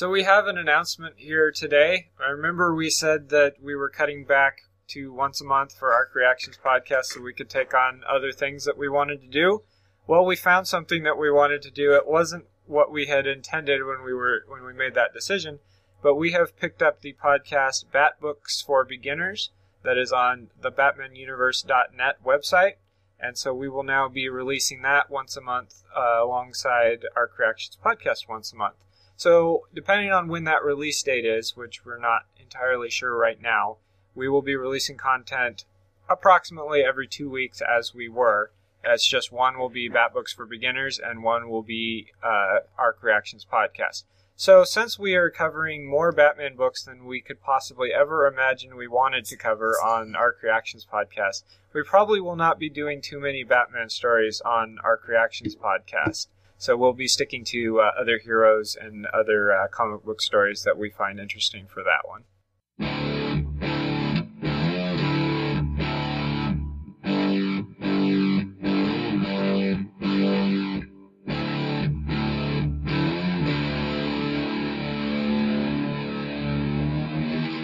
So 0.00 0.08
we 0.08 0.22
have 0.22 0.46
an 0.46 0.56
announcement 0.56 1.16
here 1.18 1.52
today. 1.52 2.08
I 2.18 2.30
remember 2.30 2.74
we 2.74 2.88
said 2.88 3.28
that 3.28 3.62
we 3.62 3.74
were 3.74 3.90
cutting 3.90 4.24
back 4.24 4.62
to 4.88 5.12
once 5.12 5.42
a 5.42 5.44
month 5.44 5.76
for 5.76 5.92
Arc 5.92 6.14
Reactions 6.14 6.56
podcast 6.56 7.04
so 7.04 7.20
we 7.20 7.34
could 7.34 7.50
take 7.50 7.74
on 7.74 8.02
other 8.08 8.32
things 8.32 8.64
that 8.64 8.78
we 8.78 8.88
wanted 8.88 9.20
to 9.20 9.28
do. 9.28 9.62
Well, 10.06 10.24
we 10.24 10.36
found 10.36 10.66
something 10.66 11.02
that 11.02 11.18
we 11.18 11.30
wanted 11.30 11.60
to 11.60 11.70
do. 11.70 11.92
It 11.92 12.06
wasn't 12.06 12.46
what 12.64 12.90
we 12.90 13.08
had 13.08 13.26
intended 13.26 13.84
when 13.84 14.02
we 14.02 14.14
were 14.14 14.46
when 14.48 14.64
we 14.64 14.72
made 14.72 14.94
that 14.94 15.12
decision, 15.12 15.58
but 16.02 16.14
we 16.14 16.32
have 16.32 16.58
picked 16.58 16.82
up 16.82 17.02
the 17.02 17.14
podcast 17.22 17.92
Bat 17.92 18.22
Books 18.22 18.62
for 18.62 18.86
Beginners 18.86 19.50
that 19.82 19.98
is 19.98 20.12
on 20.14 20.48
the 20.58 20.72
batmanuniverse.net 20.72 22.24
website. 22.24 22.76
And 23.20 23.36
so 23.36 23.52
we 23.52 23.68
will 23.68 23.82
now 23.82 24.08
be 24.08 24.30
releasing 24.30 24.80
that 24.80 25.10
once 25.10 25.36
a 25.36 25.42
month 25.42 25.82
uh, 25.94 26.24
alongside 26.24 27.04
Arc 27.14 27.38
Reactions 27.38 27.76
podcast 27.84 28.30
once 28.30 28.50
a 28.50 28.56
month. 28.56 28.76
So, 29.20 29.66
depending 29.74 30.10
on 30.10 30.28
when 30.28 30.44
that 30.44 30.64
release 30.64 31.02
date 31.02 31.26
is, 31.26 31.54
which 31.54 31.84
we're 31.84 31.98
not 31.98 32.22
entirely 32.40 32.88
sure 32.88 33.14
right 33.14 33.38
now, 33.38 33.76
we 34.14 34.30
will 34.30 34.40
be 34.40 34.56
releasing 34.56 34.96
content 34.96 35.66
approximately 36.08 36.82
every 36.82 37.06
two 37.06 37.28
weeks 37.28 37.60
as 37.60 37.92
we 37.94 38.08
were. 38.08 38.50
It's 38.82 39.06
just 39.06 39.30
one 39.30 39.58
will 39.58 39.68
be 39.68 39.90
Bat 39.90 40.14
Books 40.14 40.32
for 40.32 40.46
Beginners 40.46 40.98
and 40.98 41.22
one 41.22 41.50
will 41.50 41.60
be 41.60 42.06
uh, 42.24 42.60
Arc 42.78 43.02
Reactions 43.02 43.44
podcast. 43.44 44.04
So, 44.36 44.64
since 44.64 44.98
we 44.98 45.14
are 45.16 45.28
covering 45.28 45.86
more 45.86 46.12
Batman 46.12 46.56
books 46.56 46.82
than 46.82 47.04
we 47.04 47.20
could 47.20 47.42
possibly 47.42 47.92
ever 47.92 48.26
imagine 48.26 48.74
we 48.74 48.88
wanted 48.88 49.26
to 49.26 49.36
cover 49.36 49.72
on 49.84 50.16
Arc 50.16 50.42
Reactions 50.42 50.86
podcast, 50.90 51.42
we 51.74 51.82
probably 51.82 52.22
will 52.22 52.36
not 52.36 52.58
be 52.58 52.70
doing 52.70 53.02
too 53.02 53.20
many 53.20 53.44
Batman 53.44 53.90
stories 53.90 54.40
on 54.40 54.78
Arc 54.82 55.06
Reactions 55.06 55.54
podcast. 55.54 56.28
So 56.60 56.76
we'll 56.76 56.92
be 56.92 57.08
sticking 57.08 57.42
to 57.46 57.80
uh, 57.80 57.92
other 57.98 58.18
heroes 58.22 58.76
and 58.78 59.06
other 59.06 59.50
uh, 59.50 59.68
comic 59.68 60.04
book 60.04 60.20
stories 60.20 60.62
that 60.64 60.76
we 60.76 60.90
find 60.90 61.18
interesting 61.18 61.66
for 61.66 61.82
that 61.82 62.06
one. 62.06 62.24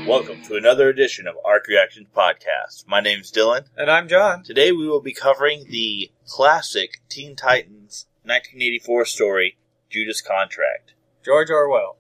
Welcome 0.08 0.42
to 0.44 0.56
another 0.56 0.88
edition 0.88 1.26
of 1.26 1.34
Arc 1.44 1.66
Reactions 1.68 2.06
Podcast. 2.16 2.86
My 2.86 3.02
name's 3.02 3.30
Dylan. 3.30 3.66
And 3.76 3.90
I'm 3.90 4.08
John. 4.08 4.42
Today 4.42 4.72
we 4.72 4.88
will 4.88 5.02
be 5.02 5.12
covering 5.12 5.66
the 5.68 6.10
classic 6.24 7.02
Teen 7.10 7.36
Titans 7.36 8.06
1984 8.26 9.04
story, 9.04 9.56
Judas 9.88 10.20
Contract. 10.20 10.94
George 11.24 11.48
Orwell. 11.48 11.96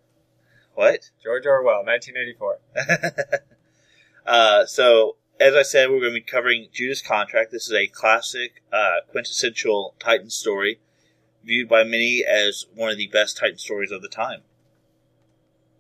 What? 0.74 1.10
George 1.22 1.46
Orwell, 1.46 1.84
1984. 1.84 3.42
uh, 4.26 4.66
so, 4.66 5.18
as 5.38 5.54
I 5.54 5.62
said, 5.62 5.88
we're 5.88 6.00
going 6.00 6.14
to 6.14 6.20
be 6.20 6.20
covering 6.20 6.66
Judas 6.72 7.00
Contract. 7.00 7.52
This 7.52 7.68
is 7.68 7.74
a 7.74 7.86
classic, 7.86 8.64
uh, 8.72 9.06
quintessential 9.08 9.94
Titan 10.00 10.28
story, 10.30 10.80
viewed 11.44 11.68
by 11.68 11.84
many 11.84 12.24
as 12.28 12.66
one 12.74 12.90
of 12.90 12.98
the 12.98 13.06
best 13.06 13.36
Titan 13.36 13.58
stories 13.58 13.92
of 13.92 14.02
the 14.02 14.08
time. 14.08 14.40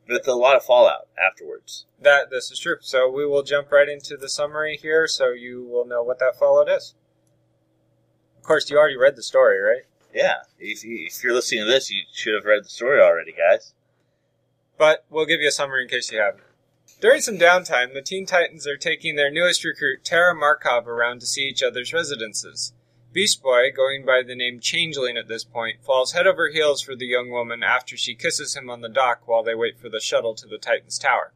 With 0.08 0.28
a 0.28 0.34
lot 0.34 0.54
of 0.54 0.62
fallout 0.62 1.08
afterwards. 1.20 1.86
That 2.00 2.30
this 2.30 2.52
is 2.52 2.60
true. 2.60 2.76
So 2.82 3.10
we 3.10 3.26
will 3.26 3.42
jump 3.42 3.72
right 3.72 3.88
into 3.88 4.16
the 4.16 4.28
summary 4.28 4.78
here, 4.80 5.08
so 5.08 5.30
you 5.30 5.64
will 5.64 5.84
know 5.84 6.04
what 6.04 6.20
that 6.20 6.38
fallout 6.38 6.68
is. 6.68 6.94
Of 8.38 8.44
course, 8.44 8.70
you 8.70 8.78
already 8.78 8.96
read 8.96 9.16
the 9.16 9.24
story, 9.24 9.58
right? 9.58 9.82
Yeah, 10.16 10.36
if, 10.58 10.80
if 10.82 11.22
you're 11.22 11.34
listening 11.34 11.66
to 11.66 11.70
this, 11.70 11.90
you 11.90 12.04
should 12.10 12.32
have 12.32 12.46
read 12.46 12.64
the 12.64 12.70
story 12.70 13.02
already, 13.02 13.32
guys. 13.32 13.74
But 14.78 15.04
we'll 15.10 15.26
give 15.26 15.42
you 15.42 15.48
a 15.48 15.52
summary 15.52 15.82
in 15.82 15.90
case 15.90 16.10
you 16.10 16.18
haven't. 16.18 16.42
During 17.02 17.20
some 17.20 17.36
downtime, 17.36 17.92
the 17.92 18.00
Teen 18.00 18.24
Titans 18.24 18.66
are 18.66 18.78
taking 18.78 19.16
their 19.16 19.30
newest 19.30 19.62
recruit, 19.62 20.06
Tara 20.06 20.34
Markov, 20.34 20.88
around 20.88 21.20
to 21.20 21.26
see 21.26 21.42
each 21.42 21.62
other's 21.62 21.92
residences. 21.92 22.72
Beast 23.12 23.42
Boy, 23.42 23.70
going 23.70 24.06
by 24.06 24.22
the 24.26 24.34
name 24.34 24.58
Changeling 24.58 25.18
at 25.18 25.28
this 25.28 25.44
point, 25.44 25.84
falls 25.84 26.12
head 26.12 26.26
over 26.26 26.48
heels 26.48 26.80
for 26.80 26.96
the 26.96 27.04
young 27.04 27.30
woman 27.30 27.62
after 27.62 27.94
she 27.94 28.14
kisses 28.14 28.56
him 28.56 28.70
on 28.70 28.80
the 28.80 28.88
dock 28.88 29.28
while 29.28 29.42
they 29.42 29.54
wait 29.54 29.78
for 29.78 29.90
the 29.90 30.00
shuttle 30.00 30.34
to 30.36 30.46
the 30.46 30.56
Titans' 30.56 30.98
tower. 30.98 31.34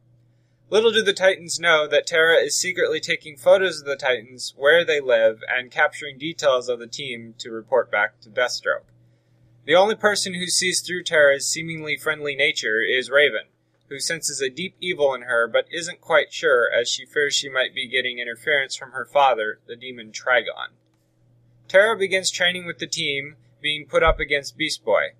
Little 0.71 0.93
do 0.93 1.03
the 1.03 1.11
Titans 1.11 1.59
know 1.59 1.85
that 1.85 2.07
Terra 2.07 2.37
is 2.37 2.55
secretly 2.55 3.01
taking 3.01 3.35
photos 3.35 3.81
of 3.81 3.85
the 3.85 3.97
Titans, 3.97 4.53
where 4.55 4.85
they 4.85 5.01
live, 5.01 5.43
and 5.49 5.69
capturing 5.69 6.17
details 6.17 6.69
of 6.69 6.79
the 6.79 6.87
team 6.87 7.35
to 7.39 7.51
report 7.51 7.91
back 7.91 8.21
to 8.21 8.29
Deathstroke. 8.29 8.85
The 9.65 9.75
only 9.75 9.95
person 9.95 10.33
who 10.33 10.47
sees 10.47 10.79
through 10.79 11.03
Terra's 11.03 11.45
seemingly 11.45 11.97
friendly 11.97 12.37
nature 12.37 12.81
is 12.81 13.09
Raven, 13.09 13.47
who 13.89 13.99
senses 13.99 14.39
a 14.39 14.49
deep 14.49 14.75
evil 14.79 15.13
in 15.13 15.23
her 15.23 15.45
but 15.45 15.65
isn't 15.71 15.99
quite 15.99 16.31
sure 16.31 16.69
as 16.73 16.87
she 16.87 17.05
fears 17.05 17.35
she 17.35 17.49
might 17.49 17.75
be 17.75 17.85
getting 17.85 18.19
interference 18.19 18.73
from 18.73 18.91
her 18.91 19.03
father, 19.03 19.59
the 19.67 19.75
demon 19.75 20.13
Trigon. 20.13 20.69
Terra 21.67 21.97
begins 21.97 22.31
training 22.31 22.65
with 22.65 22.79
the 22.79 22.87
team, 22.87 23.35
being 23.61 23.85
put 23.85 24.03
up 24.03 24.21
against 24.21 24.55
Beast 24.55 24.85
Boy. 24.85 25.15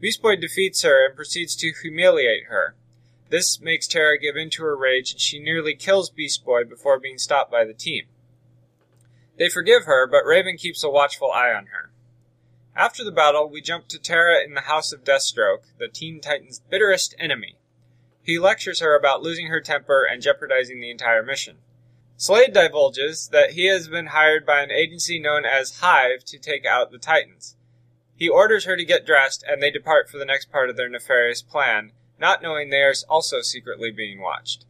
Beast 0.00 0.20
Boy 0.20 0.34
defeats 0.34 0.82
her 0.82 1.06
and 1.06 1.14
proceeds 1.14 1.54
to 1.54 1.72
humiliate 1.80 2.46
her. 2.46 2.74
This 3.28 3.60
makes 3.60 3.88
Tara 3.88 4.18
give 4.18 4.36
in 4.36 4.50
to 4.50 4.62
her 4.62 4.76
rage, 4.76 5.12
and 5.12 5.20
she 5.20 5.38
nearly 5.38 5.74
kills 5.74 6.10
Beast 6.10 6.44
Boy 6.44 6.64
before 6.64 7.00
being 7.00 7.18
stopped 7.18 7.50
by 7.50 7.64
the 7.64 7.74
team. 7.74 8.06
They 9.36 9.48
forgive 9.48 9.84
her, 9.84 10.06
but 10.06 10.24
Raven 10.24 10.56
keeps 10.56 10.84
a 10.84 10.90
watchful 10.90 11.32
eye 11.32 11.52
on 11.52 11.66
her. 11.66 11.90
After 12.74 13.02
the 13.02 13.12
battle, 13.12 13.48
we 13.48 13.60
jump 13.60 13.88
to 13.88 13.98
Tara 13.98 14.44
in 14.44 14.54
the 14.54 14.62
House 14.62 14.92
of 14.92 15.02
Deathstroke, 15.02 15.64
the 15.78 15.88
Teen 15.88 16.20
Titan's 16.20 16.60
bitterest 16.60 17.14
enemy. 17.18 17.56
He 18.22 18.38
lectures 18.38 18.80
her 18.80 18.96
about 18.96 19.22
losing 19.22 19.46
her 19.48 19.60
temper 19.60 20.04
and 20.04 20.22
jeopardizing 20.22 20.80
the 20.80 20.90
entire 20.90 21.22
mission. 21.22 21.58
Slade 22.16 22.52
divulges 22.52 23.28
that 23.28 23.52
he 23.52 23.66
has 23.66 23.88
been 23.88 24.06
hired 24.06 24.46
by 24.46 24.62
an 24.62 24.70
agency 24.70 25.18
known 25.18 25.44
as 25.44 25.80
Hive 25.80 26.24
to 26.24 26.38
take 26.38 26.64
out 26.64 26.90
the 26.90 26.98
Titans. 26.98 27.56
He 28.14 28.28
orders 28.28 28.64
her 28.64 28.76
to 28.76 28.84
get 28.84 29.04
dressed, 29.04 29.44
and 29.46 29.62
they 29.62 29.70
depart 29.70 30.08
for 30.08 30.16
the 30.16 30.24
next 30.24 30.50
part 30.50 30.70
of 30.70 30.76
their 30.76 30.88
nefarious 30.88 31.42
plan, 31.42 31.92
not 32.18 32.42
knowing 32.42 32.70
they 32.70 32.82
are 32.82 32.94
also 33.08 33.42
secretly 33.42 33.90
being 33.90 34.20
watched. 34.20 34.64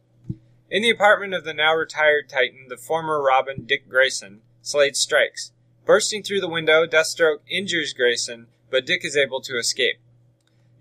In 0.69 0.81
the 0.81 0.89
apartment 0.89 1.33
of 1.33 1.45
the 1.45 1.53
now 1.53 1.73
retired 1.73 2.27
Titan, 2.27 2.67
the 2.67 2.77
former 2.77 3.21
Robin 3.21 3.65
Dick 3.65 3.87
Grayson, 3.87 4.41
Slade 4.61 4.97
strikes. 4.97 5.51
Bursting 5.85 6.23
through 6.23 6.41
the 6.41 6.49
window, 6.49 6.85
Deathstroke 6.85 7.39
injures 7.49 7.93
Grayson, 7.93 8.47
but 8.69 8.85
Dick 8.85 9.05
is 9.05 9.15
able 9.15 9.39
to 9.41 9.57
escape. 9.57 9.99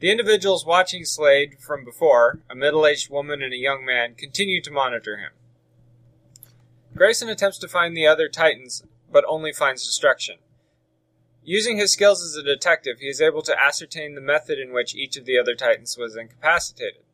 The 0.00 0.10
individuals 0.10 0.66
watching 0.66 1.04
Slade 1.04 1.58
from 1.60 1.84
before, 1.84 2.40
a 2.50 2.56
middle 2.56 2.84
aged 2.84 3.10
woman 3.10 3.42
and 3.42 3.52
a 3.52 3.56
young 3.56 3.84
man, 3.84 4.14
continue 4.14 4.60
to 4.62 4.70
monitor 4.70 5.18
him. 5.18 5.30
Grayson 6.96 7.28
attempts 7.28 7.58
to 7.58 7.68
find 7.68 7.96
the 7.96 8.06
other 8.06 8.28
Titans, 8.28 8.82
but 9.10 9.24
only 9.28 9.52
finds 9.52 9.86
destruction. 9.86 10.38
Using 11.48 11.76
his 11.76 11.92
skills 11.92 12.24
as 12.24 12.34
a 12.34 12.42
detective, 12.42 12.98
he 12.98 13.06
is 13.06 13.20
able 13.20 13.40
to 13.42 13.56
ascertain 13.56 14.16
the 14.16 14.20
method 14.20 14.58
in 14.58 14.72
which 14.72 14.96
each 14.96 15.16
of 15.16 15.26
the 15.26 15.38
other 15.38 15.54
Titans 15.54 15.96
was 15.96 16.16
incapacitated. 16.16 17.04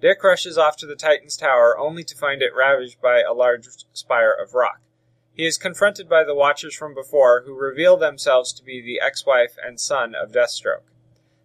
Dick 0.00 0.24
rushes 0.24 0.58
off 0.58 0.76
to 0.78 0.86
the 0.86 0.96
Titan's 0.96 1.36
tower 1.36 1.78
only 1.78 2.02
to 2.02 2.16
find 2.16 2.42
it 2.42 2.52
ravaged 2.52 3.00
by 3.00 3.20
a 3.20 3.32
large 3.32 3.68
spire 3.92 4.32
of 4.32 4.54
rock. 4.54 4.80
He 5.32 5.46
is 5.46 5.56
confronted 5.56 6.08
by 6.08 6.24
the 6.24 6.34
Watchers 6.34 6.74
from 6.74 6.96
before, 6.96 7.44
who 7.46 7.54
reveal 7.54 7.96
themselves 7.96 8.52
to 8.54 8.64
be 8.64 8.82
the 8.82 9.00
ex 9.00 9.24
wife 9.24 9.54
and 9.64 9.78
son 9.78 10.16
of 10.16 10.32
Deathstroke. 10.32 10.90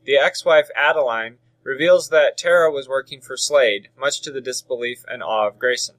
The 0.05 0.17
ex 0.17 0.43
wife, 0.43 0.69
Adeline, 0.75 1.37
reveals 1.61 2.09
that 2.09 2.39
Tara 2.39 2.71
was 2.71 2.89
working 2.89 3.21
for 3.21 3.37
Slade, 3.37 3.89
much 3.95 4.19
to 4.21 4.31
the 4.31 4.41
disbelief 4.41 5.05
and 5.07 5.21
awe 5.21 5.47
of 5.47 5.59
Grayson. 5.59 5.97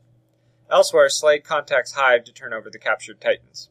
Elsewhere, 0.68 1.08
Slade 1.08 1.44
contacts 1.44 1.92
Hive 1.92 2.24
to 2.24 2.32
turn 2.32 2.52
over 2.52 2.68
the 2.68 2.80
captured 2.80 3.20
Titans. 3.20 3.68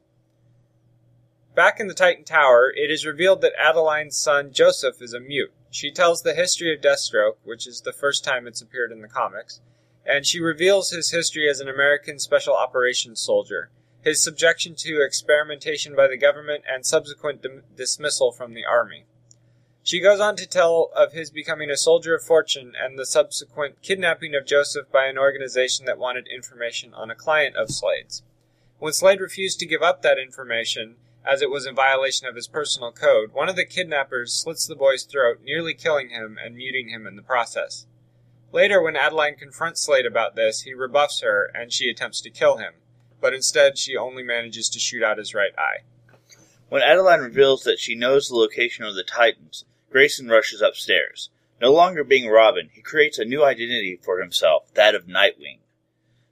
Back 1.53 1.81
in 1.81 1.87
the 1.87 1.93
Titan 1.93 2.23
Tower, 2.23 2.71
it 2.73 2.89
is 2.89 3.05
revealed 3.05 3.41
that 3.41 3.59
Adeline's 3.59 4.15
son 4.15 4.53
Joseph 4.53 5.01
is 5.01 5.13
a 5.13 5.19
mute. 5.19 5.51
She 5.69 5.91
tells 5.91 6.21
the 6.21 6.33
history 6.33 6.73
of 6.73 6.79
Deathstroke, 6.79 7.35
which 7.43 7.67
is 7.67 7.81
the 7.81 7.91
first 7.91 8.23
time 8.23 8.47
it's 8.47 8.61
appeared 8.61 8.91
in 8.91 9.01
the 9.01 9.09
comics, 9.09 9.59
and 10.05 10.25
she 10.25 10.39
reveals 10.39 10.91
his 10.91 11.11
history 11.11 11.49
as 11.49 11.59
an 11.59 11.67
American 11.67 12.19
Special 12.19 12.55
Operations 12.55 13.19
soldier, 13.19 13.69
his 14.01 14.23
subjection 14.23 14.75
to 14.75 15.03
experimentation 15.03 15.93
by 15.93 16.07
the 16.07 16.17
government, 16.17 16.63
and 16.69 16.85
subsequent 16.85 17.41
dim- 17.41 17.63
dismissal 17.75 18.31
from 18.31 18.53
the 18.53 18.65
army. 18.65 19.03
She 19.83 19.99
goes 19.99 20.21
on 20.21 20.37
to 20.37 20.47
tell 20.47 20.89
of 20.95 21.11
his 21.11 21.29
becoming 21.29 21.69
a 21.69 21.75
soldier 21.75 22.15
of 22.15 22.23
fortune 22.23 22.73
and 22.81 22.97
the 22.97 23.05
subsequent 23.05 23.81
kidnapping 23.81 24.35
of 24.35 24.45
Joseph 24.45 24.89
by 24.89 25.07
an 25.07 25.17
organization 25.17 25.85
that 25.85 25.97
wanted 25.97 26.27
information 26.27 26.93
on 26.93 27.11
a 27.11 27.15
client 27.15 27.57
of 27.57 27.71
Slade's. 27.71 28.23
When 28.79 28.93
Slade 28.93 29.19
refused 29.19 29.59
to 29.59 29.65
give 29.65 29.81
up 29.81 30.01
that 30.01 30.17
information, 30.17 30.95
as 31.25 31.41
it 31.41 31.49
was 31.49 31.65
in 31.65 31.75
violation 31.75 32.27
of 32.27 32.35
his 32.35 32.47
personal 32.47 32.91
code, 32.91 33.31
one 33.31 33.49
of 33.49 33.55
the 33.55 33.65
kidnappers 33.65 34.33
slits 34.33 34.65
the 34.65 34.75
boy's 34.75 35.03
throat, 35.03 35.39
nearly 35.43 35.73
killing 35.73 36.09
him 36.09 36.37
and 36.43 36.55
muting 36.55 36.89
him 36.89 37.05
in 37.05 37.15
the 37.15 37.21
process. 37.21 37.85
Later, 38.51 38.81
when 38.81 38.97
Adeline 38.97 39.35
confronts 39.35 39.81
Slade 39.81 40.05
about 40.05 40.35
this, 40.35 40.61
he 40.61 40.73
rebuffs 40.73 41.21
her 41.21 41.49
and 41.53 41.71
she 41.71 41.89
attempts 41.89 42.19
to 42.21 42.29
kill 42.29 42.57
him, 42.57 42.73
but 43.21 43.33
instead 43.33 43.77
she 43.77 43.95
only 43.95 44.23
manages 44.23 44.67
to 44.69 44.79
shoot 44.79 45.03
out 45.03 45.17
his 45.17 45.33
right 45.33 45.53
eye. 45.57 45.83
When 46.67 46.81
Adeline 46.81 47.21
reveals 47.21 47.63
that 47.63 47.79
she 47.79 47.95
knows 47.95 48.27
the 48.27 48.35
location 48.35 48.83
of 48.83 48.95
the 48.95 49.03
Titans, 49.03 49.65
Grayson 49.89 50.27
rushes 50.27 50.61
upstairs. 50.61 51.29
No 51.61 51.71
longer 51.71 52.03
being 52.03 52.29
Robin, 52.29 52.69
he 52.73 52.81
creates 52.81 53.19
a 53.19 53.25
new 53.25 53.43
identity 53.43 53.99
for 54.01 54.19
himself, 54.19 54.73
that 54.73 54.95
of 54.95 55.05
Nightwing. 55.05 55.59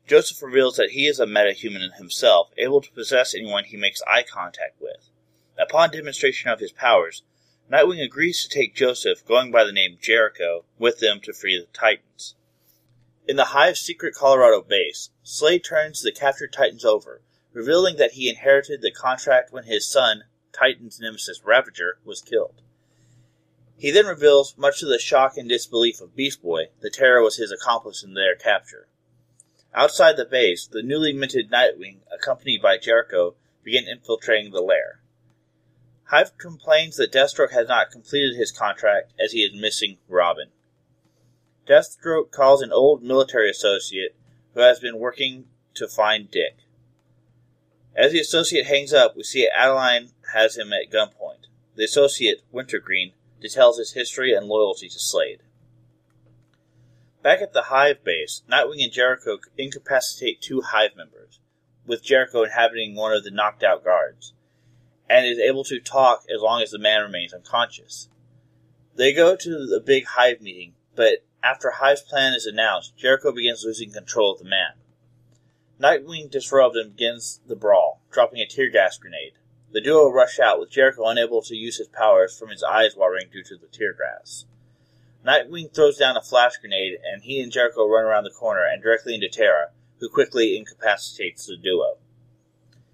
Joseph 0.10 0.42
reveals 0.42 0.76
that 0.78 0.90
he 0.90 1.06
is 1.06 1.20
a 1.20 1.28
metahuman 1.28 1.96
himself, 1.98 2.50
able 2.58 2.82
to 2.82 2.92
possess 2.94 3.36
anyone 3.36 3.66
he 3.66 3.78
makes 3.78 4.02
eye 4.08 4.24
contact 4.24 4.82
with. 4.82 5.12
Upon 5.56 5.92
demonstration 5.92 6.50
of 6.50 6.60
his 6.60 6.72
powers, 6.72 7.22
Nightwing 7.72 8.04
agrees 8.04 8.42
to 8.42 8.50
take 8.50 8.74
Joseph, 8.74 9.24
going 9.24 9.52
by 9.52 9.64
the 9.64 9.72
name 9.72 10.00
Jericho, 10.02 10.66
with 10.80 10.98
them 10.98 11.20
to 11.22 11.32
free 11.32 11.60
the 11.60 11.68
Titans. 11.72 12.34
In 13.28 13.36
the 13.36 13.54
Hive's 13.54 13.82
secret 13.82 14.16
Colorado 14.16 14.64
base, 14.64 15.12
Slade 15.22 15.64
turns 15.64 16.02
the 16.02 16.12
captured 16.12 16.52
Titans 16.54 16.84
over, 16.84 17.22
revealing 17.54 17.98
that 17.98 18.14
he 18.14 18.32
inherited 18.32 18.82
the 18.82 18.90
contract 18.90 19.54
when 19.54 19.66
his 19.66 19.86
son, 19.86 20.24
Titan's 20.52 21.00
nemesis 21.00 21.44
Ravager, 21.46 22.00
was 22.04 22.24
killed. 22.24 22.64
He 23.78 23.92
then 23.92 24.08
reveals, 24.08 24.58
much 24.58 24.80
to 24.80 24.88
the 24.88 24.98
shock 24.98 25.38
and 25.38 25.48
disbelief 25.48 26.02
of 26.02 26.16
Beast 26.16 26.42
Boy, 26.42 26.70
that 26.80 26.94
Terra 26.94 27.22
was 27.22 27.38
his 27.38 27.52
accomplice 27.52 28.04
in 28.04 28.16
their 28.16 28.36
capture. 28.36 28.88
Outside 29.74 30.18
the 30.18 30.25
base, 30.25 30.68
the 30.68 30.81
newly 30.81 31.13
minted 31.13 31.51
Nightwing, 31.51 32.00
accompanied 32.12 32.62
by 32.62 32.77
Jericho, 32.77 33.36
begin 33.63 33.88
infiltrating 33.88 34.51
the 34.51 34.62
lair. 34.62 35.01
Hive 36.06 36.38
complains 36.38 36.98
that 36.98 37.12
Deathstroke 37.12 37.51
has 37.51 37.68
not 37.68 37.92
completed 37.92 38.36
his 38.36 38.51
contract 38.51 39.13
as 39.24 39.31
he 39.31 39.42
is 39.42 39.54
missing 39.54 39.98
Robin. 40.07 40.50
Deathstroke 41.68 42.31
calls 42.31 42.63
an 42.63 42.71
old 42.71 43.04
military 43.04 43.50
associate 43.50 44.16
who 44.56 44.62
has 44.62 44.80
been 44.80 44.98
working 44.98 45.45
to 45.75 45.88
find 45.88 46.31
Dick. 46.31 46.57
As 47.95 48.12
the 48.12 48.19
associate 48.19 48.66
hangs 48.66 48.92
up, 48.92 49.16
we 49.16 49.24
see 49.24 49.48
Adeline 49.48 50.10
has 50.33 50.57
him 50.57 50.74
at 50.74 50.92
gunpoint. 50.92 51.45
The 51.75 51.83
associate, 51.83 52.42
Wintergreen, 52.51 53.13
details 53.39 53.77
his 53.77 53.94
history 53.94 54.33
and 54.33 54.48
loyalty 54.48 54.89
to 54.89 55.00
Slade. 55.00 55.42
Back 57.21 57.42
at 57.42 57.51
the 57.51 57.63
Hive 57.63 58.04
base, 58.04 58.44
Nightwing 58.50 58.81
and 58.81 58.94
Jericho 58.94 59.39
incapacitate 59.57 60.42
two 60.42 60.62
Hive 60.62 60.95
members, 60.95 61.42
with 61.86 62.04
Jericho 62.04 62.44
inhabiting 62.44 62.95
one 62.95 63.12
of 63.12 63.25
the 63.25 63.31
knocked 63.31 63.62
out 63.62 63.83
guards, 63.83 64.33
and 65.10 65.25
is 65.25 65.38
able 65.38 65.66
to 65.66 65.81
talk 65.81 66.24
as 66.33 66.42
long 66.42 66.62
as 66.62 66.71
the 66.71 66.80
man 66.80 67.01
remains 67.01 67.33
unconscious. 67.33 68.07
They 68.95 69.12
go 69.12 69.36
to 69.36 69.66
the 69.66 69.81
big 69.86 70.06
Hive 70.06 70.39
meeting, 70.39 70.75
but 70.95 71.25
after 71.44 71.71
Hive's 71.71 72.01
plan 72.01 72.33
is 72.33 72.45
announced, 72.45 72.95
Jericho 72.95 73.33
begins 73.33 73.66
losing 73.66 73.92
control 73.92 74.33
of 74.33 74.39
the 74.39 74.45
man. 74.45 74.75
Nightwing 75.77 76.31
disrupts 76.31 76.77
and 76.77 76.95
begins 76.95 77.42
the 77.45 77.56
brawl, 77.56 78.01
dropping 78.12 78.39
a 78.39 78.45
tear 78.45 78.69
gas 78.69 78.98
grenade. 78.98 79.33
The 79.71 79.81
duo 79.81 80.10
rush 80.10 80.39
out, 80.39 80.60
with 80.60 80.71
Jericho 80.71 81.06
unable 81.07 81.42
to 81.42 81.56
use 81.56 81.77
his 81.77 81.88
powers 81.89 82.38
from 82.38 82.50
his 82.50 82.63
eyes 82.63 82.95
watering 82.95 83.30
due 83.31 83.44
to 83.44 83.57
the 83.57 83.68
tear 83.68 83.94
gas. 83.94 84.45
Nightwing 85.25 85.74
throws 85.74 85.98
down 85.98 86.16
a 86.16 86.21
flash 86.21 86.57
grenade, 86.57 86.98
and 87.04 87.24
he 87.24 87.42
and 87.42 87.51
Jericho 87.51 87.88
run 87.88 88.06
around 88.06 88.24
the 88.24 88.30
corner 88.30 88.66
and 88.66 88.81
directly 88.81 89.16
into 89.16 89.27
Terra, 89.27 89.71
who 90.00 90.10
quickly 90.10 90.57
incapacitates 90.57 91.45
the 91.45 91.57
duo. 91.57 91.98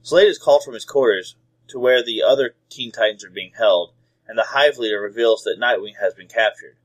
Slade 0.02 0.28
is 0.28 0.40
called 0.40 0.64
from 0.64 0.74
his 0.74 0.86
quarters 0.86 1.36
to 1.68 1.80
where 1.80 2.04
the 2.04 2.24
other 2.24 2.56
Teen 2.70 2.92
Titans 2.92 3.24
are 3.24 3.30
being 3.30 3.54
held, 3.58 3.94
and 4.28 4.38
the 4.38 4.48
Hive 4.50 4.78
leader 4.78 5.00
reveals 5.00 5.44
that 5.44 5.60
Nightwing 5.60 6.00
has 6.00 6.14
been 6.14 6.28
captured. 6.28 6.78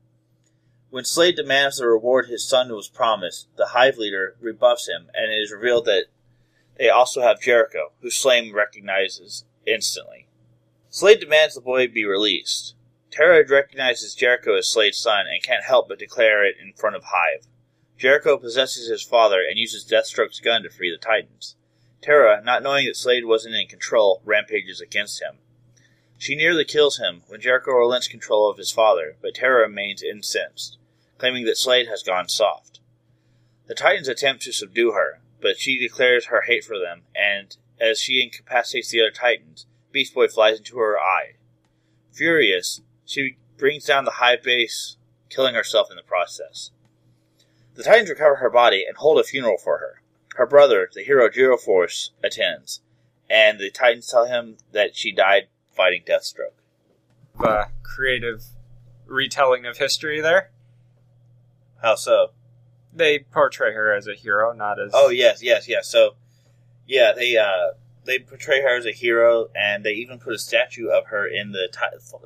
When 0.89 1.05
Slade 1.05 1.35
demands 1.35 1.77
the 1.77 1.87
reward 1.87 2.27
his 2.27 2.47
son 2.47 2.73
was 2.73 2.89
promised, 2.89 3.47
the 3.55 3.67
Hive 3.67 3.97
leader 3.97 4.35
rebuffs 4.39 4.87
him, 4.87 5.09
and 5.13 5.31
it 5.31 5.37
is 5.37 5.51
revealed 5.51 5.85
that 5.85 6.05
they 6.77 6.89
also 6.89 7.21
have 7.21 7.41
Jericho, 7.41 7.91
who 8.01 8.09
Slade 8.09 8.53
recognizes 8.53 9.45
instantly. 9.65 10.27
Slade 10.89 11.19
demands 11.19 11.55
the 11.55 11.61
boy 11.61 11.87
be 11.87 12.05
released. 12.05 12.75
Terra 13.11 13.45
recognizes 13.47 14.15
Jericho 14.15 14.55
as 14.55 14.69
Slade's 14.69 14.97
son 14.97 15.25
and 15.27 15.43
can't 15.43 15.65
help 15.65 15.89
but 15.89 15.99
declare 15.99 16.45
it 16.45 16.55
in 16.61 16.73
front 16.73 16.95
of 16.95 17.03
Hive. 17.05 17.45
Jericho 17.97 18.37
possesses 18.37 18.89
his 18.89 19.03
father 19.03 19.41
and 19.47 19.59
uses 19.59 19.85
Deathstroke's 19.85 20.39
gun 20.39 20.63
to 20.63 20.69
free 20.69 20.89
the 20.89 20.97
Titans. 20.97 21.55
Terra, 22.01 22.41
not 22.41 22.63
knowing 22.63 22.87
that 22.87 22.95
Slade 22.95 23.25
wasn't 23.25 23.55
in 23.55 23.67
control, 23.67 24.21
rampages 24.25 24.79
against 24.79 25.21
him. 25.21 25.39
She 26.17 26.35
nearly 26.35 26.63
kills 26.63 26.99
him 26.99 27.23
when 27.27 27.41
Jericho 27.41 27.71
relents 27.73 28.07
control 28.07 28.49
of 28.49 28.57
his 28.57 28.71
father, 28.71 29.17
but 29.21 29.35
Terra 29.35 29.61
remains 29.61 30.01
incensed, 30.01 30.77
claiming 31.17 31.45
that 31.45 31.57
Slade 31.57 31.87
has 31.87 32.03
gone 32.03 32.29
soft. 32.29 32.79
The 33.67 33.75
Titans 33.75 34.07
attempt 34.07 34.43
to 34.43 34.53
subdue 34.53 34.93
her, 34.93 35.19
but 35.41 35.59
she 35.59 35.77
declares 35.77 36.27
her 36.27 36.43
hate 36.47 36.63
for 36.63 36.79
them, 36.79 37.03
and 37.15 37.55
as 37.79 37.99
she 37.99 38.23
incapacitates 38.23 38.89
the 38.89 39.01
other 39.01 39.11
Titans, 39.11 39.65
Beast 39.91 40.13
Boy 40.13 40.27
flies 40.27 40.59
into 40.59 40.77
her 40.77 40.97
eye. 40.99 41.33
Furious, 42.11 42.81
she 43.11 43.37
brings 43.57 43.85
down 43.85 44.05
the 44.05 44.11
Hive 44.11 44.41
base, 44.41 44.97
killing 45.29 45.53
herself 45.53 45.89
in 45.89 45.97
the 45.97 46.03
process. 46.03 46.71
The 47.75 47.83
Titans 47.83 48.09
recover 48.09 48.37
her 48.37 48.49
body 48.49 48.85
and 48.87 48.97
hold 48.97 49.19
a 49.19 49.23
funeral 49.23 49.57
for 49.57 49.79
her. 49.79 50.01
Her 50.35 50.45
brother, 50.45 50.89
the 50.93 51.03
hero 51.03 51.29
Geoforce, 51.29 52.11
attends, 52.23 52.81
and 53.29 53.59
the 53.59 53.69
Titans 53.69 54.07
tell 54.09 54.25
him 54.25 54.57
that 54.71 54.95
she 54.95 55.11
died 55.11 55.47
fighting 55.75 56.03
Deathstroke. 56.05 56.55
Uh, 57.39 57.65
creative 57.83 58.43
retelling 59.05 59.65
of 59.65 59.77
history 59.77 60.21
there. 60.21 60.51
How 61.81 61.95
so? 61.95 62.29
They 62.93 63.19
portray 63.19 63.73
her 63.73 63.93
as 63.93 64.07
a 64.07 64.13
hero, 64.13 64.53
not 64.53 64.79
as. 64.79 64.91
Oh 64.93 65.09
yes, 65.09 65.41
yes, 65.43 65.67
yes. 65.67 65.89
So, 65.89 66.15
yeah, 66.87 67.13
they 67.15 67.37
uh, 67.37 67.73
they 68.05 68.19
portray 68.19 68.61
her 68.61 68.77
as 68.77 68.85
a 68.85 68.91
hero, 68.91 69.47
and 69.55 69.83
they 69.83 69.93
even 69.93 70.19
put 70.19 70.33
a 70.33 70.39
statue 70.39 70.87
of 70.87 71.07
her 71.07 71.27
in 71.27 71.51
the 71.51 71.69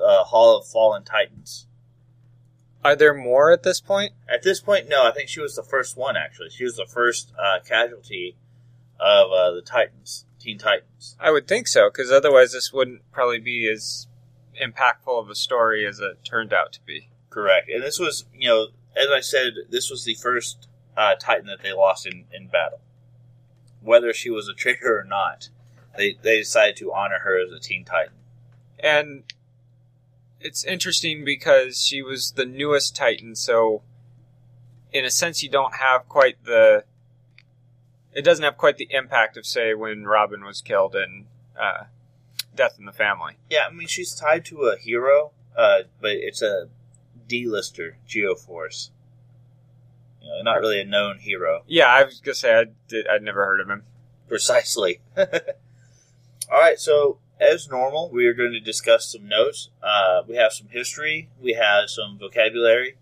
uh, 0.01 0.23
Hall 0.23 0.57
of 0.57 0.67
Fallen 0.67 1.03
Titans. 1.03 1.67
Are 2.83 2.95
there 2.95 3.13
more 3.13 3.51
at 3.51 3.63
this 3.63 3.81
point? 3.81 4.13
At 4.29 4.43
this 4.43 4.59
point, 4.61 4.87
no. 4.87 5.07
I 5.07 5.11
think 5.11 5.27
she 5.27 5.41
was 5.41 5.55
the 5.55 5.63
first 5.63 5.97
one. 5.97 6.15
Actually, 6.15 6.51
she 6.51 6.63
was 6.63 6.75
the 6.75 6.85
first 6.87 7.33
uh, 7.37 7.59
casualty 7.67 8.37
of 8.99 9.31
uh, 9.31 9.51
the 9.51 9.61
Titans, 9.61 10.25
Teen 10.39 10.57
Titans. 10.57 11.17
I 11.19 11.31
would 11.31 11.47
think 11.47 11.67
so, 11.67 11.89
because 11.89 12.11
otherwise 12.11 12.53
this 12.53 12.71
wouldn't 12.71 13.01
probably 13.11 13.39
be 13.39 13.67
as 13.67 14.07
impactful 14.61 15.19
of 15.19 15.29
a 15.29 15.35
story 15.35 15.85
as 15.85 15.99
it 15.99 16.23
turned 16.23 16.53
out 16.53 16.73
to 16.73 16.81
be. 16.85 17.09
Correct. 17.29 17.69
And 17.69 17.83
this 17.83 17.99
was, 17.99 18.25
you 18.33 18.47
know, 18.47 18.67
as 18.95 19.07
I 19.13 19.19
said, 19.19 19.53
this 19.69 19.89
was 19.89 20.05
the 20.05 20.13
first 20.13 20.67
uh, 20.95 21.15
Titan 21.15 21.47
that 21.47 21.63
they 21.63 21.73
lost 21.73 22.05
in, 22.05 22.25
in 22.31 22.47
battle. 22.47 22.79
Whether 23.81 24.13
she 24.13 24.29
was 24.29 24.47
a 24.47 24.53
traitor 24.53 24.99
or 24.99 25.03
not, 25.03 25.49
they 25.97 26.17
they 26.21 26.39
decided 26.39 26.77
to 26.77 26.93
honor 26.93 27.19
her 27.23 27.39
as 27.41 27.51
a 27.51 27.59
Teen 27.59 27.85
Titan. 27.85 28.13
And 28.79 29.23
it's 30.39 30.63
interesting 30.63 31.25
because 31.25 31.83
she 31.83 32.01
was 32.01 32.31
the 32.31 32.45
newest 32.45 32.95
Titan, 32.95 33.35
so 33.35 33.81
in 34.91 35.03
a 35.03 35.09
sense 35.09 35.43
you 35.43 35.49
don't 35.49 35.75
have 35.75 36.07
quite 36.07 36.43
the 36.45 36.83
it 38.13 38.23
doesn't 38.23 38.45
have 38.45 38.57
quite 38.57 38.77
the 38.77 38.87
impact 38.91 39.35
of 39.35 39.45
say 39.45 39.73
when 39.73 40.05
Robin 40.05 40.45
was 40.45 40.61
killed 40.61 40.95
in 40.95 41.25
uh, 41.59 41.85
Death 42.55 42.77
in 42.79 42.85
the 42.85 42.93
Family. 42.93 43.33
Yeah, 43.49 43.67
I 43.69 43.73
mean 43.73 43.87
she's 43.87 44.13
tied 44.13 44.45
to 44.45 44.63
a 44.63 44.77
hero, 44.77 45.31
uh, 45.57 45.79
but 45.99 46.11
it's 46.11 46.41
a 46.41 46.69
D-lister, 47.27 47.97
Geoforce. 48.07 48.89
You 50.21 50.29
know, 50.29 50.41
not 50.43 50.59
really 50.59 50.79
a 50.79 50.85
known 50.85 51.19
hero. 51.19 51.63
Yeah, 51.67 51.87
I 51.87 52.03
was 52.03 52.19
gonna 52.21 52.35
say 52.35 52.53
I 52.53 52.65
did, 52.87 53.07
I'd 53.07 53.21
never 53.21 53.45
heard 53.45 53.59
of 53.59 53.69
him. 53.69 53.83
Precisely. 54.27 55.01
All 56.51 56.59
right, 56.59 56.79
so 56.79 57.19
as 57.39 57.67
normal, 57.69 58.09
we 58.11 58.25
are 58.27 58.33
going 58.33 58.53
to 58.53 58.59
discuss 58.59 59.11
some 59.11 59.27
notes. 59.27 59.69
Uh, 59.81 60.21
we 60.27 60.35
have 60.35 60.53
some 60.53 60.67
history. 60.69 61.29
We 61.39 61.53
have 61.53 61.89
some 61.89 62.17
vocabulary. 62.19 62.97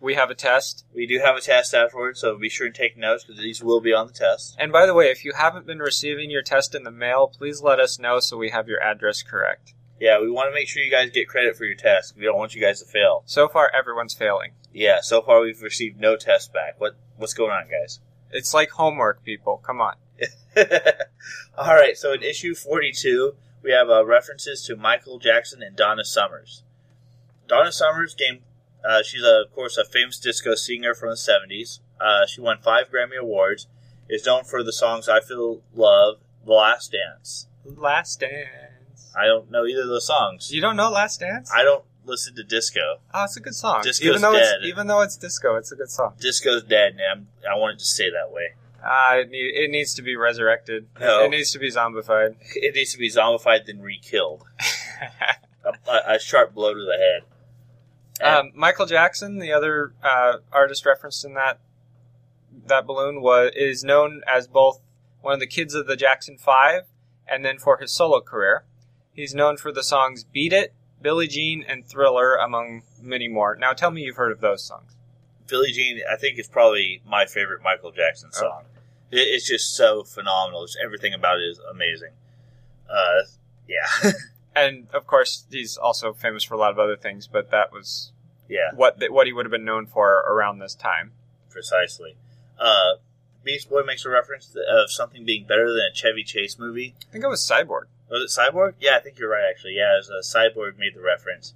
We 0.00 0.14
have 0.14 0.30
a 0.30 0.34
test. 0.34 0.84
We 0.94 1.06
do 1.06 1.18
have 1.18 1.36
a 1.36 1.40
test 1.40 1.74
afterwards, 1.74 2.20
so 2.20 2.36
be 2.38 2.48
sure 2.48 2.66
and 2.66 2.74
take 2.74 2.96
notes 2.96 3.24
because 3.24 3.42
these 3.42 3.62
will 3.62 3.80
be 3.80 3.92
on 3.92 4.06
the 4.06 4.12
test. 4.12 4.56
And 4.58 4.70
by 4.70 4.86
the 4.86 4.94
way, 4.94 5.10
if 5.10 5.24
you 5.24 5.32
haven't 5.32 5.66
been 5.66 5.80
receiving 5.80 6.30
your 6.30 6.42
test 6.42 6.74
in 6.74 6.84
the 6.84 6.90
mail, 6.92 7.26
please 7.28 7.62
let 7.62 7.80
us 7.80 7.98
know 7.98 8.20
so 8.20 8.36
we 8.36 8.50
have 8.50 8.68
your 8.68 8.80
address 8.80 9.22
correct. 9.22 9.74
Yeah, 10.00 10.20
we 10.20 10.30
want 10.30 10.50
to 10.50 10.54
make 10.54 10.68
sure 10.68 10.82
you 10.82 10.90
guys 10.90 11.10
get 11.10 11.26
credit 11.26 11.56
for 11.56 11.64
your 11.64 11.74
test. 11.74 12.16
We 12.16 12.24
don't 12.24 12.38
want 12.38 12.54
you 12.54 12.60
guys 12.60 12.80
to 12.80 12.86
fail. 12.86 13.24
So 13.26 13.48
far, 13.48 13.72
everyone's 13.74 14.14
failing. 14.14 14.52
Yeah, 14.72 15.00
so 15.00 15.20
far 15.22 15.40
we've 15.40 15.60
received 15.60 15.98
no 15.98 16.16
test 16.16 16.52
back. 16.52 16.78
What 16.78 16.96
what's 17.16 17.34
going 17.34 17.50
on, 17.50 17.64
guys? 17.68 17.98
It's 18.30 18.54
like 18.54 18.70
homework, 18.70 19.24
people. 19.24 19.56
Come 19.56 19.80
on. 19.80 19.94
All 21.58 21.74
right, 21.74 21.96
so 21.96 22.12
in 22.12 22.22
issue 22.22 22.54
42, 22.54 23.34
we 23.62 23.72
have 23.72 23.88
uh, 23.90 24.04
references 24.04 24.64
to 24.66 24.76
Michael 24.76 25.18
Jackson 25.18 25.62
and 25.62 25.76
Donna 25.76 26.04
Summers. 26.04 26.62
Donna 27.46 27.72
Summers 27.72 28.14
game. 28.14 28.40
Uh, 28.88 29.02
she's 29.02 29.22
a, 29.22 29.42
of 29.46 29.52
course 29.54 29.76
a 29.76 29.84
famous 29.84 30.18
disco 30.18 30.54
singer 30.54 30.94
from 30.94 31.10
the 31.10 31.16
70s. 31.16 31.80
Uh, 32.00 32.26
she 32.26 32.40
won 32.40 32.58
five 32.62 32.90
Grammy 32.90 33.18
awards. 33.20 33.66
Is 34.08 34.24
known 34.24 34.44
for 34.44 34.62
the 34.62 34.72
songs 34.72 35.06
"I 35.06 35.20
Feel 35.20 35.60
Love," 35.74 36.20
"The 36.46 36.52
Last 36.52 36.92
Dance." 36.92 37.46
Last 37.66 38.20
Dance. 38.20 39.12
I 39.14 39.26
don't 39.26 39.50
know 39.50 39.66
either 39.66 39.82
of 39.82 39.88
those 39.88 40.06
songs. 40.06 40.50
You 40.50 40.62
don't 40.62 40.76
know 40.76 40.90
Last 40.90 41.20
Dance? 41.20 41.50
I 41.54 41.62
don't 41.62 41.84
listen 42.06 42.34
to 42.36 42.42
disco. 42.42 43.00
Oh, 43.12 43.24
it's 43.24 43.36
a 43.36 43.40
good 43.40 43.54
song. 43.54 43.82
Disco's 43.82 44.08
even 44.08 44.22
though 44.22 44.32
dead. 44.32 44.56
it's 44.60 44.66
even 44.66 44.86
though 44.86 45.02
it's 45.02 45.16
disco, 45.18 45.56
it's 45.56 45.72
a 45.72 45.76
good 45.76 45.90
song. 45.90 46.14
Disco's 46.18 46.62
dead, 46.62 46.92
and 46.92 47.02
I'm, 47.02 47.28
I 47.50 47.58
want 47.58 47.74
it 47.74 47.78
to 47.80 47.84
stay 47.84 48.10
that 48.10 48.32
way. 48.32 48.54
Ah, 48.90 49.16
it, 49.16 49.30
need, 49.30 49.54
it 49.54 49.70
needs 49.70 49.92
to 49.94 50.02
be 50.02 50.16
resurrected. 50.16 50.86
No. 50.98 51.24
It 51.24 51.30
needs 51.30 51.50
to 51.52 51.58
be 51.58 51.70
zombified. 51.70 52.36
It 52.54 52.74
needs 52.74 52.92
to 52.92 52.98
be 52.98 53.10
zombified 53.10 53.66
then 53.66 53.80
re-killed. 53.80 54.44
a, 55.86 56.14
a, 56.14 56.18
sharp 56.18 56.54
blow 56.54 56.72
to 56.72 56.80
the 56.80 56.96
head. 56.96 57.22
Um, 58.26 58.50
Michael 58.54 58.86
Jackson, 58.86 59.38
the 59.38 59.52
other 59.52 59.92
uh, 60.02 60.38
artist 60.52 60.86
referenced 60.86 61.24
in 61.24 61.34
that 61.34 61.60
that 62.66 62.86
balloon, 62.86 63.20
was 63.20 63.52
is 63.54 63.84
known 63.84 64.22
as 64.26 64.46
both 64.46 64.80
one 65.20 65.34
of 65.34 65.40
the 65.40 65.46
kids 65.46 65.74
of 65.74 65.86
the 65.86 65.96
Jackson 65.96 66.38
Five, 66.38 66.84
and 67.28 67.44
then 67.44 67.58
for 67.58 67.76
his 67.76 67.92
solo 67.92 68.20
career. 68.20 68.64
He's 69.12 69.34
known 69.34 69.56
for 69.56 69.70
the 69.70 69.82
songs 69.82 70.24
"Beat 70.24 70.52
It," 70.52 70.72
"Billie 71.02 71.28
Jean," 71.28 71.62
and 71.66 71.86
"Thriller," 71.86 72.36
among 72.36 72.82
many 73.00 73.28
more. 73.28 73.54
Now, 73.54 73.72
tell 73.72 73.90
me 73.90 74.02
you've 74.02 74.16
heard 74.16 74.32
of 74.32 74.40
those 74.40 74.64
songs. 74.64 74.96
Billie 75.46 75.72
Jean, 75.72 76.00
I 76.10 76.16
think, 76.16 76.38
is 76.38 76.48
probably 76.48 77.02
my 77.06 77.26
favorite 77.26 77.62
Michael 77.62 77.92
Jackson 77.92 78.30
Oh. 78.34 78.38
song. 78.38 78.64
It, 79.10 79.18
it's 79.18 79.48
just 79.48 79.74
so 79.74 80.04
phenomenal. 80.04 80.64
Just 80.66 80.78
everything 80.84 81.14
about 81.14 81.38
it 81.38 81.44
is 81.44 81.60
amazing. 81.70 82.12
Uh, 82.88 83.22
yeah, 83.68 84.12
And 84.56 84.88
of 84.92 85.06
course, 85.06 85.44
he's 85.50 85.76
also 85.76 86.12
famous 86.12 86.42
for 86.42 86.54
a 86.54 86.58
lot 86.58 86.70
of 86.72 86.78
other 86.78 86.96
things, 86.96 87.26
but 87.28 87.50
that 87.50 87.72
was 87.72 88.12
yeah, 88.48 88.70
what 88.74 88.96
what 89.10 89.26
he 89.26 89.32
would 89.32 89.44
have 89.46 89.52
been 89.52 89.64
known 89.64 89.86
for 89.86 90.08
around 90.28 90.58
this 90.58 90.74
time. 90.74 91.12
precisely. 91.50 92.16
Uh, 92.58 92.94
Beast 93.44 93.70
Boy 93.70 93.82
makes 93.82 94.04
a 94.04 94.10
reference 94.10 94.46
to, 94.46 94.60
of 94.60 94.90
something 94.90 95.24
being 95.24 95.44
better 95.46 95.68
than 95.72 95.82
a 95.92 95.94
Chevy 95.94 96.24
Chase 96.24 96.58
movie. 96.58 96.94
I 97.08 97.12
think 97.12 97.24
it 97.24 97.28
was 97.28 97.40
Cyborg. 97.48 97.84
Was 98.10 98.22
it 98.22 98.40
Cyborg? 98.40 98.74
Yeah, 98.80 98.96
I 98.96 99.00
think 99.00 99.18
you're 99.18 99.30
right. 99.30 99.44
Actually, 99.48 99.76
yeah, 99.76 99.94
it 99.94 100.08
was, 100.08 100.10
uh, 100.10 100.38
Cyborg 100.38 100.76
made 100.78 100.94
the 100.94 101.02
reference. 101.02 101.54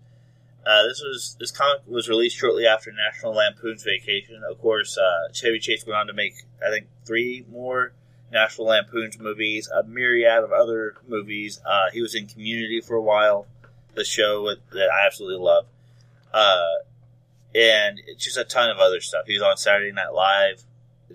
Uh, 0.64 0.82
this 0.84 1.00
was 1.00 1.36
this 1.40 1.50
comic 1.50 1.82
was 1.86 2.08
released 2.08 2.36
shortly 2.36 2.66
after 2.66 2.92
National 2.92 3.34
Lampoon's 3.34 3.82
Vacation. 3.82 4.42
Of 4.48 4.60
course, 4.60 4.96
uh, 4.96 5.32
Chevy 5.32 5.58
Chase 5.58 5.84
went 5.86 5.98
on 5.98 6.06
to 6.06 6.12
make 6.12 6.34
I 6.64 6.70
think 6.70 6.86
three 7.04 7.44
more 7.50 7.92
National 8.32 8.68
Lampoon's 8.68 9.18
movies, 9.18 9.68
a 9.68 9.82
myriad 9.82 10.42
of 10.42 10.52
other 10.52 10.94
movies. 11.06 11.60
Uh, 11.66 11.90
he 11.92 12.00
was 12.00 12.14
in 12.14 12.26
Community 12.26 12.80
for 12.80 12.96
a 12.96 13.02
while, 13.02 13.46
the 13.94 14.04
show 14.04 14.42
with, 14.42 14.58
that 14.70 14.88
I 14.88 15.06
absolutely 15.06 15.44
love, 15.44 15.66
uh, 16.32 16.76
and 17.54 18.00
it's 18.06 18.24
just 18.24 18.38
a 18.38 18.44
ton 18.44 18.70
of 18.70 18.78
other 18.78 19.00
stuff. 19.00 19.26
He 19.26 19.34
was 19.34 19.42
on 19.42 19.56
Saturday 19.56 19.92
Night 19.92 20.14
Live, 20.14 20.62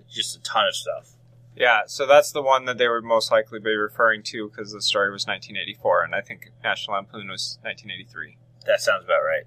just 0.08 0.36
a 0.36 0.40
ton 0.40 0.68
of 0.68 0.74
stuff. 0.74 1.10
Yeah, 1.56 1.82
so 1.86 2.06
that's 2.06 2.30
the 2.30 2.42
one 2.42 2.66
that 2.66 2.78
they 2.78 2.86
would 2.86 3.02
most 3.02 3.32
likely 3.32 3.58
be 3.58 3.74
referring 3.74 4.22
to 4.24 4.48
because 4.48 4.72
the 4.72 4.80
story 4.80 5.10
was 5.10 5.26
1984, 5.26 6.04
and 6.04 6.14
I 6.14 6.20
think 6.20 6.52
National 6.62 6.94
Lampoon 6.94 7.28
was 7.28 7.58
1983. 7.62 8.36
That 8.66 8.80
sounds 8.80 9.04
about 9.04 9.22
right. 9.24 9.44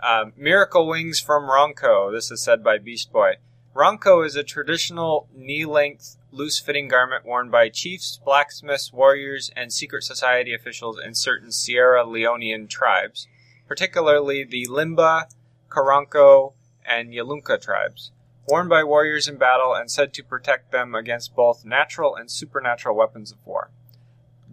Um, 0.00 0.32
Miracle 0.36 0.86
Wings 0.86 1.20
from 1.20 1.44
Ronco. 1.44 2.12
This 2.12 2.30
is 2.30 2.42
said 2.42 2.62
by 2.62 2.78
Beast 2.78 3.12
Boy. 3.12 3.34
Ronco 3.74 4.24
is 4.24 4.34
a 4.34 4.42
traditional 4.42 5.28
knee-length, 5.34 6.16
loose-fitting 6.32 6.88
garment 6.88 7.24
worn 7.24 7.50
by 7.50 7.68
chiefs, 7.68 8.18
blacksmiths, 8.24 8.92
warriors, 8.92 9.50
and 9.54 9.72
secret 9.72 10.02
society 10.02 10.52
officials 10.52 10.98
in 11.04 11.14
certain 11.14 11.52
Sierra 11.52 12.04
Leonean 12.04 12.68
tribes, 12.68 13.28
particularly 13.68 14.44
the 14.44 14.66
Limba, 14.66 15.26
Koranko, 15.68 16.54
and 16.84 17.12
Yalunka 17.12 17.60
tribes. 17.60 18.10
Worn 18.48 18.68
by 18.68 18.82
warriors 18.82 19.28
in 19.28 19.36
battle 19.36 19.74
and 19.74 19.90
said 19.90 20.12
to 20.14 20.24
protect 20.24 20.72
them 20.72 20.94
against 20.94 21.36
both 21.36 21.64
natural 21.64 22.16
and 22.16 22.30
supernatural 22.30 22.96
weapons 22.96 23.30
of 23.30 23.38
war. 23.44 23.70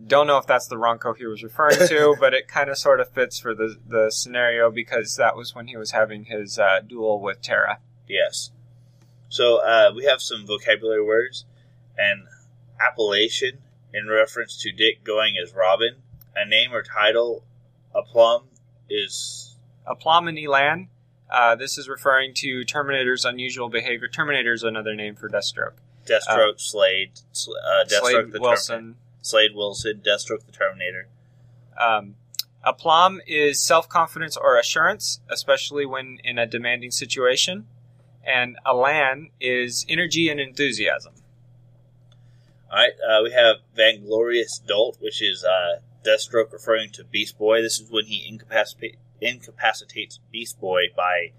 Don't 0.05 0.27
know 0.27 0.37
if 0.37 0.45
that's 0.45 0.67
the 0.67 0.75
Ronco 0.75 1.17
he 1.17 1.25
was 1.25 1.43
referring 1.43 1.87
to, 1.87 2.15
but 2.19 2.33
it 2.33 2.47
kind 2.47 2.69
of 2.69 2.77
sort 2.77 2.99
of 2.99 3.09
fits 3.09 3.39
for 3.39 3.53
the 3.53 3.75
the 3.87 4.11
scenario 4.11 4.69
because 4.71 5.15
that 5.15 5.35
was 5.35 5.55
when 5.55 5.67
he 5.67 5.77
was 5.77 5.91
having 5.91 6.25
his 6.25 6.59
uh, 6.59 6.81
duel 6.81 7.19
with 7.19 7.41
Terra. 7.41 7.79
Yes. 8.07 8.51
So 9.29 9.57
uh, 9.57 9.91
we 9.95 10.05
have 10.05 10.21
some 10.21 10.45
vocabulary 10.45 11.03
words. 11.03 11.45
An 11.97 12.27
appellation 12.79 13.59
in 13.93 14.07
reference 14.07 14.57
to 14.61 14.71
Dick 14.71 15.03
going 15.03 15.35
as 15.41 15.53
Robin. 15.53 15.95
A 16.35 16.45
name 16.45 16.73
or 16.73 16.83
title. 16.83 17.43
A 17.93 18.01
plum 18.01 18.43
is 18.89 19.55
Aplomb 19.89 20.27
and 20.27 20.37
Elan. 20.37 20.89
Uh, 21.29 21.55
this 21.55 21.77
is 21.77 21.89
referring 21.89 22.33
to 22.35 22.63
Terminator's 22.63 23.25
unusual 23.25 23.69
behavior. 23.69 24.07
Terminator 24.07 24.53
is 24.53 24.63
another 24.63 24.93
name 24.93 25.15
for 25.15 25.29
Deathstroke. 25.29 25.73
Deathstroke, 26.05 26.59
Slade, 26.59 27.11
uh, 27.33 27.85
Deathstroke 27.85 28.31
Slade. 28.31 28.39
Wilson. 28.39 28.95
Slade 29.25 29.55
Wilson, 29.55 30.01
Deathstroke 30.05 30.45
the 30.45 30.51
Terminator. 30.51 31.07
Um, 31.79 32.15
aplomb 32.63 33.21
is 33.25 33.61
self 33.61 33.89
confidence 33.89 34.37
or 34.37 34.57
assurance, 34.57 35.19
especially 35.29 35.85
when 35.85 36.19
in 36.23 36.37
a 36.37 36.45
demanding 36.45 36.91
situation. 36.91 37.65
And 38.23 38.57
Elan 38.65 39.29
is 39.39 39.85
energy 39.87 40.29
and 40.29 40.39
enthusiasm. 40.39 41.13
All 42.71 42.77
right, 42.77 42.93
uh, 43.07 43.21
we 43.23 43.31
have 43.31 43.57
Vainglorious 43.75 44.59
Dolt, 44.59 44.97
which 44.99 45.21
is 45.21 45.43
uh, 45.43 45.79
Deathstroke 46.03 46.51
referring 46.51 46.89
to 46.91 47.03
Beast 47.03 47.37
Boy. 47.37 47.61
This 47.61 47.79
is 47.79 47.91
when 47.91 48.05
he 48.05 48.29
incapacita- 48.31 48.97
incapacitates 49.21 50.19
Beast 50.31 50.59
Boy 50.59 50.85
by 50.95 51.31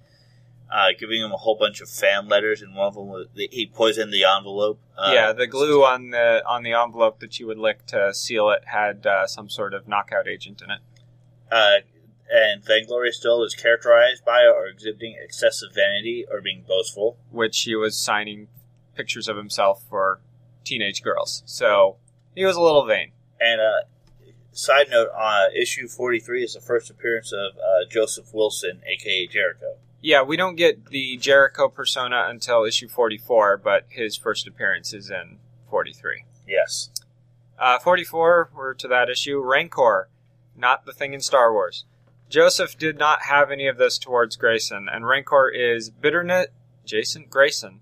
uh, 0.71 0.89
giving 0.99 1.21
him 1.21 1.33
a 1.33 1.37
whole 1.37 1.57
bunch 1.57 1.81
of 1.81 1.89
fan 1.89 2.29
letters, 2.29 2.63
and 2.63 2.75
one 2.75 2.89
of 2.89 2.95
them 2.95 3.07
was, 3.09 3.27
he 3.35 3.67
poisoned 3.67 4.13
the 4.13 4.25
envelope. 4.25 4.81
Uh, 4.97 5.11
yeah, 5.13 5.33
the 5.33 5.47
glue 5.47 5.85
on 5.85 6.11
the 6.11 6.43
on 6.47 6.63
the 6.63 6.73
envelope 6.73 7.21
that 7.21 7.39
you 7.39 7.47
would 7.47 7.59
lick 7.59 7.87
to 7.87 8.13
seal 8.15 8.51
it 8.51 8.63
had 8.67 9.07
uh, 9.07 9.27
some 9.27 9.49
sort 9.49 9.75
of 9.75 9.87
knockout 9.87 10.27
agent 10.27 10.63
in 10.63 10.71
it. 10.71 10.81
Uh, 11.51 11.79
and 12.29 12.65
Vainglorious 12.65 13.17
still 13.17 13.45
is 13.45 13.55
characterized 13.55 14.25
by 14.25 14.43
or 14.45 14.67
exhibiting 14.67 15.17
excessive 15.23 15.69
vanity 15.73 16.27
or 16.31 16.41
being 16.41 16.65
boastful. 16.67 17.17
which 17.31 17.61
he 17.63 17.77
was 17.77 17.97
signing 17.97 18.49
pictures 18.97 19.29
of 19.29 19.37
himself 19.37 19.85
for 19.89 20.21
teenage 20.65 21.03
girls. 21.03 21.43
So 21.47 21.97
he 22.35 22.45
was 22.45 22.57
a 22.57 22.61
little 22.61 22.85
vain. 22.85 23.13
And 23.41 23.61
uh, 23.61 24.33
side 24.51 24.89
note, 24.91 25.11
uh, 25.17 25.47
issue 25.55 25.87
43 25.87 26.43
is 26.43 26.55
the 26.55 26.61
first 26.61 26.91
appearance 26.91 27.33
of 27.33 27.57
uh, 27.59 27.89
Joseph 27.89 28.35
Wilson, 28.35 28.81
aka 28.87 29.27
Jericho. 29.29 29.77
Yeah, 30.07 30.23
we 30.23 30.37
don't 30.37 30.55
get 30.55 30.91
the 30.91 31.17
Jericho 31.17 31.69
persona 31.69 32.27
until 32.29 32.63
issue 32.63 32.87
44, 32.87 33.57
but 33.57 33.87
his 33.89 34.17
first 34.17 34.47
appearance 34.47 34.95
is 34.95 35.11
in 35.11 35.39
43. 35.69 36.23
Yes. 36.47 36.91
Uh, 37.59 37.81
44, 37.81 38.51
we're 38.55 38.75
to 38.75 38.87
that 38.87 39.11
issue. 39.11 39.41
Rancor, 39.41 40.09
not 40.57 40.87
the 40.87 40.93
thing 40.93 41.13
in 41.13 41.21
Star 41.21 41.53
Wars. 41.53 41.87
Joseph 42.29 42.79
did 42.79 42.99
not 42.99 43.23
have 43.23 43.51
any 43.51 43.67
of 43.67 43.79
this 43.79 43.99
towards 43.99 44.37
Grayson, 44.37 44.89
and 44.89 45.09
Rancor 45.09 45.49
is 45.49 45.91
bitterness. 45.91 46.47
Jason 46.85 47.27
Grayson. 47.29 47.81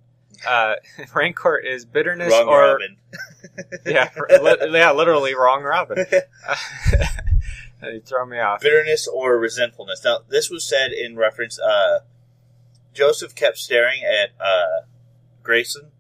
Uh, 0.49 0.76
Rancor 1.14 1.59
is 1.59 1.85
bitterness 1.85 2.33
Wrong 2.33 2.49
or 2.49 2.61
Robin. 2.73 2.97
yeah, 3.85 4.09
li- 4.40 4.71
yeah, 4.71 4.93
literally 4.93 5.35
wrong 5.35 5.62
Robin. 5.62 6.07
you 7.83 8.00
throw 8.00 8.25
me 8.25 8.38
off. 8.38 8.62
Bitterness 8.62 9.07
or 9.07 9.37
resentfulness. 9.37 10.02
Now, 10.02 10.21
this 10.26 10.49
was 10.49 10.66
said 10.66 10.90
in 10.90 11.19
reference. 11.19 11.59
Uh, 11.59 11.99
Joseph 12.95 13.35
kept 13.35 13.59
staring 13.59 14.03
at 14.05 14.31
uh, 14.41 14.87
Grayson, 15.43 15.91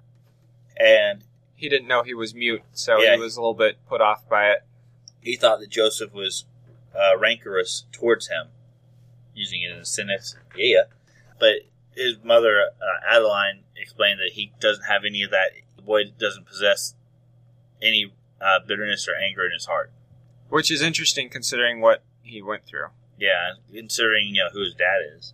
and 0.76 1.24
He 1.56 1.68
didn't 1.68 1.88
know 1.88 2.02
he 2.02 2.14
was 2.14 2.34
mute, 2.34 2.62
so 2.72 3.00
Yeah. 3.00 3.14
he 3.14 3.20
was 3.20 3.36
a 3.36 3.40
little 3.40 3.54
bit 3.54 3.78
put 3.88 4.00
off 4.00 4.28
by 4.28 4.50
it. 4.50 4.64
he 5.20 5.36
thought 5.36 5.60
that 5.60 5.70
Joseph 5.70 6.12
was 6.12 6.44
uh, 6.94 7.16
rancorous 7.18 7.86
towards 7.92 8.28
him, 8.28 8.48
using 9.34 9.62
it 9.62 9.70
in 9.70 9.78
a 9.78 9.84
sentence. 9.84 10.36
Yeah, 10.56 10.84
but 11.38 11.60
his 11.96 12.16
mother, 12.22 12.70
uh, 12.82 13.10
Adeline, 13.14 13.62
explained 13.76 14.18
that 14.20 14.32
he 14.34 14.52
doesn't 14.60 14.84
have 14.84 15.04
any 15.06 15.22
of 15.22 15.30
that. 15.30 15.50
The 15.76 15.82
boy 15.82 16.04
doesn't 16.18 16.46
possess 16.46 16.94
any 17.80 18.12
uh, 18.40 18.58
bitterness 18.66 19.08
or 19.08 19.14
anger 19.16 19.46
in 19.46 19.52
his 19.52 19.64
heart. 19.66 19.90
Which 20.50 20.70
is 20.70 20.82
interesting 20.82 21.30
considering 21.30 21.80
what 21.80 22.02
he 22.22 22.42
went 22.42 22.66
through. 22.66 22.88
Yeah, 23.18 23.54
considering 23.72 24.28
you 24.28 24.42
know 24.42 24.50
who 24.52 24.62
his 24.64 24.74
dad 24.74 25.00
is. 25.16 25.32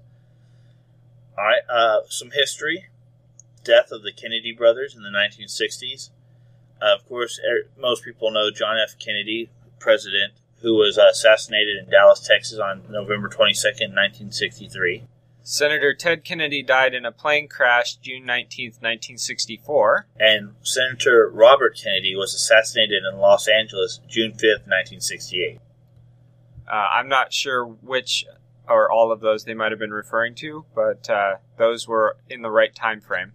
All 1.41 1.47
right, 1.47 1.63
uh, 1.71 2.01
some 2.11 2.33
history. 2.33 2.89
Death 3.65 3.91
of 3.93 4.03
the 4.03 4.13
Kennedy 4.13 4.53
brothers 4.53 4.95
in 4.95 5.03
the 5.03 5.09
1960s. 5.09 6.11
Uh, 6.83 6.95
of 6.95 7.09
course, 7.09 7.41
er, 7.43 7.71
most 7.81 8.05
people 8.05 8.31
know 8.31 8.51
John 8.51 8.77
F. 8.77 8.99
Kennedy, 8.99 9.49
president, 9.79 10.35
who 10.61 10.75
was 10.75 10.99
uh, 10.99 11.07
assassinated 11.11 11.79
in 11.79 11.89
Dallas, 11.89 12.21
Texas 12.21 12.59
on 12.59 12.83
November 12.91 13.31
22nd, 13.31 13.97
1963. 13.97 15.05
Senator 15.43 15.95
Ted 15.95 16.25
Kennedy 16.25 16.63
died 16.63 16.93
in 16.93 17.07
a 17.07 17.13
plane 17.13 17.49
crash 17.49 17.95
June 17.97 18.25
19th, 18.25 18.83
1964. 18.83 20.09
And 20.19 20.57
Senator 20.61 21.31
Robert 21.33 21.75
Kennedy 21.83 22.15
was 22.15 22.35
assassinated 22.35 23.03
in 23.11 23.19
Los 23.19 23.49
Angeles 23.49 23.99
June 24.07 24.33
5th, 24.33 24.69
1968. 24.69 25.59
Uh, 26.71 26.75
I'm 26.75 27.09
not 27.09 27.33
sure 27.33 27.65
which 27.65 28.27
or 28.71 28.91
all 28.91 29.13
of 29.13 29.21
those 29.21 29.45
they 29.45 29.55
might 29.55 29.73
have 29.73 29.79
been 29.79 29.93
referring 29.93 30.35
to, 30.37 30.65
but 30.75 31.11
uh, 31.11 31.37
those 31.59 31.87
were 31.89 32.17
in 32.29 32.43
the 32.43 32.51
right 32.51 32.75
time 32.75 33.01
frame. 33.01 33.33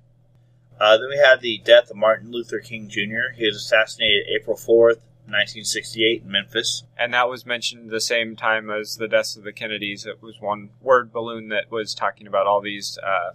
Uh, 0.80 0.98
then 0.98 1.08
we 1.10 1.18
have 1.18 1.42
the 1.42 1.62
death 1.64 1.90
of 1.90 1.96
Martin 1.96 2.32
Luther 2.32 2.60
King 2.60 2.90
Jr. 2.90 3.34
He 3.36 3.46
was 3.46 3.56
assassinated 3.56 4.28
April 4.28 4.58
4th, 4.58 5.00
1968 5.28 6.24
in 6.24 6.32
Memphis. 6.32 6.84
And 6.98 7.14
that 7.14 7.30
was 7.30 7.46
mentioned 7.46 7.90
the 7.90 8.02
same 8.02 8.36
time 8.36 8.70
as 8.70 8.98
the 8.98 9.08
deaths 9.08 9.38
of 9.38 9.44
the 9.44 9.54
Kennedys. 9.54 10.06
It 10.06 10.22
was 10.22 10.40
one 10.40 10.70
word 10.82 11.14
balloon 11.14 11.50
that 11.50 11.72
was 11.72 11.96
talking 11.96 12.28
about 12.28 12.46
all 12.46 12.62
these 12.62 12.98
uh, 13.02 13.32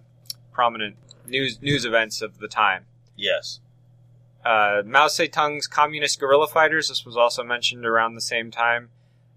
prominent 0.53 0.97
news 1.27 1.61
news 1.63 1.85
events 1.85 2.21
of 2.21 2.39
the 2.39 2.49
time. 2.49 2.85
Yes. 3.17 3.61
Uh, 4.45 4.83
Mao 4.85 5.07
Zedong's 5.07 5.67
communist 5.67 6.19
guerrilla 6.21 6.47
fighters. 6.47 6.89
This 6.89 7.05
was 7.05 7.17
also 7.17 7.43
mentioned 7.43 7.85
around 7.85 8.15
the 8.15 8.21
same 8.21 8.51
time. 8.51 8.91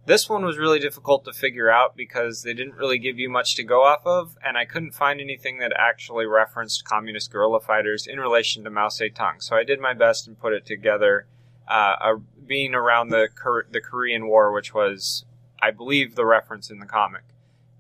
This 0.06 0.28
one 0.28 0.44
was 0.44 0.58
really 0.58 0.80
difficult 0.80 1.24
to 1.24 1.32
figure 1.32 1.70
out 1.70 1.96
because 1.96 2.44
they 2.44 2.54
didn't 2.54 2.76
really 2.76 2.98
give 2.98 3.18
you 3.18 3.30
much 3.30 3.56
to 3.56 3.64
go 3.64 3.84
off 3.84 4.06
of, 4.06 4.38
and 4.44 4.58
I 4.58 4.66
couldn't 4.66 4.92
find 4.92 5.22
anything 5.22 5.60
that 5.60 5.72
actually 5.78 6.26
referenced 6.26 6.84
communist 6.84 7.32
guerrilla 7.32 7.62
fighters 7.62 8.06
in 8.06 8.20
relation 8.20 8.66
to 8.66 8.70
Mao 8.70 8.90
Zedong. 8.90 9.42
So 9.42 9.56
I 9.56 9.64
did 9.64 9.80
my 9.80 9.94
best 9.94 10.28
and 10.28 10.38
put 10.38 10.52
it 10.52 10.66
together, 10.66 11.26
uh, 11.70 11.96
uh, 12.02 12.16
being 12.46 12.76
around 12.76 13.10
the 13.10 13.30
Kor- 13.34 13.66
the 13.72 13.80
Korean 13.80 14.28
War, 14.28 14.52
which 14.52 14.74
was, 14.74 15.24
I 15.62 15.72
believe, 15.72 16.16
the 16.16 16.26
reference 16.26 16.70
in 16.70 16.80
the 16.80 16.86
comic. 16.86 17.24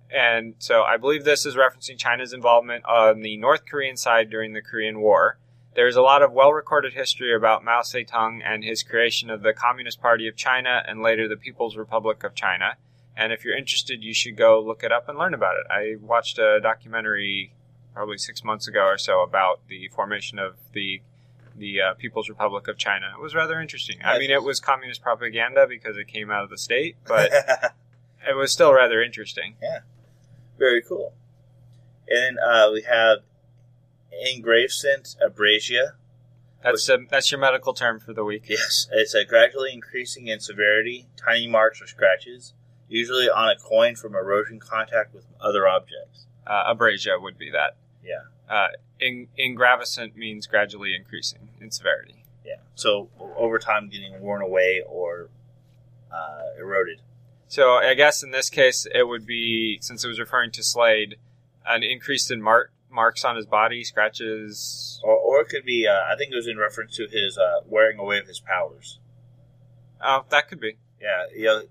And 0.10 0.56
so 0.60 0.84
I 0.84 0.96
believe 0.96 1.26
this 1.26 1.46
is 1.46 1.56
referencing 1.56 1.98
China's 1.98 2.32
involvement 2.32 2.86
on 2.86 3.20
the 3.20 3.36
North 3.36 3.66
Korean 3.66 3.98
side 3.98 4.30
during 4.30 4.54
the 4.54 4.62
Korean 4.62 5.02
War. 5.02 5.40
There's 5.76 5.96
a 5.96 6.02
lot 6.02 6.22
of 6.22 6.32
well 6.32 6.54
recorded 6.54 6.94
history 6.94 7.36
about 7.36 7.64
Mao 7.64 7.82
Zedong 7.82 8.42
and 8.46 8.64
his 8.64 8.84
creation 8.84 9.30
of 9.30 9.42
the 9.42 9.54
Communist 9.54 10.02
Party 10.02 10.28
of 10.28 10.36
China 10.36 10.84
and 10.88 11.02
later 11.02 11.28
the 11.28 11.36
People's 11.36 11.76
Republic 11.76 12.24
of 12.24 12.36
China. 12.36 12.76
And 13.16 13.32
if 13.32 13.44
you're 13.44 13.58
interested, 13.58 14.04
you 14.04 14.14
should 14.14 14.38
go 14.38 14.60
look 14.60 14.84
it 14.84 14.92
up 14.92 15.10
and 15.10 15.18
learn 15.18 15.34
about 15.34 15.56
it. 15.56 15.66
I 15.72 15.96
watched 16.02 16.38
a 16.40 16.60
documentary 16.62 17.54
probably 17.94 18.18
six 18.18 18.44
months 18.44 18.68
ago 18.68 18.86
or 18.86 18.98
so 18.98 19.22
about 19.22 19.68
the 19.68 19.88
formation 19.90 20.40
of 20.40 20.56
the 20.74 21.02
the 21.56 21.82
uh, 21.82 21.94
People's 21.94 22.30
Republic 22.30 22.68
of 22.68 22.78
China. 22.78 23.12
It 23.16 23.22
was 23.22 23.36
rather 23.36 23.62
interesting. 23.62 23.98
I 24.04 24.18
mean, 24.18 24.32
it 24.32 24.42
was 24.42 24.60
communist 24.60 25.04
propaganda 25.04 25.68
because 25.68 25.98
it 25.98 26.08
came 26.08 26.32
out 26.32 26.44
of 26.44 26.50
the 26.50 26.58
state, 26.58 26.98
but 27.08 27.32
it 28.28 28.36
was 28.36 28.52
still 28.52 28.74
rather 28.74 29.02
interesting. 29.02 29.56
Yeah, 29.62 29.80
very 30.58 30.82
cool. 30.82 31.14
And 32.10 32.38
uh, 32.40 32.70
we 32.74 32.82
have 32.84 33.20
ingravescent 34.26 35.16
abrasia. 35.22 35.94
That's 36.64 36.88
a, 36.88 37.00
that's 37.10 37.30
your 37.30 37.42
medical 37.42 37.74
term 37.74 38.00
for 38.00 38.14
the 38.14 38.24
week. 38.24 38.46
Yes, 38.48 38.88
it's 38.92 39.14
a 39.14 39.26
gradually 39.26 39.74
increasing 39.74 40.28
in 40.28 40.40
severity, 40.40 41.08
tiny 41.18 41.48
marks 41.48 41.82
or 41.82 41.88
scratches, 41.88 42.54
usually 42.88 43.30
on 43.30 43.50
a 43.50 43.56
coin 43.58 43.96
from 43.96 44.16
erosion 44.16 44.60
contact 44.60 45.14
with 45.14 45.26
other 45.42 45.68
objects. 45.68 46.28
Uh, 46.48 46.74
abrasia 46.74 47.22
would 47.22 47.38
be 47.38 47.50
that. 47.52 47.76
Yeah. 48.04 48.22
Uh, 48.50 48.68
in, 49.00 49.28
ingravescent 49.38 50.16
means 50.16 50.48
gradually 50.48 50.96
increasing 50.96 51.50
in 51.60 51.72
severity. 51.72 52.24
Yeah. 52.46 52.58
So 52.76 53.10
over 53.38 53.60
time, 53.60 53.90
getting 53.90 54.20
worn 54.22 54.42
away 54.42 54.82
or 54.88 55.30
uh, 56.14 56.60
eroded. 56.60 57.02
So 57.48 57.74
I 57.74 57.94
guess 57.94 58.24
in 58.24 58.32
this 58.32 58.50
case, 58.50 58.88
it 58.94 59.08
would 59.08 59.26
be 59.26 59.78
since 59.82 60.04
it 60.04 60.08
was 60.08 60.20
referring 60.20 60.52
to 60.52 60.64
Slade, 60.64 61.18
an 61.66 61.84
increase 61.84 62.32
in 62.32 62.42
mark, 62.42 62.72
marks 62.94 63.26
on 63.26 63.36
his 63.36 63.46
body, 63.46 63.84
scratches. 63.84 65.02
Or, 65.04 65.16
or 65.16 65.42
it 65.42 65.50
could 65.50 65.66
be, 65.66 65.88
uh, 65.88 66.14
I 66.14 66.16
think 66.18 66.32
it 66.32 66.36
was 66.36 66.48
in 66.48 66.58
reference 66.58 66.96
to 66.98 67.08
his 67.08 67.38
uh, 67.38 67.62
wearing 67.66 68.00
away 68.00 68.20
of 68.20 68.28
his 68.28 68.40
powers. 68.40 69.00
Oh, 70.02 70.26
that 70.30 70.48
could 70.48 70.60
be. 70.60 70.78
Yeah. 71.02 71.26
You 71.36 71.44
know, 71.46 71.64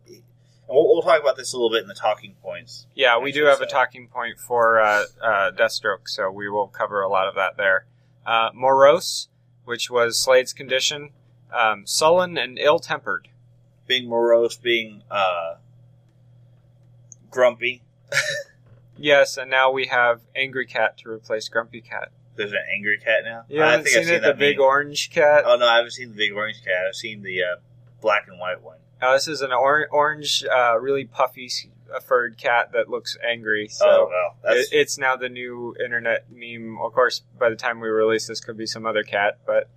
we'll, 0.68 0.88
we'll 0.88 1.02
talk 1.02 1.20
about 1.20 1.36
this 1.36 1.52
a 1.52 1.56
little 1.56 1.70
bit 1.70 1.82
in 1.82 1.88
the 1.88 1.94
talking 1.94 2.34
points. 2.42 2.86
Yeah, 2.94 3.18
we 3.18 3.32
do 3.32 3.44
have 3.44 3.60
a 3.60 3.66
talking 3.66 4.08
point 4.08 4.38
for 4.38 4.80
uh, 4.80 5.04
uh, 5.22 5.50
Deathstroke, 5.52 6.06
so 6.06 6.30
we 6.30 6.48
will 6.48 6.68
cover 6.68 7.02
a 7.02 7.08
lot 7.08 7.28
of 7.28 7.34
that 7.36 7.56
there. 7.56 7.86
Uh, 8.26 8.50
morose, 8.54 9.28
which 9.64 9.90
was 9.90 10.18
Slade's 10.18 10.52
condition, 10.52 11.10
um, 11.52 11.86
sullen 11.86 12.38
and 12.38 12.58
ill-tempered. 12.58 13.28
Being 13.86 14.08
morose, 14.08 14.56
being 14.56 15.02
uh, 15.10 15.56
grumpy. 17.30 17.82
Yes, 19.02 19.36
and 19.36 19.50
now 19.50 19.70
we 19.72 19.86
have 19.86 20.20
Angry 20.36 20.64
Cat 20.66 20.96
to 20.98 21.10
replace 21.10 21.48
Grumpy 21.48 21.80
Cat. 21.80 22.10
There's 22.36 22.52
an 22.52 22.58
angry 22.74 22.98
cat 22.98 23.24
now. 23.24 23.44
You 23.48 23.62
I 23.62 23.72
haven't 23.72 23.84
think 23.84 23.94
seen 23.94 24.00
I've 24.02 24.06
seen 24.06 24.14
it, 24.14 24.20
the 24.20 24.26
that 24.28 24.38
big 24.38 24.56
meme. 24.58 24.64
orange 24.66 25.10
cat? 25.10 25.42
Oh 25.46 25.56
no, 25.56 25.66
I 25.66 25.76
haven't 25.76 25.90
seen 25.90 26.10
the 26.10 26.16
big 26.16 26.32
orange 26.32 26.62
cat. 26.64 26.86
I've 26.88 26.94
seen 26.94 27.22
the 27.22 27.42
uh, 27.42 27.56
black 28.00 28.26
and 28.28 28.38
white 28.40 28.62
one. 28.62 28.78
Uh, 29.02 29.12
this 29.14 29.28
is 29.28 29.42
an 29.42 29.52
or- 29.52 29.88
orange, 29.90 30.44
uh, 30.44 30.78
really 30.80 31.04
puffy, 31.04 31.46
s- 31.46 31.66
uh, 31.94 32.00
furred 32.00 32.38
cat 32.38 32.70
that 32.72 32.88
looks 32.88 33.18
angry. 33.28 33.68
So 33.68 33.84
oh 33.86 34.08
well, 34.08 34.36
that's 34.42 34.72
it, 34.72 34.76
it's 34.78 34.96
now 34.98 35.16
the 35.16 35.28
new 35.28 35.74
internet 35.84 36.26
meme. 36.30 36.78
Of 36.80 36.92
course, 36.94 37.20
by 37.38 37.50
the 37.50 37.56
time 37.56 37.80
we 37.80 37.88
release 37.88 38.28
this, 38.28 38.40
could 38.40 38.56
be 38.56 38.66
some 38.66 38.86
other 38.86 39.02
cat. 39.02 39.40
But 39.44 39.68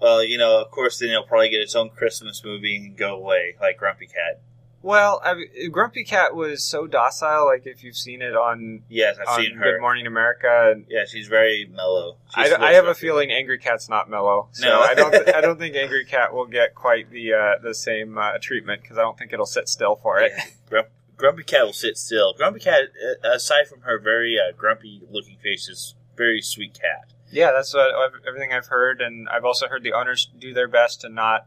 well, 0.00 0.24
you 0.24 0.36
know, 0.38 0.60
of 0.60 0.70
course, 0.72 0.98
then 0.98 1.10
it'll 1.10 1.22
probably 1.24 1.50
get 1.50 1.60
its 1.60 1.76
own 1.76 1.90
Christmas 1.90 2.42
movie 2.42 2.74
and 2.76 2.96
go 2.96 3.14
away 3.14 3.54
like 3.60 3.76
Grumpy 3.76 4.06
Cat. 4.06 4.40
Well, 4.82 5.20
I 5.24 5.34
Grumpy 5.70 6.04
Cat 6.04 6.34
was 6.34 6.64
so 6.64 6.86
docile. 6.86 7.46
Like 7.46 7.66
if 7.66 7.84
you've 7.84 7.96
seen 7.96 8.22
it 8.22 8.34
on 8.34 8.82
Yes, 8.88 9.16
I've 9.20 9.28
on 9.28 9.40
seen 9.40 9.56
her. 9.56 9.72
Good 9.72 9.80
Morning 9.80 10.06
America, 10.06 10.72
and 10.72 10.86
Yeah, 10.88 11.04
she's 11.06 11.28
very 11.28 11.70
mellow. 11.72 12.16
I, 12.34 12.44
She's 12.44 12.52
I 12.54 12.72
have 12.72 12.86
a 12.86 12.94
feeling 12.94 13.30
Angry 13.30 13.58
Cat's 13.58 13.88
not 13.88 14.08
mellow. 14.08 14.48
So 14.52 14.68
No. 14.68 14.80
I 14.80 14.94
don't. 14.94 15.28
I 15.34 15.40
don't 15.40 15.58
think 15.58 15.76
Angry 15.76 16.04
Cat 16.04 16.32
will 16.32 16.46
get 16.46 16.74
quite 16.74 17.10
the 17.10 17.32
uh, 17.34 17.58
the 17.62 17.74
same 17.74 18.16
uh, 18.16 18.38
treatment 18.40 18.82
because 18.82 18.98
I 18.98 19.02
don't 19.02 19.18
think 19.18 19.32
it'll 19.32 19.46
sit 19.46 19.68
still 19.68 19.96
for 19.96 20.18
it. 20.20 20.32
Yeah. 20.36 20.44
Grump, 20.68 20.88
grumpy 21.16 21.42
Cat 21.44 21.64
will 21.66 21.72
sit 21.72 21.98
still. 21.98 22.32
Grumpy 22.34 22.60
Cat, 22.60 22.84
uh, 23.24 23.28
aside 23.30 23.66
from 23.68 23.82
her 23.82 23.98
very 23.98 24.38
uh, 24.38 24.52
grumpy 24.56 25.02
looking 25.10 25.36
face, 25.42 25.68
is 25.68 25.94
very 26.16 26.40
sweet 26.40 26.74
cat. 26.74 27.12
Yeah, 27.32 27.52
that's 27.52 27.72
what, 27.72 27.92
everything 28.26 28.52
I've 28.52 28.66
heard, 28.66 29.00
and 29.00 29.28
I've 29.28 29.44
also 29.44 29.68
heard 29.68 29.82
the 29.82 29.92
owners 29.92 30.28
do 30.38 30.52
their 30.52 30.66
best 30.68 31.00
to 31.02 31.08
not 31.08 31.46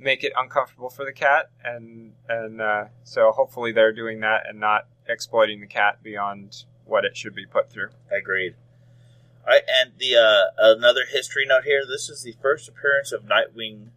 make 0.00 0.24
it 0.24 0.32
uncomfortable 0.36 0.90
for 0.90 1.04
the 1.04 1.12
cat, 1.12 1.50
and 1.64 2.12
and 2.28 2.60
uh, 2.60 2.84
so 3.04 3.30
hopefully 3.32 3.72
they're 3.72 3.92
doing 3.92 4.20
that 4.20 4.48
and 4.48 4.58
not 4.58 4.86
exploiting 5.08 5.60
the 5.60 5.66
cat 5.66 6.02
beyond 6.02 6.64
what 6.84 7.04
it 7.04 7.16
should 7.16 7.34
be 7.34 7.46
put 7.46 7.70
through. 7.70 7.90
Agreed. 8.10 8.54
All 9.46 9.54
right, 9.54 9.62
and 9.80 9.92
the 9.98 10.16
uh, 10.16 10.74
another 10.76 11.02
history 11.10 11.46
note 11.46 11.64
here. 11.64 11.82
This 11.86 12.08
is 12.08 12.22
the 12.22 12.34
first 12.42 12.68
appearance 12.68 13.10
of 13.12 13.22
Nightwing, 13.22 13.88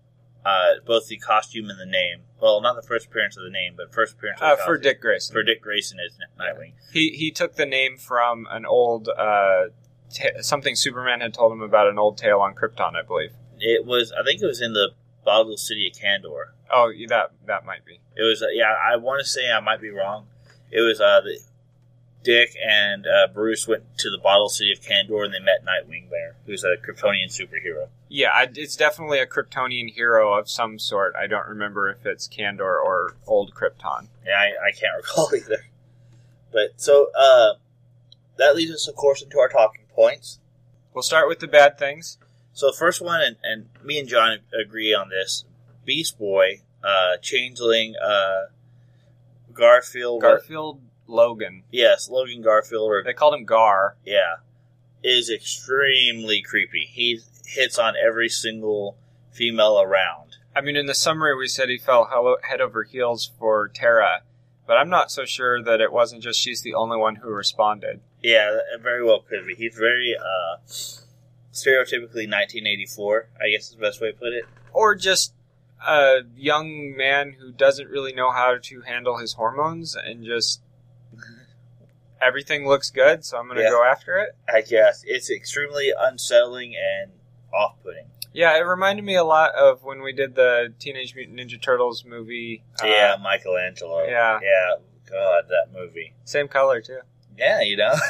uh, 0.46 0.76
both 0.86 1.08
the 1.08 1.18
costume 1.18 1.70
and 1.70 1.80
the 1.80 1.86
name. 1.86 2.22
Well, 2.42 2.62
not 2.62 2.76
the 2.76 2.88
first 2.88 3.08
appearance 3.08 3.38
of 3.38 3.44
the 3.44 3.50
name, 3.50 3.74
but 3.78 3.94
first 3.94 4.14
appearance 4.16 4.42
of 4.42 4.60
Uh, 4.60 4.66
for. 4.66 4.78
Dick 4.78 5.02
Grayson, 5.02 5.34
for 5.34 5.44
Dick 5.44 5.62
Grayson 5.62 5.98
as 6.00 6.18
Nightwing. 6.40 6.74
he 6.92 7.12
he 7.12 7.32
took 7.32 7.56
the 7.56 7.66
name 7.66 7.98
from 7.98 8.48
an 8.52 8.66
old 8.66 9.10
uh, 9.10 9.66
ta- 10.14 10.42
something 10.42 10.76
Superman 10.76 11.22
had 11.22 11.34
told 11.34 11.52
him 11.52 11.62
about 11.62 11.88
an 11.88 11.98
old 12.00 12.18
tale 12.18 12.40
on 12.40 12.54
Krypton, 12.56 12.96
I 12.96 13.02
believe. 13.04 13.32
It 13.60 13.86
was, 13.86 14.12
I 14.12 14.24
think, 14.24 14.42
it 14.42 14.46
was 14.46 14.62
in 14.62 14.74
the 14.74 14.90
bottle 15.24 15.58
city 15.58 15.88
of 15.88 16.00
Kandor. 16.00 16.52
Oh, 16.72 16.92
that 17.10 17.32
that 17.46 17.66
might 17.66 17.86
be. 17.86 18.00
It 18.16 18.24
was, 18.24 18.42
uh, 18.42 18.48
yeah, 18.54 18.74
I 18.74 18.98
want 18.98 19.22
to 19.22 19.28
say 19.28 19.52
I 19.52 19.60
might 19.60 19.82
be 19.82 19.90
wrong. 19.90 20.28
It 20.72 20.82
was 20.82 21.00
uh, 21.00 21.22
the, 21.22 21.40
Dick 22.24 22.56
and 22.66 23.06
uh, 23.06 23.28
Bruce 23.34 23.68
went 23.68 23.84
to 23.98 24.10
the 24.10 24.18
bottle 24.18 24.50
city 24.50 24.72
of 24.72 24.80
Kandor 24.80 25.26
and 25.26 25.34
they 25.34 25.40
met 25.40 25.64
Nightwing 25.66 26.10
there, 26.10 26.36
who's 26.46 26.64
a 26.64 26.78
Kryptonian 26.78 27.28
superhero. 27.28 27.90
Yeah, 28.10 28.30
I, 28.34 28.48
it's 28.56 28.76
definitely 28.76 29.20
a 29.20 29.28
Kryptonian 29.28 29.94
hero 29.94 30.34
of 30.34 30.50
some 30.50 30.80
sort. 30.80 31.16
I 31.16 31.28
don't 31.28 31.48
remember 31.48 31.90
if 31.90 32.06
it's 32.06 32.28
Kandor 32.28 32.62
or 32.62 33.16
old 33.28 33.54
Krypton. 33.54 34.08
Yeah, 34.26 34.38
I, 34.38 34.70
I 34.70 34.72
can't 34.72 34.96
recall 34.98 35.30
either. 35.36 35.66
But 36.52 36.74
so 36.78 37.10
uh, 37.18 37.54
that 38.38 38.56
leads 38.56 38.72
us, 38.72 38.88
of 38.88 38.96
course, 38.96 39.22
into 39.22 39.40
our 39.40 39.50
talking 39.50 39.86
points. 39.94 40.40
We'll 40.94 41.04
start 41.04 41.28
with 41.28 41.40
the 41.40 41.48
bad 41.48 41.78
things. 41.78 42.18
So 42.54 42.68
the 42.68 42.78
first 42.78 43.02
one, 43.02 43.22
and, 43.22 43.36
and 43.44 43.70
me 43.84 44.00
and 44.00 44.08
John 44.08 44.38
agree 44.60 44.94
on 44.94 45.10
this: 45.10 45.44
Beast 45.86 46.18
Boy, 46.20 46.62
uh, 46.84 47.18
Changeling, 47.22 47.96
uh, 48.02 48.46
Garfield, 49.54 50.22
Garfield 50.22 50.82
Logan. 51.08 51.64
yes, 51.72 52.10
Logan 52.10 52.42
Garfield, 52.42 52.90
or 52.90 53.04
They 53.04 53.14
called 53.14 53.34
him 53.36 53.46
Gar. 53.46 53.98
yeah, 54.06 54.36
is 55.04 55.30
extremely 55.30 56.42
creepy. 56.42 56.88
He 56.92 57.20
hits 57.46 57.78
on 57.78 57.94
every 57.96 58.30
single 58.30 58.98
female 59.32 59.82
around. 59.82 60.38
I 60.56 60.62
mean, 60.62 60.76
in 60.76 60.86
the 60.86 60.94
summary, 60.96 61.36
we 61.36 61.48
said 61.48 61.70
he 61.70 61.78
fell 61.78 62.08
head 62.44 62.62
over 62.62 62.84
heels 62.84 63.32
for 63.40 63.68
Terra, 63.74 64.22
but 64.68 64.78
I'm 64.78 64.90
not 64.90 65.12
so 65.12 65.26
sure 65.26 65.62
that 65.64 65.82
it 65.82 65.92
wasn't 65.92 66.22
just 66.22 66.40
she's 66.40 66.62
the 66.62 66.76
only 66.76 66.98
one 66.98 67.16
who 67.18 67.30
responded. 67.30 68.02
Yeah, 68.22 68.60
very 68.82 69.04
well 69.04 69.22
could 69.28 69.46
be. 69.48 69.56
He's 69.56 69.76
very 69.76 70.16
uh, 70.16 70.58
stereotypically 71.54 72.28
1984. 72.28 73.30
I 73.42 73.50
guess 73.52 73.70
is 73.70 73.76
the 73.76 73.82
best 73.82 74.02
way 74.02 74.12
to 74.12 74.18
put 74.18 74.34
it. 74.34 74.46
Or 74.74 74.96
just 74.96 75.34
a 75.86 76.22
young 76.36 76.96
man 76.98 77.36
who 77.40 77.52
doesn't 77.52 77.88
really 77.90 78.14
know 78.14 78.32
how 78.32 78.58
to 78.62 78.82
handle 78.82 79.18
his 79.18 79.34
hormones 79.34 79.96
and 79.96 80.24
just 80.26 80.62
everything 82.22 82.68
looks 82.68 82.90
good, 82.90 83.24
so 83.26 83.38
I'm 83.38 83.46
going 83.46 83.58
to 83.58 83.64
Yeah. 83.64 83.70
go 83.70 83.84
after 83.84 84.18
it. 84.18 84.36
I 84.52 84.62
guess 84.62 85.04
it's 85.06 85.30
extremely 85.30 85.92
unsettling 85.98 86.76
and 86.76 87.12
off-putting. 87.54 88.08
Yeah, 88.34 88.58
it 88.58 88.62
reminded 88.62 89.06
me 89.06 89.16
a 89.16 89.24
lot 89.24 89.54
of 89.56 89.84
when 89.84 90.02
we 90.02 90.12
did 90.14 90.34
the 90.36 90.74
Teenage 90.80 91.14
Mutant 91.16 91.38
Ninja 91.40 91.62
Turtles 91.62 92.04
movie. 92.04 92.64
Uh, 92.82 92.88
yeah, 92.88 93.16
Michelangelo. 93.22 94.06
yeah. 94.06 94.40
yeah. 94.42 94.76
God, 95.10 95.44
that 95.50 95.68
movie. 95.72 96.14
Same 96.24 96.48
color, 96.48 96.82
too. 96.82 97.02
Yeah, 97.38 97.62
you 97.62 97.78
know. 97.78 97.94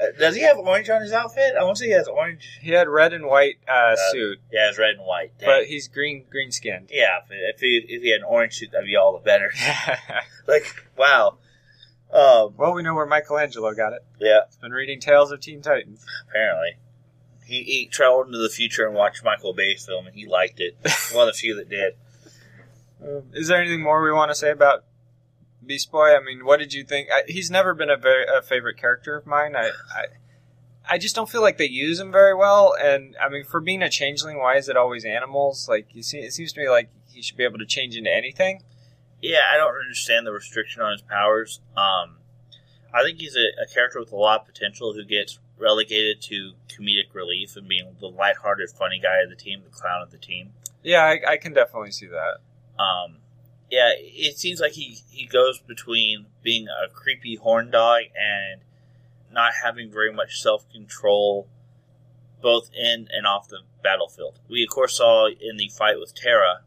Uh, 0.00 0.06
Does 0.18 0.34
he 0.34 0.42
have 0.42 0.56
orange 0.58 0.88
on 0.88 1.02
his 1.02 1.12
outfit? 1.12 1.54
I 1.58 1.62
want 1.64 1.76
to 1.76 1.80
say 1.80 1.86
he 1.88 1.92
has 1.92 2.08
orange. 2.08 2.58
He 2.62 2.70
had 2.70 2.88
red 2.88 3.12
and 3.12 3.26
white 3.26 3.56
uh, 3.68 3.96
suit, 4.12 4.38
Yeah, 4.52 4.68
it's 4.70 4.78
red 4.78 4.94
and 4.96 5.04
white. 5.04 5.32
Dang. 5.38 5.48
but 5.48 5.66
he's 5.66 5.88
green 5.88 6.24
green 6.30 6.50
skinned. 6.52 6.88
yeah, 6.90 7.18
if, 7.24 7.56
if 7.56 7.60
he 7.60 7.84
if 7.88 8.02
he 8.02 8.10
had 8.10 8.20
an 8.20 8.26
orange 8.26 8.54
suit, 8.56 8.70
that'd 8.72 8.86
be 8.86 8.96
all 8.96 9.12
the 9.12 9.18
better. 9.18 9.52
Like, 10.48 10.64
wow. 10.96 11.38
Um, 12.12 12.54
well, 12.56 12.72
we 12.74 12.82
know 12.82 12.94
where 12.94 13.06
Michelangelo 13.06 13.72
got 13.72 13.92
it. 13.92 14.02
yeah, 14.18 14.40
He's 14.48 14.56
been 14.56 14.72
reading 14.72 14.98
Tales 15.00 15.30
of 15.30 15.40
Teen 15.40 15.62
Titans. 15.62 16.04
apparently. 16.28 16.76
He, 17.44 17.62
he 17.62 17.86
traveled 17.86 18.26
into 18.26 18.38
the 18.38 18.48
future 18.48 18.84
and 18.86 18.94
watched 18.96 19.22
Michael 19.24 19.52
Bay's 19.52 19.84
film, 19.86 20.06
and 20.06 20.14
he 20.16 20.26
liked 20.26 20.58
it. 20.60 20.76
One 21.12 21.28
of 21.28 21.34
the 21.34 21.38
few 21.38 21.54
that 21.56 21.68
did. 21.68 21.94
Um, 23.02 23.24
is 23.32 23.48
there 23.48 23.60
anything 23.60 23.82
more 23.82 24.02
we 24.02 24.12
want 24.12 24.30
to 24.30 24.34
say 24.34 24.50
about 24.50 24.84
Beast 25.64 25.90
Boy. 25.90 26.14
I 26.14 26.20
mean, 26.20 26.44
what 26.44 26.58
did 26.58 26.72
you 26.72 26.84
think? 26.84 27.08
I, 27.12 27.22
he's 27.26 27.50
never 27.50 27.74
been 27.74 27.90
a 27.90 27.96
very 27.96 28.24
a 28.26 28.42
favorite 28.42 28.76
character 28.76 29.16
of 29.16 29.26
mine. 29.26 29.54
I, 29.56 29.70
I 29.94 30.04
I 30.88 30.98
just 30.98 31.14
don't 31.14 31.28
feel 31.28 31.42
like 31.42 31.58
they 31.58 31.68
use 31.68 32.00
him 32.00 32.10
very 32.10 32.34
well. 32.34 32.74
And 32.80 33.16
I 33.22 33.28
mean, 33.28 33.44
for 33.44 33.60
being 33.60 33.82
a 33.82 33.90
changeling, 33.90 34.38
why 34.38 34.56
is 34.56 34.68
it 34.68 34.76
always 34.76 35.04
animals? 35.04 35.68
Like 35.68 35.94
you 35.94 36.02
see, 36.02 36.18
it 36.18 36.32
seems 36.32 36.52
to 36.54 36.60
me 36.60 36.68
like 36.68 36.90
he 37.12 37.22
should 37.22 37.36
be 37.36 37.44
able 37.44 37.58
to 37.58 37.66
change 37.66 37.96
into 37.96 38.12
anything. 38.12 38.62
Yeah, 39.22 39.40
I 39.52 39.56
don't 39.56 39.74
understand 39.76 40.26
the 40.26 40.32
restriction 40.32 40.82
on 40.82 40.92
his 40.92 41.02
powers. 41.02 41.60
Um, 41.76 42.16
I 42.92 43.02
think 43.02 43.20
he's 43.20 43.36
a, 43.36 43.62
a 43.62 43.66
character 43.66 44.00
with 44.00 44.12
a 44.12 44.16
lot 44.16 44.40
of 44.40 44.46
potential 44.46 44.94
who 44.94 45.04
gets 45.04 45.38
relegated 45.58 46.22
to 46.22 46.52
comedic 46.68 47.12
relief 47.12 47.54
and 47.54 47.68
being 47.68 47.96
the 48.00 48.06
lighthearted, 48.06 48.70
funny 48.70 48.98
guy 48.98 49.22
of 49.22 49.28
the 49.28 49.36
team, 49.36 49.60
the 49.62 49.70
clown 49.70 50.02
of 50.02 50.10
the 50.10 50.18
team. 50.18 50.52
Yeah, 50.82 51.04
I, 51.04 51.32
I 51.32 51.36
can 51.36 51.52
definitely 51.52 51.92
see 51.92 52.06
that. 52.06 52.82
Um, 52.82 53.18
yeah, 53.70 53.92
it 53.96 54.38
seems 54.38 54.60
like 54.60 54.72
he, 54.72 54.98
he 55.10 55.26
goes 55.26 55.60
between 55.60 56.26
being 56.42 56.66
a 56.68 56.88
creepy 56.88 57.36
horn 57.36 57.70
dog 57.70 58.02
and 58.18 58.62
not 59.32 59.52
having 59.64 59.90
very 59.90 60.12
much 60.12 60.40
self 60.42 60.68
control, 60.72 61.46
both 62.42 62.70
in 62.74 63.08
and 63.12 63.26
off 63.26 63.48
the 63.48 63.60
battlefield. 63.82 64.40
We 64.48 64.62
of 64.64 64.70
course 64.70 64.96
saw 64.96 65.28
in 65.28 65.56
the 65.56 65.68
fight 65.68 65.98
with 66.00 66.14
Terra, 66.14 66.62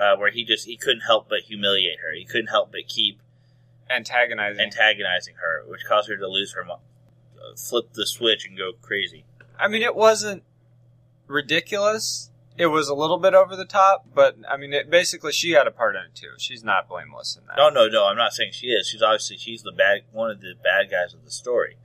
uh, 0.00 0.16
where 0.16 0.30
he 0.32 0.44
just 0.44 0.66
he 0.66 0.76
couldn't 0.76 1.02
help 1.02 1.28
but 1.28 1.40
humiliate 1.46 2.00
her. 2.00 2.12
He 2.12 2.24
couldn't 2.24 2.48
help 2.48 2.72
but 2.72 2.88
keep 2.88 3.20
Antagonizing. 3.88 4.60
antagonizing 4.60 5.34
her, 5.36 5.62
which 5.66 5.84
caused 5.86 6.08
her 6.08 6.16
to 6.16 6.26
lose 6.26 6.54
her, 6.54 6.64
mo- 6.64 6.80
uh, 7.38 7.54
flip 7.56 7.92
the 7.92 8.06
switch 8.06 8.46
and 8.46 8.56
go 8.58 8.72
crazy. 8.80 9.24
I 9.58 9.68
mean, 9.68 9.82
it 9.82 9.94
wasn't 9.94 10.42
ridiculous. 11.28 12.30
It 12.58 12.66
was 12.66 12.88
a 12.88 12.94
little 12.94 13.18
bit 13.18 13.34
over 13.34 13.56
the 13.56 13.64
top, 13.64 14.06
but 14.14 14.36
I 14.48 14.56
mean, 14.56 14.72
it, 14.72 14.90
basically, 14.90 15.32
she 15.32 15.52
had 15.52 15.66
a 15.66 15.70
part 15.70 15.96
in 15.96 16.02
it 16.02 16.14
too. 16.14 16.32
She's 16.38 16.62
not 16.62 16.88
blameless 16.88 17.36
in 17.40 17.46
that. 17.46 17.56
No, 17.56 17.70
no, 17.70 17.88
no. 17.88 18.06
I'm 18.06 18.16
not 18.16 18.32
saying 18.34 18.52
she 18.52 18.68
is. 18.68 18.86
She's 18.88 19.02
obviously 19.02 19.38
she's 19.38 19.62
the 19.62 19.72
bad 19.72 20.02
one 20.12 20.30
of 20.30 20.40
the 20.40 20.54
bad 20.62 20.90
guys 20.90 21.14
of 21.14 21.24
the 21.24 21.30
story, 21.30 21.76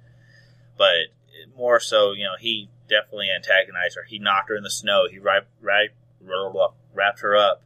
but 0.78 1.08
more 1.56 1.80
so, 1.80 2.12
you 2.14 2.24
know, 2.26 2.36
he 2.40 2.70
definitely 2.90 3.28
antagonized 3.34 3.96
her. 3.96 4.04
He 4.08 4.20
knocked 4.20 4.50
her 4.50 4.56
in 4.56 4.64
the 4.64 4.70
snow. 4.72 5.06
He 5.10 5.20
wrapped 5.20 5.48
wrapped, 5.62 5.94
wrapped 6.94 7.22
her 7.22 7.36
up 7.36 7.64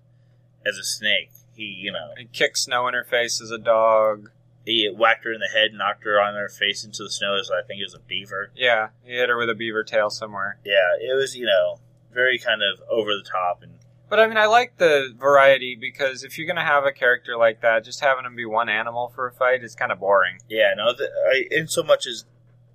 as 0.66 0.78
a 0.78 0.84
snake. 0.84 1.32
He, 1.56 1.64
you 1.64 1.92
know, 1.92 2.12
He 2.18 2.26
kicked 2.26 2.58
snow 2.60 2.88
in 2.88 2.94
her 2.94 3.04
face 3.04 3.42
as 3.42 3.52
a 3.52 3.58
dog. 3.58 4.32
he 4.66 4.90
whacked 4.96 5.26
her 5.26 5.34
in 5.34 5.40
the 5.40 5.48
head, 5.48 5.74
knocked 5.74 6.04
her 6.06 6.22
on 6.22 6.36
her 6.36 6.50
face 6.50 6.86
into 6.86 7.04
the 7.04 7.10
snow 7.12 7.38
as 7.40 7.50
I 7.52 7.66
think 7.66 7.82
it 7.82 7.86
was 7.86 7.96
a 7.96 8.00
beaver. 8.00 8.52
Yeah, 8.56 8.90
he 9.04 9.14
hit 9.14 9.30
her 9.30 9.38
with 9.38 9.50
a 9.50 9.56
beaver 9.56 9.84
tail 9.84 10.10
somewhere. 10.10 10.60
Yeah, 10.64 10.96
it 11.00 11.16
was 11.16 11.36
you 11.36 11.46
know 11.46 11.80
very 12.14 12.38
kind 12.38 12.62
of 12.62 12.82
over 12.90 13.12
the 13.12 13.24
top 13.30 13.62
and 13.64 13.74
But 14.10 14.20
I 14.20 14.28
mean, 14.28 14.38
I 14.38 14.46
like 14.46 14.78
the 14.78 15.14
variety 15.18 15.78
because 15.80 16.24
if 16.24 16.38
you're 16.38 16.48
gonna 16.48 16.66
have 16.66 16.86
a 16.86 16.92
character 16.92 17.38
like 17.38 17.62
that, 17.62 17.84
just 17.84 18.02
having 18.02 18.26
him 18.26 18.36
be 18.36 18.46
one 18.46 18.70
animal 18.70 19.12
for 19.16 19.28
a 19.28 19.32
fight 19.32 19.64
is 19.64 19.76
kind 19.76 19.92
of 19.92 20.00
boring. 20.00 20.40
Yeah, 20.50 20.74
no, 20.76 20.94
the, 20.94 21.10
I, 21.32 21.46
in 21.50 21.68
so 21.68 21.84
much 21.84 22.06
as 22.08 22.26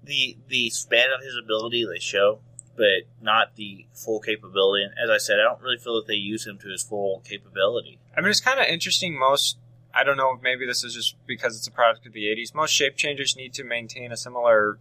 the 0.03 0.37
the 0.49 0.71
span 0.71 1.09
of 1.17 1.23
his 1.23 1.37
ability 1.37 1.85
they 1.85 1.99
show, 1.99 2.41
but 2.77 3.03
not 3.21 3.57
the 3.57 3.87
full 3.93 4.21
capability. 4.21 4.85
And 4.85 4.93
as 5.03 5.11
I 5.11 5.19
said, 5.19 5.37
I 5.41 5.45
don't 5.45 5.61
really 5.61 5.79
feel 5.79 5.97
that 5.97 6.07
they 6.07 6.15
use 6.15 6.47
him 6.47 6.59
to 6.59 6.69
his 6.69 6.83
full 6.83 7.23
capability. 7.25 7.99
I 8.17 8.21
mean, 8.21 8.31
it's 8.31 8.41
kind 8.41 8.61
of 8.61 8.67
interesting. 8.67 9.19
Most, 9.19 9.59
I 9.95 10.05
don't 10.05 10.17
know, 10.17 10.39
maybe 10.43 10.67
this 10.67 10.85
is 10.85 10.95
just 10.95 11.17
because 11.27 11.57
it's 11.57 11.67
a 11.67 11.71
product 11.73 12.07
of 12.07 12.13
the 12.13 12.25
80s. 12.25 12.55
Most 12.55 12.71
shape 12.71 12.97
changers 12.97 13.37
need 13.37 13.53
to 13.55 13.65
maintain 13.65 14.13
a 14.13 14.17
similar 14.17 14.79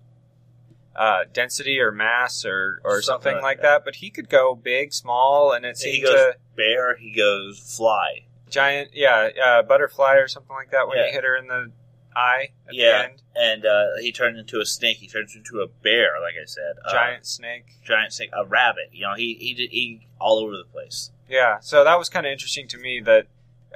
uh, 0.96 1.26
density 1.34 1.80
or 1.80 1.92
mass 1.92 2.46
or, 2.46 2.80
or 2.84 3.02
something, 3.02 3.32
Something 3.32 3.34
like 3.36 3.58
like 3.58 3.62
that. 3.62 3.84
But 3.86 3.96
he 3.96 4.10
could 4.10 4.30
go 4.30 4.56
big, 4.56 4.94
small, 4.94 5.52
and 5.52 5.66
it 5.66 5.78
He 5.78 5.94
seemed 5.94 6.06
goes 6.06 6.14
to 6.14 6.36
bear, 6.56 6.96
he 6.96 7.12
goes 7.14 7.60
fly. 7.76 8.26
giant, 8.50 8.92
yeah, 8.94 9.30
uh, 9.44 9.62
butterfly 9.64 10.16
or 10.16 10.28
something 10.28 10.56
like 10.56 10.72
that 10.72 10.88
when 10.88 10.98
Yeah. 10.98 11.08
he 11.08 11.12
hit 11.12 11.24
her 11.24 11.36
in 11.36 11.48
the 11.48 11.72
eye 12.16 12.50
at 12.68 12.74
Yeah. 12.74 12.98
the 13.00 13.04
end. 13.10 13.22
And 13.36 13.66
uh, 13.66 13.86
he 14.00 14.14
turns 14.14 14.40
into 14.40 14.62
a 14.62 14.66
snake. 14.66 14.98
He 14.98 15.08
turns 15.10 15.36
into 15.36 15.60
a 15.60 15.68
bear, 15.68 16.22
like 16.22 16.36
I 16.42 16.46
said. 16.46 16.76
Uh, 16.86 16.92
Giant 16.94 17.26
snake. 17.26 17.66
giant 17.84 18.14
snake, 18.14 18.30
a 18.32 18.46
rabbit. 18.46 18.90
You 18.94 19.02
know, 19.02 19.14
he 19.16 19.34
he 19.40 19.54
did 19.54 19.72
he 19.72 20.08
all 20.20 20.40
over 20.40 20.56
the 20.56 20.64
place. 20.64 21.12
Yeah, 21.28 21.60
so 21.60 21.84
that 21.84 21.98
was 22.00 22.08
kind 22.08 22.26
of 22.26 22.32
interesting 22.32 22.68
to 22.70 22.78
me 22.78 23.02
that 23.02 23.28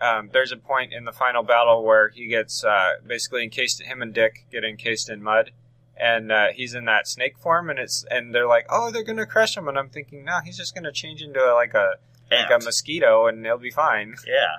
um, 0.02 0.30
there's 0.32 0.54
a 0.54 0.58
point 0.58 0.94
in 0.94 1.04
the 1.04 1.12
final 1.12 1.44
battle 1.44 1.84
where 1.84 2.08
he 2.08 2.28
gets 2.28 2.64
uh, 2.64 2.94
basically 3.06 3.44
encased. 3.44 3.82
Him 3.82 4.02
and 4.02 4.14
Dick 4.14 4.46
get 4.50 4.64
encased 4.64 5.10
in 5.10 5.22
mud, 5.22 5.52
and 6.00 6.32
uh, 6.32 6.48
he's 6.54 6.74
in 6.74 6.86
that 6.86 7.08
snake 7.08 7.38
form, 7.38 7.70
and 7.70 7.80
it's 7.80 8.06
and 8.10 8.34
they're 8.34 8.48
like, 8.48 8.66
oh, 8.70 8.92
they're 8.92 9.04
gonna 9.04 9.26
crush 9.26 9.58
him, 9.58 9.68
and 9.68 9.78
I'm 9.78 9.90
thinking, 9.90 10.24
no, 10.24 10.40
he's 10.44 10.58
just 10.58 10.74
gonna 10.74 10.92
change 10.92 11.22
into 11.22 11.54
like 11.54 11.74
a 11.74 11.96
like 12.32 12.50
a 12.50 12.64
mosquito, 12.64 13.28
and 13.28 13.46
he'll 13.46 13.58
be 13.58 13.72
fine. 13.72 14.16
Yeah, 14.28 14.58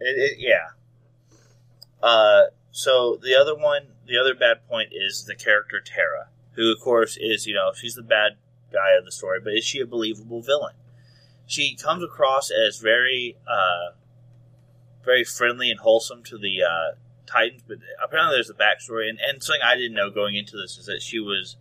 it, 0.00 0.32
it, 0.32 0.38
yeah. 0.38 0.68
Uh, 2.02 2.46
so 2.70 3.18
the 3.22 3.34
other 3.34 3.56
one, 3.56 3.88
the 4.06 4.18
other 4.18 4.34
bad 4.34 4.66
point 4.68 4.90
is 4.92 5.24
the 5.24 5.34
character 5.34 5.80
Tara, 5.80 6.28
who 6.52 6.72
of 6.72 6.80
course 6.80 7.16
is 7.18 7.46
you 7.46 7.54
know 7.54 7.72
she's 7.74 7.94
the 7.94 8.02
bad 8.02 8.32
guy 8.72 8.96
of 8.98 9.04
the 9.04 9.12
story, 9.12 9.40
but 9.42 9.54
is 9.54 9.64
she 9.64 9.80
a 9.80 9.86
believable 9.86 10.42
villain? 10.42 10.74
She 11.46 11.76
comes 11.76 12.02
across 12.02 12.50
as 12.50 12.78
very, 12.78 13.36
uh, 13.46 13.94
very 15.04 15.22
friendly 15.22 15.70
and 15.70 15.78
wholesome 15.78 16.24
to 16.24 16.36
the 16.36 16.62
uh, 16.62 16.96
Titans, 17.26 17.62
but 17.66 17.78
apparently 18.02 18.36
there's 18.36 18.50
a 18.50 18.54
backstory, 18.54 19.08
and, 19.08 19.18
and 19.20 19.42
something 19.42 19.62
I 19.64 19.74
didn't 19.76 19.94
know 19.94 20.10
going 20.10 20.36
into 20.36 20.56
this 20.56 20.78
is 20.78 20.86
that 20.86 21.02
she 21.02 21.20
was 21.20 21.56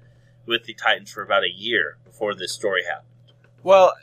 with 0.45 0.65
the 0.65 0.73
Titans 0.73 1.11
for 1.11 1.21
about 1.21 1.43
a 1.43 1.51
year 1.51 1.97
before 2.05 2.35
this 2.35 2.53
story 2.53 2.83
happened. 2.87 3.09
Well, 3.63 3.93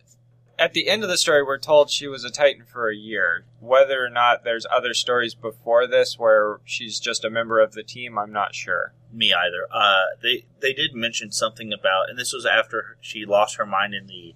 at 0.59 0.75
the 0.75 0.89
end 0.89 1.03
of 1.03 1.09
the 1.09 1.17
story, 1.17 1.43
we're 1.43 1.59
told 1.59 1.91
she 1.91 2.07
was 2.07 2.25
a 2.25 2.31
Titan 2.31 2.65
for 2.65 2.89
a 2.89 2.97
year. 2.97 3.45
Whether 3.61 4.05
or 4.05 4.11
not 4.11 4.45
there's 4.45 4.67
other 4.71 4.95
stories 4.95 5.35
before 5.35 5.87
this 5.87 6.19
where 6.19 6.61
she's 6.65 7.01
just 7.01 7.25
a 7.25 7.31
member 7.31 7.61
of 7.61 7.73
the 7.73 7.83
team, 7.83 8.19
I'm 8.19 8.33
not 8.33 8.55
sure. 8.55 8.93
me 9.13 9.33
either. 9.33 9.67
Uh, 9.71 10.17
they 10.23 10.45
they 10.61 10.73
did 10.73 10.95
mention 10.95 11.31
something 11.31 11.73
about, 11.73 12.09
and 12.09 12.19
this 12.19 12.33
was 12.33 12.47
after 12.47 12.97
she 13.01 13.25
lost 13.25 13.57
her 13.57 13.67
mind 13.67 13.95
in 13.95 14.07
the 14.07 14.35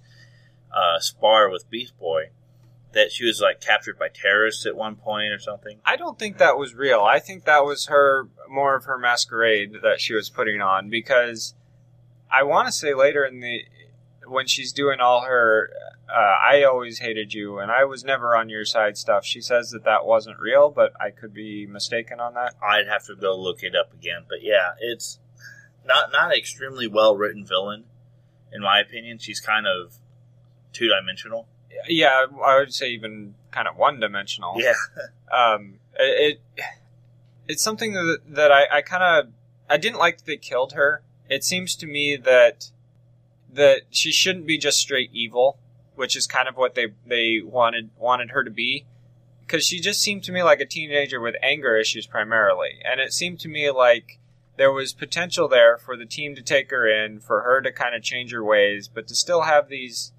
uh, 0.72 0.98
spar 1.00 1.48
with 1.48 1.68
Beast 1.70 1.98
Boy, 1.98 2.30
that 2.96 3.12
she 3.12 3.26
was 3.26 3.42
like 3.42 3.60
captured 3.60 3.98
by 3.98 4.08
terrorists 4.08 4.64
at 4.64 4.74
one 4.74 4.96
point 4.96 5.30
or 5.30 5.38
something. 5.38 5.78
I 5.84 5.96
don't 5.96 6.18
think 6.18 6.38
that 6.38 6.56
was 6.56 6.74
real. 6.74 7.02
I 7.02 7.18
think 7.18 7.44
that 7.44 7.64
was 7.64 7.86
her 7.86 8.26
more 8.48 8.74
of 8.74 8.84
her 8.86 8.98
masquerade 8.98 9.74
that 9.82 10.00
she 10.00 10.14
was 10.14 10.30
putting 10.30 10.62
on 10.62 10.88
because 10.88 11.54
I 12.32 12.42
want 12.42 12.68
to 12.68 12.72
say 12.72 12.94
later 12.94 13.22
in 13.24 13.40
the 13.40 13.64
when 14.26 14.46
she's 14.46 14.72
doing 14.72 14.98
all 14.98 15.26
her 15.26 15.70
uh, 16.08 16.36
I 16.50 16.62
always 16.62 17.00
hated 17.00 17.34
you 17.34 17.58
and 17.58 17.70
I 17.70 17.84
was 17.84 18.02
never 18.02 18.34
on 18.34 18.48
your 18.48 18.64
side 18.64 18.96
stuff. 18.96 19.26
She 19.26 19.42
says 19.42 19.70
that 19.72 19.84
that 19.84 20.06
wasn't 20.06 20.38
real, 20.38 20.70
but 20.70 20.92
I 20.98 21.10
could 21.10 21.34
be 21.34 21.66
mistaken 21.66 22.18
on 22.18 22.32
that. 22.34 22.54
I'd 22.62 22.88
have 22.88 23.04
to 23.06 23.14
go 23.14 23.38
look 23.38 23.62
it 23.62 23.76
up 23.76 23.92
again, 23.92 24.24
but 24.26 24.42
yeah, 24.42 24.70
it's 24.80 25.18
not 25.84 26.10
not 26.12 26.32
an 26.32 26.38
extremely 26.38 26.86
well 26.86 27.14
written 27.14 27.44
villain, 27.44 27.84
in 28.50 28.62
my 28.62 28.80
opinion. 28.80 29.18
She's 29.18 29.40
kind 29.40 29.66
of 29.66 29.96
two 30.72 30.88
dimensional. 30.88 31.46
Yeah, 31.88 32.26
I 32.44 32.58
would 32.58 32.74
say 32.74 32.90
even 32.90 33.34
kind 33.50 33.68
of 33.68 33.76
one 33.76 34.00
dimensional. 34.00 34.54
Yeah, 34.58 34.74
um, 35.32 35.74
it, 35.98 36.40
it 36.56 36.64
it's 37.48 37.62
something 37.62 37.92
that, 37.92 38.18
that 38.28 38.52
I, 38.52 38.66
I 38.78 38.82
kind 38.82 39.02
of 39.02 39.32
I 39.68 39.76
didn't 39.76 39.98
like 39.98 40.18
that 40.18 40.26
they 40.26 40.36
killed 40.36 40.72
her. 40.72 41.02
It 41.28 41.44
seems 41.44 41.74
to 41.76 41.86
me 41.86 42.16
that 42.16 42.70
that 43.52 43.82
she 43.90 44.12
shouldn't 44.12 44.46
be 44.46 44.58
just 44.58 44.78
straight 44.78 45.10
evil, 45.12 45.58
which 45.94 46.16
is 46.16 46.26
kind 46.26 46.48
of 46.48 46.56
what 46.56 46.74
they 46.74 46.88
they 47.06 47.40
wanted 47.44 47.90
wanted 47.98 48.30
her 48.30 48.44
to 48.44 48.50
be, 48.50 48.86
because 49.40 49.64
she 49.64 49.80
just 49.80 50.00
seemed 50.00 50.24
to 50.24 50.32
me 50.32 50.42
like 50.42 50.60
a 50.60 50.66
teenager 50.66 51.20
with 51.20 51.34
anger 51.42 51.76
issues 51.76 52.06
primarily, 52.06 52.78
and 52.84 53.00
it 53.00 53.12
seemed 53.12 53.40
to 53.40 53.48
me 53.48 53.70
like 53.70 54.18
there 54.56 54.72
was 54.72 54.92
potential 54.92 55.48
there 55.48 55.76
for 55.76 55.96
the 55.96 56.06
team 56.06 56.34
to 56.34 56.42
take 56.42 56.70
her 56.70 56.88
in, 56.88 57.20
for 57.20 57.42
her 57.42 57.60
to 57.60 57.72
kind 57.72 57.94
of 57.94 58.02
change 58.02 58.32
her 58.32 58.42
ways, 58.42 58.88
but 58.88 59.06
to 59.08 59.14
still 59.14 59.42
have 59.42 59.68
these 59.68 60.12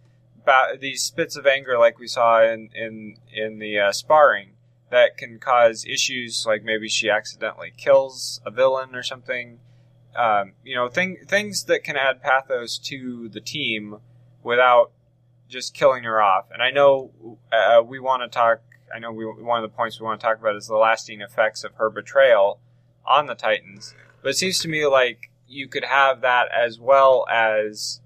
these 0.79 1.03
spits 1.03 1.35
of 1.35 1.45
anger 1.45 1.77
like 1.77 1.99
we 1.99 2.07
saw 2.07 2.43
in 2.43 2.69
in 2.73 3.17
in 3.33 3.59
the 3.59 3.79
uh, 3.79 3.91
sparring 3.91 4.51
that 4.89 5.17
can 5.17 5.39
cause 5.39 5.85
issues 5.85 6.45
like 6.47 6.63
maybe 6.63 6.87
she 6.87 7.09
accidentally 7.09 7.73
kills 7.75 8.41
a 8.45 8.51
villain 8.51 8.95
or 8.95 9.03
something. 9.03 9.59
Um, 10.15 10.53
you 10.63 10.75
know, 10.75 10.87
thing, 10.87 11.17
things 11.27 11.65
that 11.65 11.83
can 11.83 11.95
add 11.95 12.23
pathos 12.23 12.79
to 12.79 13.29
the 13.29 13.41
team 13.41 13.97
without 14.41 14.91
just 15.47 15.73
killing 15.73 16.03
her 16.03 16.21
off. 16.21 16.45
And 16.51 16.63
I 16.63 16.71
know 16.71 17.11
uh, 17.51 17.83
we 17.83 17.99
want 17.99 18.23
to 18.23 18.29
talk. 18.29 18.61
I 18.93 18.99
know 18.99 19.11
we, 19.11 19.25
one 19.25 19.63
of 19.63 19.69
the 19.69 19.75
points 19.75 19.99
we 19.99 20.05
want 20.05 20.19
to 20.19 20.25
talk 20.25 20.39
about 20.39 20.55
is 20.55 20.67
the 20.67 20.75
lasting 20.75 21.21
effects 21.21 21.63
of 21.63 21.73
her 21.75 21.89
betrayal 21.89 22.59
on 23.05 23.27
the 23.27 23.35
Titans. 23.35 23.93
But 24.23 24.29
it 24.29 24.37
seems 24.37 24.59
to 24.59 24.67
me 24.67 24.87
like 24.87 25.29
you 25.47 25.67
could 25.67 25.83
have 25.83 26.21
that 26.21 26.47
as 26.51 26.79
well 26.79 27.25
as 27.29 28.01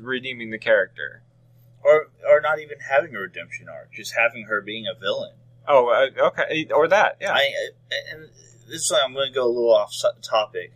redeeming 0.00 0.50
the 0.50 0.58
character. 0.58 1.23
Or 1.84 2.08
or 2.28 2.40
not 2.40 2.58
even 2.58 2.78
having 2.90 3.14
a 3.14 3.20
redemption 3.20 3.68
arc, 3.68 3.92
just 3.92 4.14
having 4.16 4.46
her 4.46 4.60
being 4.60 4.86
a 4.86 4.98
villain. 4.98 5.34
Oh, 5.66 5.88
uh, 5.88 6.26
okay, 6.28 6.66
or 6.74 6.88
that, 6.88 7.16
yeah. 7.20 7.32
I 7.32 7.50
and 8.12 8.28
this 8.66 8.82
is 8.82 8.90
why 8.90 9.00
I'm 9.04 9.14
going 9.14 9.32
to 9.32 9.34
go 9.34 9.46
a 9.46 9.48
little 9.48 9.74
off 9.74 9.92
topic. 10.22 10.72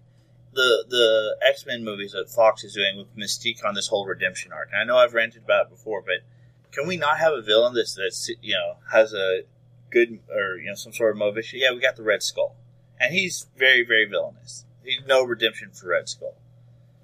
The 0.53 0.85
the 0.89 1.37
X 1.47 1.67
Men 1.67 1.85
movies 1.85 2.13
that 2.13 2.31
Fox 2.31 2.65
is 2.65 2.75
doing 2.75 2.97
with 2.97 3.17
Mystique 3.17 3.65
on 3.65 3.75
this 3.75 3.89
whole 3.89 4.07
redemption 4.07 4.53
arc. 4.53 4.69
And 4.73 4.81
I 4.81 4.85
know 4.85 4.99
I've 4.99 5.15
ranted 5.15 5.45
about 5.45 5.67
it 5.67 5.71
before, 5.71 6.03
but 6.03 6.25
can 6.73 6.87
we 6.87 6.97
not 6.97 7.19
have 7.19 7.33
a 7.33 7.43
villain 7.43 7.75
that's 7.75 7.95
that's 7.95 8.31
you 8.41 8.55
know 8.55 8.77
has 8.93 9.13
a 9.13 9.43
good 9.91 10.21
or 10.31 10.57
you 10.57 10.67
know 10.67 10.75
some 10.75 10.93
sort 10.93 11.13
of 11.13 11.19
motivation. 11.19 11.61
Yeah, 11.61 11.73
we 11.73 11.81
got 11.81 11.97
the 11.97 12.03
Red 12.03 12.23
Skull, 12.23 12.57
and 13.01 13.15
he's 13.15 13.47
very 13.57 13.85
very 13.85 14.07
villainous. 14.07 14.65
He's 14.85 15.03
no 15.07 15.25
redemption 15.25 15.71
for 15.73 15.89
Red 15.89 16.09
Skull. 16.09 16.37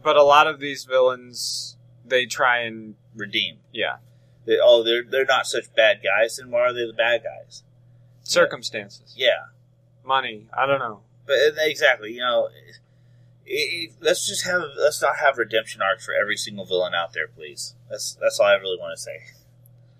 But 0.02 0.16
a 0.16 0.22
lot 0.22 0.46
of 0.46 0.60
these 0.60 0.84
villains, 0.84 1.76
they 2.04 2.26
try 2.26 2.60
and 2.60 2.94
Redeem. 3.16 3.58
yeah, 3.72 3.96
They, 4.44 4.58
oh, 4.62 4.82
they're 4.82 5.04
they're 5.08 5.24
not 5.24 5.46
such 5.46 5.72
bad 5.74 6.00
guys. 6.02 6.36
Then 6.36 6.50
why 6.50 6.60
are 6.60 6.72
they 6.72 6.86
the 6.86 6.92
bad 6.92 7.22
guys? 7.24 7.62
circumstances, 8.22 9.14
Yeah, 9.16 9.46
money. 10.04 10.46
I 10.56 10.66
don't 10.66 10.78
know. 10.78 11.00
but 11.26 11.36
exactly. 11.58 12.12
You 12.12 12.20
know, 12.20 12.46
it, 12.46 12.76
it, 13.46 13.92
let's 14.00 14.26
just 14.26 14.44
have 14.46 14.62
let's 14.78 15.00
not 15.02 15.16
have 15.24 15.38
redemption 15.38 15.82
arcs 15.82 16.04
for 16.04 16.14
every 16.14 16.36
single 16.36 16.64
villain 16.64 16.94
out 16.94 17.12
there, 17.12 17.28
please. 17.28 17.74
That's 17.90 18.16
that's 18.20 18.40
all 18.40 18.46
I 18.46 18.54
really 18.54 18.78
want 18.78 18.96
to 18.96 19.02
say. 19.02 19.22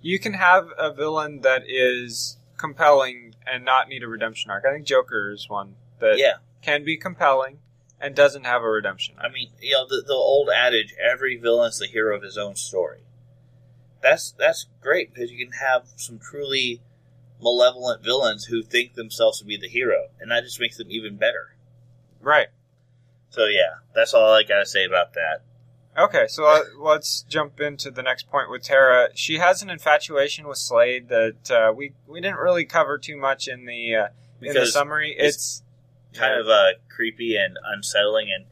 You 0.01 0.19
can 0.19 0.35
have 0.35 0.69
a 0.79 0.93
villain 0.93 1.40
that 1.43 1.62
is 1.67 2.37
compelling 2.57 3.35
and 3.51 3.64
not 3.64 3.88
need 3.88 4.03
a 4.03 4.09
redemption 4.09 4.51
arc. 4.51 4.64
I 4.67 4.73
think 4.73 4.87
Joker 4.87 5.31
is 5.31 5.49
one 5.49 5.77
that 6.01 6.19
Yeah, 6.19 6.35
can 6.62 6.85
be 6.85 6.97
compelling 6.97 7.59
and 8.00 8.14
doesn't 8.14 8.44
have 8.44 8.62
a 8.62 8.68
redemption. 8.68 9.16
I 9.18 9.28
mean, 9.28 9.50
you 9.61 9.72
know, 9.72 9.87
the, 9.88 10.02
the 10.07 10.14
old 10.14 10.50
adage, 10.50 10.94
every 11.02 11.37
villain's 11.37 11.78
the 11.78 11.87
hero 11.87 12.16
of 12.16 12.22
his 12.22 12.37
own 12.37 12.57
story. 12.57 13.00
That's 14.02 14.33
that's 14.33 14.66
great 14.83 15.14
because 15.14 15.30
you 15.33 15.44
can 15.44 15.54
have 15.54 15.85
some 15.96 16.18
truly 16.18 16.83
malevolent 17.40 18.02
villains 18.02 18.46
who 18.46 18.62
think 18.62 18.94
themselves 18.94 19.38
to 19.38 19.44
be 19.44 19.57
the 19.57 19.68
hero, 19.68 20.09
and 20.20 20.30
that 20.30 20.44
just 20.44 20.61
makes 20.61 20.76
them 20.76 20.90
even 20.90 21.16
better. 21.16 21.57
Right. 22.20 22.48
So 23.30 23.46
yeah, 23.46 23.76
that's 23.94 24.12
all 24.12 24.33
I 24.33 24.42
gotta 24.42 24.66
say 24.66 24.85
about 24.85 25.14
that. 25.14 25.42
Okay, 25.96 26.26
so 26.28 26.44
uh, 26.44 26.62
let's 26.78 27.22
jump 27.22 27.61
into 27.61 27.90
the 27.90 28.02
next 28.02 28.28
point 28.28 28.50
with 28.50 28.62
Tara. 28.62 29.11
She 29.14 29.38
has 29.38 29.62
an 29.62 29.70
infatuation 29.70 30.48
with 30.48 30.59
Slade 30.59 31.09
that 31.09 31.50
uh, 31.50 31.72
we 31.72 31.94
we 32.07 32.20
didn't 32.20 32.38
really 32.38 32.64
cover 32.64 32.98
too 32.98 33.16
much 33.16 33.46
in 33.46 33.64
the 33.64 33.94
uh, 33.94 34.09
in 34.42 34.54
the 34.54 34.66
summary. 34.66 35.14
it's 35.16 35.37
It's, 35.37 35.62
kind 36.14 36.38
of 36.40 36.48
uh, 36.48 36.70
creepy 36.88 37.37
and 37.37 37.57
unsettling, 37.66 38.29
and 38.35 38.46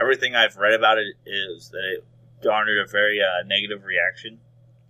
everything 0.00 0.34
I've 0.34 0.56
read 0.56 0.74
about 0.74 0.98
it 0.98 1.14
is 1.26 1.70
that 1.70 1.84
it 1.98 2.04
garnered 2.42 2.78
a 2.78 2.90
very 2.90 3.20
uh, 3.20 3.44
negative 3.46 3.84
reaction. 3.84 4.38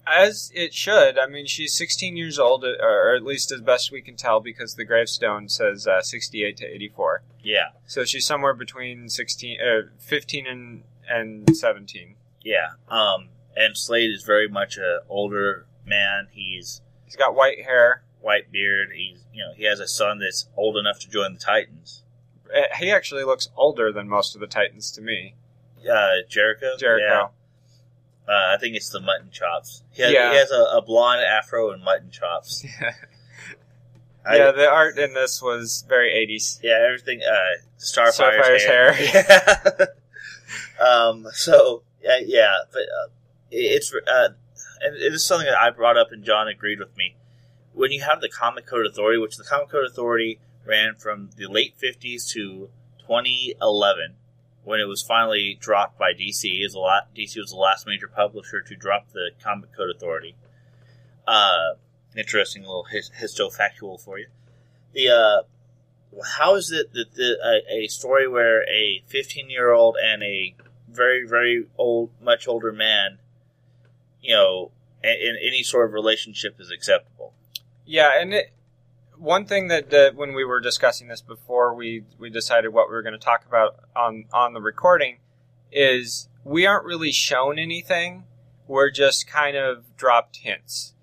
as 0.07 0.51
it 0.55 0.73
should. 0.75 1.19
I 1.19 1.27
mean, 1.27 1.47
she's 1.47 1.75
16 1.75 2.17
years 2.17 2.39
old, 2.39 2.65
uh, 2.65 2.69
or 2.83 3.15
at 3.15 3.23
least 3.23 3.53
as 3.53 3.61
best 3.61 3.91
we 3.93 4.01
can 4.03 4.17
tell, 4.17 4.41
because 4.41 4.75
the 4.75 4.85
gravestone 4.85 5.49
says 5.49 5.87
uh, 5.87 6.01
68 6.03 6.57
to 6.59 6.67
84. 6.67 7.23
Yeah, 7.43 7.69
So 7.87 8.05
she's 8.05 8.27
somewhere 8.27 8.55
between 8.55 9.09
16, 9.09 9.59
uh, 9.61 9.89
15 9.99 10.47
and 10.47 10.83
and 11.09 11.57
17. 11.57 12.17
yeah. 12.43 12.69
Um, 12.89 13.29
and 13.57 13.77
Slade 13.77 14.11
is 14.11 14.23
very 14.25 14.47
much 14.49 14.77
a 14.77 15.01
older 15.09 15.67
man. 15.87 16.29
He's 16.31 16.83
He's 17.07 17.17
got 17.17 17.35
white 17.35 17.65
hair. 17.65 18.03
white 18.21 18.53
beard. 18.53 18.91
He's 18.95 19.25
you 19.33 19.43
know 19.43 19.53
he 19.57 19.65
has 19.65 19.81
a 19.81 19.89
son 19.89 20.19
that's 20.19 20.49
old 20.57 20.77
enough 20.77 20.99
to 21.01 21.09
join 21.09 21.33
the 21.35 21.39
Titans. 21.41 22.03
Uh, 22.55 22.63
He 22.79 22.91
actually 22.91 23.25
looks 23.25 23.49
older 23.57 23.93
than 23.93 24.09
most 24.09 24.35
of 24.35 24.41
the 24.41 24.47
Titans 24.47 24.91
to 24.93 25.01
me. 25.01 25.35
Uh, 25.91 26.17
Jericho. 26.29 26.77
Jericho. 26.79 27.05
Yeah. 28.27 28.33
Uh, 28.35 28.55
I 28.55 28.59
think 28.61 28.77
it's 28.77 28.91
the 28.91 29.01
mutton 29.01 29.31
chops. 29.31 29.83
He 29.93 30.03
has, 30.03 30.13
Yeah. 30.13 30.33
he 30.33 30.37
has 30.39 30.51
a, 30.51 30.63
a 30.77 30.83
blonde 30.83 31.23
afro 31.23 31.71
and 31.71 31.83
mutton 31.83 32.11
chops. 32.11 32.65
Yeah. 32.81 32.93
I- 34.27 34.37
yeah, 34.37 34.51
the 34.51 34.69
art 34.69 34.99
in 34.99 35.15
this 35.15 35.41
was 35.41 35.87
very 35.89 36.11
80s. 36.11 36.59
yeah, 36.63 36.85
everything. 36.87 37.23
Uh, 37.23 37.63
Starfire's, 37.79 38.17
Starfire's 38.17 38.65
hair. 38.65 39.89
Yeah. 40.81 40.87
um. 40.87 41.27
So 41.33 41.83
yeah, 42.03 42.19
yeah, 42.23 42.53
but 42.73 42.83
uh, 42.83 43.09
it- 43.51 43.57
it's 43.81 43.95
uh, 43.95 44.29
and 44.83 44.97
it 44.97 45.15
is 45.15 45.25
something 45.27 45.47
that 45.47 45.59
I 45.59 45.71
brought 45.71 45.97
up, 45.97 46.13
and 46.13 46.23
John 46.25 46.47
agreed 46.49 46.79
with 46.79 46.95
me. 46.97 47.17
When 47.73 47.91
you 47.93 48.03
have 48.03 48.21
the 48.21 48.29
Comic 48.29 48.67
Code 48.67 48.87
Authority, 48.87 49.19
which 49.19 49.37
the 49.37 49.45
Comic 49.45 49.71
Code 49.71 49.87
Authority 49.87 50.41
ran 50.69 50.95
from 50.95 51.31
the 51.37 51.47
late 51.47 51.75
fifties 51.77 52.27
to 52.33 52.69
2011, 53.01 54.15
when 54.65 54.81
it 54.81 54.85
was 54.87 55.03
finally 55.03 55.57
dropped 55.59 55.99
by 55.99 56.13
DC, 56.13 56.65
is 56.65 56.75
a 56.75 56.79
lot. 56.79 57.09
DC 57.17 57.37
was 57.39 57.51
the 57.51 57.57
last 57.57 57.87
major 57.87 58.09
publisher 58.09 58.61
to 58.61 58.77
drop 58.77 59.11
the 59.13 59.31
Comic 59.43 59.75
Code 59.75 59.91
Authority. 59.95 60.37
Uh, 61.27 61.75
interesting 62.17 62.63
little 62.63 62.85
his, 62.85 63.11
histofactual 63.21 64.01
for 64.01 64.19
you. 64.19 64.27
The 64.93 65.09
uh, 65.09 65.43
how 66.37 66.55
is 66.55 66.71
it 66.71 66.93
that 66.93 67.15
the, 67.15 67.37
a, 67.45 67.85
a 67.85 67.89
story 67.89 68.29
where 68.29 68.63
a 68.69 69.03
15 69.07 69.51
year 69.51 69.73
old 69.73 69.97
and 70.03 70.23
a 70.23 70.55
very 70.91 71.27
very 71.27 71.67
old 71.77 72.11
much 72.21 72.49
older 72.49 72.73
man 72.73 73.19
you 74.23 74.35
know 74.35 74.71
in, 75.05 75.11
in 75.11 75.37
any 75.41 75.63
sort 75.63 75.87
of 75.87 75.93
relationship 75.93 76.59
is 76.59 76.71
acceptable 76.71 77.33
Yeah, 77.85 78.11
and 78.21 78.35
it, 78.35 78.53
one 79.19 79.45
thing 79.45 79.69
that, 79.69 79.91
that 79.91 80.15
when 80.15 80.35
we 80.35 80.45
were 80.45 80.61
discussing 80.61 81.09
this 81.09 81.21
before 81.21 81.75
we 81.75 82.05
we 82.19 82.31
decided 82.31 82.73
what 82.73 82.89
we 82.89 82.95
were 82.95 83.03
going 83.03 83.19
to 83.19 83.25
talk 83.25 83.45
about 83.47 83.77
on 83.97 84.25
on 84.33 84.53
the 84.55 84.61
recording 84.61 85.19
is 85.71 86.29
we 86.45 86.67
aren't 86.67 86.85
really 86.85 87.13
shown 87.13 87.59
anything. 87.59 88.25
We're 88.67 88.91
just 88.91 89.27
kind 89.27 89.57
of 89.57 89.97
dropped 89.97 90.39
hints. 90.39 90.95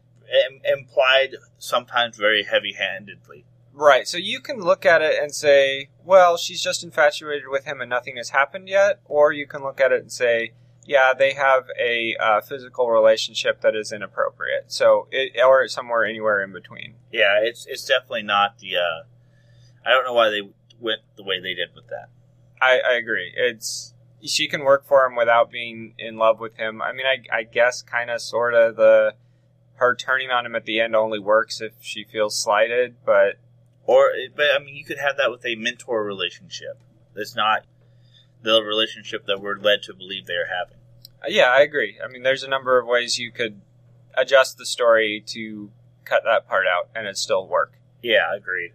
Im- 0.49 0.62
implied 0.65 1.36
sometimes 1.58 2.17
very 2.17 2.43
heavy 2.43 2.73
handedly 2.73 3.45
Right. 3.75 4.08
So 4.08 4.17
you 4.17 4.39
can 4.39 4.62
look 4.62 4.86
at 4.86 5.01
it 5.01 5.21
and 5.21 5.36
say, 5.36 5.89
well, 6.06 6.38
she's 6.38 6.63
just 6.63 6.82
infatuated 6.82 7.49
with 7.49 7.65
him 7.65 7.82
and 7.82 7.89
nothing 7.89 8.15
has 8.15 8.30
happened 8.30 8.69
yet, 8.69 9.01
or 9.04 9.34
you 9.34 9.45
can 9.45 9.63
look 9.63 9.82
at 9.82 9.91
it 9.91 10.01
and 10.01 10.12
say, 10.12 10.54
yeah, 10.86 11.13
they 11.17 11.34
have 11.34 11.65
a 11.80 12.15
uh, 12.19 12.41
physical 12.41 12.89
relationship 12.89 13.62
that 13.62 13.76
is 13.76 13.91
inappropriate. 13.91 14.71
So 14.71 15.08
it 15.12 15.39
or 15.43 15.67
somewhere 15.67 16.06
anywhere 16.06 16.43
in 16.43 16.54
between. 16.54 16.95
yeah 17.12 17.39
it's 17.41 17.65
it's 17.65 17.86
definitely 17.86 18.24
not 18.24 18.60
the 18.60 18.76
uh 18.78 19.04
i 19.86 19.89
don't 19.89 20.06
know 20.06 20.13
why 20.13 20.30
they 20.30 20.41
went 20.80 21.02
the 21.15 21.24
way 21.24 21.39
they 21.39 21.54
did 21.54 21.69
with 21.76 21.88
that 21.88 22.10
I, 22.62 22.80
I 22.80 22.93
agree. 22.93 23.34
It's 23.36 23.93
she 24.24 24.48
can 24.48 24.63
work 24.63 24.88
for 24.88 25.06
him 25.06 25.15
without 25.15 25.52
being 25.52 25.93
in 26.00 26.17
love 26.17 26.39
with 26.39 26.56
him. 26.56 26.82
I 26.82 26.93
mean, 26.93 27.06
I, 27.06 27.39
I 27.39 27.43
guess 27.43 27.82
kind 27.84 28.10
of 28.10 28.21
sort 28.21 28.54
of 28.54 28.76
the 28.78 29.13
her 29.76 29.93
turning 29.93 30.32
on 30.32 30.45
him 30.45 30.56
at 30.56 30.63
the 30.63 30.80
end 30.80 30.95
only 30.95 31.19
works 31.19 31.60
if 31.62 31.74
she 31.82 32.06
feels 32.06 32.41
slighted. 32.41 32.95
But 33.06 33.39
or 33.86 34.12
but 34.36 34.48
i 34.56 34.60
mean 34.60 34.76
you 34.76 34.84
could 34.84 34.98
have 34.98 35.17
that 35.17 35.32
with 35.32 35.45
a 35.45 35.56
mentor 35.56 36.04
relationship 36.04 36.80
that's 37.15 37.36
not 37.36 37.65
the 38.45 38.62
relationship 38.63 39.25
that 39.25 39.41
we're 39.41 39.58
led 39.60 39.81
to 39.84 39.93
believe 39.93 40.25
they're 40.27 40.47
having 40.47 40.77
uh, 41.23 41.27
yeah, 41.27 41.45
I 41.49 41.62
agree. 41.62 41.97
I 42.03 42.08
mean, 42.08 42.23
there's 42.23 42.43
a 42.43 42.47
number 42.47 42.77
of 42.79 42.86
ways 42.86 43.17
you 43.17 43.31
could 43.31 43.60
adjust 44.15 44.58
the 44.58 44.65
story 44.65 45.23
to 45.27 45.71
cut 46.05 46.21
that 46.23 46.47
part 46.47 46.65
out 46.67 46.89
and 46.95 47.08
it 47.08 47.17
still 47.17 47.47
work. 47.47 47.73
yeah 48.01 48.34
agreed 48.36 48.71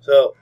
so 0.00 0.34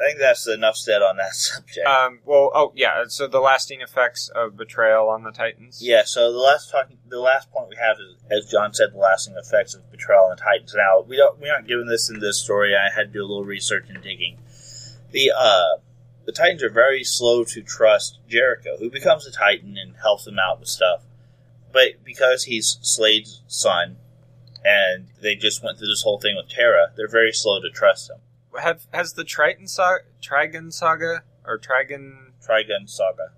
i 0.00 0.04
think 0.06 0.18
that's 0.18 0.46
enough 0.46 0.76
said 0.76 1.00
on 1.02 1.16
that 1.16 1.32
subject 1.46 1.86
Um, 1.86 2.20
well, 2.24 2.50
oh 2.54 2.72
yeah. 2.76 3.04
So 3.08 3.26
the 3.26 3.40
lasting 3.40 3.80
effects 3.80 4.28
of 4.34 4.56
betrayal 4.56 5.08
on 5.08 5.22
the 5.24 5.30
Titans. 5.32 5.80
Yeah, 5.82 6.02
so 6.04 6.30
the 6.32 6.38
last 6.38 6.70
talking, 6.70 6.98
the 7.08 7.20
last 7.20 7.50
point 7.50 7.68
we 7.70 7.76
have 7.76 7.96
is, 7.98 8.16
as 8.30 8.50
John 8.50 8.74
said, 8.74 8.92
the 8.92 8.98
lasting 8.98 9.34
effects 9.36 9.74
of 9.74 9.90
betrayal 9.90 10.28
and 10.30 10.38
Titans. 10.38 10.74
Now 10.76 11.00
we 11.08 11.16
don't, 11.16 11.40
we 11.40 11.48
aren't 11.48 11.66
given 11.68 11.86
this 11.86 12.10
in 12.10 12.18
this 12.20 12.38
story. 12.42 12.74
I 12.76 12.90
had 12.94 13.08
to 13.08 13.12
do 13.12 13.20
a 13.22 13.28
little 13.28 13.44
research 13.44 13.86
and 13.88 14.02
digging. 14.02 14.38
The 15.10 15.30
uh, 15.36 15.76
the 16.24 16.32
Titans 16.32 16.62
are 16.62 16.70
very 16.70 17.04
slow 17.04 17.44
to 17.44 17.62
trust 17.62 18.18
Jericho, 18.28 18.76
who 18.78 18.90
becomes 18.90 19.26
a 19.26 19.32
Titan 19.32 19.76
and 19.76 19.96
helps 19.96 20.24
them 20.24 20.38
out 20.38 20.60
with 20.60 20.68
stuff. 20.68 21.02
But 21.72 22.04
because 22.04 22.44
he's 22.44 22.78
Slade's 22.82 23.42
son, 23.46 23.96
and 24.64 25.08
they 25.20 25.34
just 25.34 25.62
went 25.62 25.78
through 25.78 25.88
this 25.88 26.02
whole 26.02 26.20
thing 26.20 26.36
with 26.36 26.48
Terra, 26.48 26.92
they're 26.96 27.08
very 27.08 27.32
slow 27.32 27.60
to 27.60 27.70
trust 27.70 28.10
him. 28.10 28.18
Have 28.60 28.86
has 28.92 29.14
the 29.14 29.24
Triton 29.24 29.66
saga, 29.66 30.04
Trigon 30.20 30.72
saga 30.72 31.22
or 31.44 31.58
Trigon? 31.58 32.32
Trigun 32.46 32.88
Saga. 32.88 33.32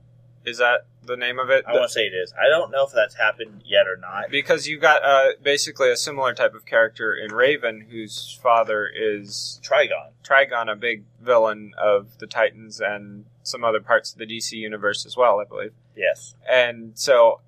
Is 0.44 0.58
that 0.58 0.86
the 1.06 1.16
name 1.16 1.38
of 1.38 1.50
it? 1.50 1.64
I 1.66 1.72
want 1.72 1.84
to 1.84 1.88
say 1.92 2.02
it 2.02 2.14
is. 2.14 2.32
I 2.32 2.48
don't 2.48 2.70
know 2.70 2.84
if 2.86 2.92
that's 2.92 3.14
happened 3.14 3.62
yet 3.64 3.86
or 3.86 3.96
not. 3.96 4.30
because 4.30 4.66
you've 4.66 4.80
got 4.80 5.04
uh, 5.04 5.32
basically 5.42 5.90
a 5.90 5.96
similar 5.96 6.34
type 6.34 6.54
of 6.54 6.66
character 6.66 7.14
in 7.14 7.32
Raven, 7.32 7.86
whose 7.90 8.38
father 8.42 8.86
is 8.86 9.60
Trigon. 9.62 10.12
Trigon, 10.22 10.70
a 10.70 10.76
big 10.76 11.04
villain 11.20 11.72
of 11.78 12.18
the 12.18 12.26
Titans 12.26 12.80
and 12.80 13.26
some 13.42 13.64
other 13.64 13.80
parts 13.80 14.12
of 14.12 14.18
the 14.18 14.26
DC 14.26 14.52
universe 14.52 15.04
as 15.06 15.16
well, 15.16 15.40
I 15.40 15.44
believe. 15.44 15.72
Yes. 15.96 16.34
And 16.48 16.92
so 16.94 17.40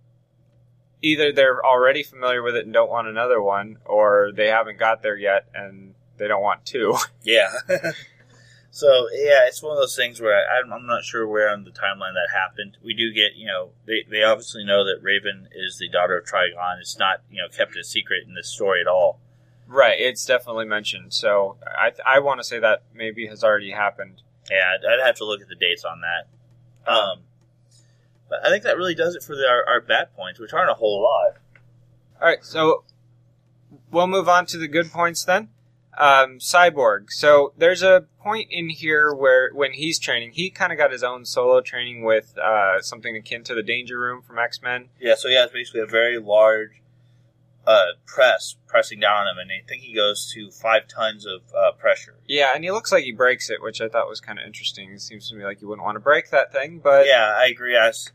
either 1.03 1.33
they're 1.33 1.64
already 1.64 2.03
familiar 2.03 2.42
with 2.42 2.57
it 2.57 2.64
and 2.64 2.73
don't 2.73 2.90
want 2.90 3.09
another 3.09 3.42
one, 3.42 3.79
or 3.85 4.31
they 4.35 4.49
haven't 4.49 4.79
got 4.79 5.03
there 5.03 5.16
yet 5.16 5.47
and 5.55 5.95
they 6.19 6.29
don't 6.29 6.42
want 6.42 6.64
two. 6.64 6.97
Yeah. 7.23 7.51
so 8.77 9.09
yeah, 9.11 9.47
it's 9.49 9.62
one 9.62 9.73
of 9.73 9.79
those 9.79 9.97
things 9.97 10.21
where 10.21 10.37
I, 10.37 10.61
I'm, 10.61 10.71
I'm 10.71 10.87
not 10.87 11.03
sure 11.03 11.27
where 11.27 11.49
on 11.49 11.65
the 11.65 11.71
timeline 11.71 12.12
that 12.12 12.29
happened. 12.35 12.77
We 12.85 12.93
do 12.93 13.11
get, 13.11 13.35
you 13.35 13.47
know, 13.47 13.71
they, 13.87 14.05
they 14.11 14.23
obviously 14.23 14.65
know 14.65 14.85
that 14.85 14.99
Raven 15.01 15.49
is 15.51 15.79
the 15.79 15.89
daughter 15.89 16.19
of 16.19 16.27
Trigon. 16.27 16.79
It's 16.79 16.99
not, 16.99 17.23
you 17.31 17.39
know, 17.41 17.49
kept 17.49 17.75
a 17.75 17.83
secret 17.83 18.25
in 18.29 18.35
this 18.35 18.49
story 18.53 18.83
at 18.83 18.87
all. 18.87 19.19
right, 19.67 19.99
it's 19.99 20.27
definitely 20.27 20.67
mentioned. 20.67 21.15
So 21.15 21.57
I, 21.67 21.93
I 22.05 22.19
want 22.19 22.39
to 22.41 22.45
say 22.45 22.59
that 22.59 22.83
maybe 22.95 23.27
has 23.29 23.43
already 23.43 23.71
happened. 23.71 24.21
Yeah, 24.51 24.75
I'd, 24.75 25.01
I'd 25.01 25.07
have 25.07 25.17
to 25.17 25.25
look 25.25 25.41
at 25.41 25.49
the 25.49 25.57
dates 25.57 25.85
on 25.85 26.03
that. 26.03 26.93
Um, 26.93 27.21
but 28.29 28.45
I 28.47 28.51
think 28.51 28.62
that 28.65 28.77
really 28.77 28.95
does 28.95 29.15
it 29.17 29.23
for 29.23 29.35
the, 29.35 29.47
our, 29.49 29.65
our 29.67 29.81
bad 29.81 30.15
points, 30.15 30.39
which 30.39 30.53
aren't 30.53 30.71
a 30.71 30.75
whole 30.75 31.01
lot. 31.03 31.41
All 32.21 32.29
right, 32.29 32.45
so 32.45 32.85
we'll 33.91 34.07
move 34.07 34.29
on 34.29 34.45
to 34.47 34.59
the 34.59 34.69
good 34.69 34.93
points 34.93 35.25
then. 35.25 35.49
um, 35.99 36.39
Cyborg. 36.39 37.11
So 37.11 37.53
there's 37.57 37.83
a 37.83 38.05
point 38.27 38.49
in 38.51 38.69
here 38.69 39.15
where 39.15 39.51
when 39.53 39.73
he's 39.73 40.01
training, 40.01 40.33
he 40.33 40.51
kind 40.51 40.73
of 40.73 40.79
got 40.79 40.91
his 40.91 41.05
own 41.05 41.25
solo 41.25 41.61
training 41.61 42.03
with 42.03 42.37
uh, 42.37 42.83
something 42.83 43.17
akin 43.17 43.45
to 43.45 43.55
the 43.55 43.62
Danger 43.62 44.01
Room 44.01 44.21
from 44.21 44.37
X 44.37 44.61
Men. 44.61 44.89
Yeah, 45.01 45.15
so 45.15 45.29
he 45.29 45.37
has 45.37 45.51
basically 45.53 45.83
a 45.83 45.87
very 45.87 46.19
large 46.19 46.83
uh, 47.69 47.93
press 48.05 48.57
pressing 48.67 48.99
down 48.99 49.12
on 49.12 49.29
him, 49.29 49.39
and 49.39 49.51
I 49.53 49.65
think 49.69 49.83
he 49.83 49.95
goes 49.95 50.29
to 50.35 50.51
five 50.51 50.89
tons 50.89 51.25
of 51.25 51.43
uh, 51.57 51.73
pressure. 51.79 52.17
Yeah, 52.27 52.51
and 52.53 52.65
he 52.65 52.73
looks 52.73 52.91
like 52.91 53.05
he 53.05 53.12
breaks 53.12 53.49
it, 53.49 53.62
which 53.62 53.81
I 53.81 53.89
thought 53.89 54.09
was 54.09 54.21
kind 54.21 54.41
of 54.41 54.45
interesting. 54.45 54.91
It 54.91 55.03
seems 55.03 55.31
to 55.31 55.37
me 55.37 55.45
like 55.45 55.61
you 55.61 55.69
wouldn't 55.69 55.85
want 55.85 55.95
to 55.95 56.01
break 56.01 56.31
that 56.31 56.53
thing, 56.53 56.81
but 56.83 57.07
yeah, 57.07 57.33
I 57.39 57.47
agree. 57.47 57.77
As 57.77 58.11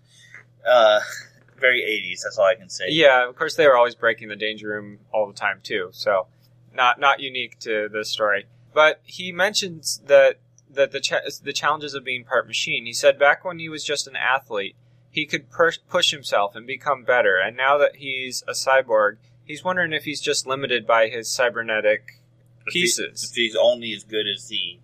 uh, 0.69 1.00
very 1.58 1.80
80s, 1.82 2.24
that's 2.24 2.38
all 2.38 2.45
I 2.45 2.56
can 2.56 2.67
say. 2.69 2.86
yeah, 2.89 3.30
of 3.30 3.38
course 3.38 3.56
they 3.56 3.65
were 3.65 3.78
always 3.78 3.95
breaking 3.95 4.28
the 4.28 4.36
Danger 4.36 4.67
Room 4.67 5.00
all 5.13 5.26
the 5.26 5.34
time 5.34 5.62
too. 5.63 5.89
So 5.93 6.28
not 6.74 7.00
not 7.00 7.21
unique 7.21 7.60
to 7.60 7.88
this 7.88 8.10
story. 8.10 8.45
But 8.73 9.01
he 9.03 9.31
mentions 9.31 10.01
that 10.05 10.38
that 10.69 10.91
the 10.91 11.01
cha- 11.01 11.21
the 11.43 11.53
challenges 11.53 11.93
of 11.93 12.03
being 12.05 12.23
part 12.23 12.47
machine. 12.47 12.86
He 12.86 12.93
said 12.93 13.19
back 13.19 13.43
when 13.43 13.60
he 13.60 13.67
was 13.69 13.84
just 13.84 14.07
an 14.07 14.15
athlete, 14.15 14.75
he 15.10 15.25
could 15.25 15.49
per- 15.51 15.73
push 15.89 16.12
himself 16.12 16.55
and 16.55 16.65
become 16.65 17.03
better, 17.03 17.38
and 17.38 17.57
now 17.57 17.77
that 17.77 17.97
he's 17.97 18.43
a 18.47 18.53
cyborg, 18.53 19.17
he's 19.43 19.63
wondering 19.63 19.91
if 19.91 20.05
he's 20.05 20.21
just 20.21 20.47
limited 20.47 20.88
by 20.88 21.10
his 21.10 21.29
cybernetic 21.29 22.21
If 22.65 22.73
he- 22.73 22.81
pieces. 22.84 23.29
if 23.29 23.36
he's 23.36 23.55
only 23.55 23.93
as 23.93 24.03
good 24.05 24.25
as 24.27 24.47
the. 24.47 24.79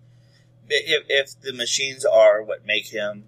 If, 0.68 1.04
if 1.08 1.40
the 1.40 1.54
machines 1.54 2.04
are 2.04 2.42
what 2.42 2.66
make 2.66 2.88
him 2.88 3.24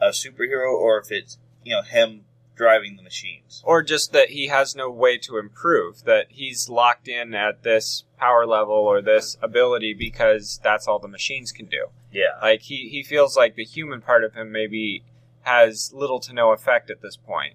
a 0.00 0.08
superhero, 0.08 0.72
or 0.72 0.98
if 0.98 1.12
it's, 1.12 1.36
you 1.62 1.74
know, 1.74 1.82
him 1.82 2.24
driving 2.56 2.96
the 2.96 3.02
machines. 3.02 3.62
or 3.66 3.82
just 3.82 4.12
that 4.12 4.30
he 4.30 4.46
has 4.46 4.74
no 4.74 4.90
way 4.90 5.18
to 5.18 5.36
improve 5.36 6.04
that 6.04 6.26
he's 6.30 6.68
locked 6.70 7.06
in 7.06 7.34
at 7.34 7.62
this 7.62 8.04
power 8.18 8.46
level 8.46 8.74
or 8.74 9.00
this 9.00 9.36
ability 9.42 9.94
because 9.94 10.60
that's 10.62 10.86
all 10.88 10.98
the 10.98 11.08
machines 11.08 11.52
can 11.52 11.66
do 11.66 11.86
Yeah. 12.12 12.32
like 12.42 12.62
he, 12.62 12.88
he 12.88 13.02
feels 13.02 13.36
like 13.36 13.54
the 13.54 13.64
human 13.64 14.00
part 14.00 14.24
of 14.24 14.34
him 14.34 14.50
maybe 14.52 15.04
has 15.42 15.92
little 15.94 16.20
to 16.20 16.32
no 16.32 16.52
effect 16.52 16.90
at 16.90 17.00
this 17.02 17.16
point 17.16 17.54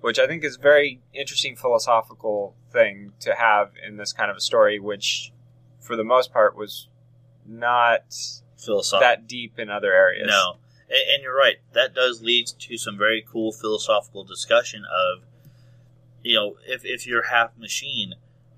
which 0.00 0.18
i 0.18 0.26
think 0.26 0.44
is 0.44 0.56
a 0.56 0.60
very 0.60 1.00
interesting 1.12 1.56
philosophical 1.56 2.54
thing 2.72 3.12
to 3.20 3.34
have 3.34 3.72
in 3.86 3.96
this 3.96 4.12
kind 4.12 4.30
of 4.30 4.36
a 4.36 4.40
story 4.40 4.78
which 4.78 5.32
for 5.80 5.96
the 5.96 6.04
most 6.04 6.32
part 6.32 6.56
was 6.56 6.88
not 7.46 8.02
Philosophical. 8.56 9.00
that 9.00 9.26
deep 9.28 9.58
in 9.58 9.70
other 9.70 9.92
areas 9.92 10.28
No, 10.28 10.56
and, 10.88 10.98
and 11.14 11.22
you're 11.22 11.36
right. 11.36 11.56
That 11.72 11.94
does 11.94 12.22
lead 12.22 12.46
to 12.60 12.76
some 12.78 12.96
very 12.98 13.24
cool 13.28 13.52
philosophical 13.52 14.24
discussion 14.24 14.82
of, 14.84 15.22
you 16.22 16.34
know, 16.34 16.56
if 16.66 16.84
if 16.84 17.06
you're 17.06 17.24
half 17.28 17.56
machine, 17.56 18.14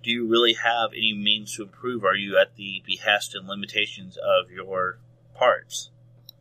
do 0.09 0.15
you 0.15 0.27
really 0.27 0.55
have 0.55 0.93
any 0.93 1.13
means 1.13 1.55
to 1.55 1.63
improve? 1.63 2.03
Are 2.03 2.15
you 2.15 2.39
at 2.39 2.57
the 2.57 2.83
behest 2.87 3.35
and 3.35 3.47
limitations 3.47 4.17
of 4.17 4.51
your 4.51 4.99
parts? 5.35 5.91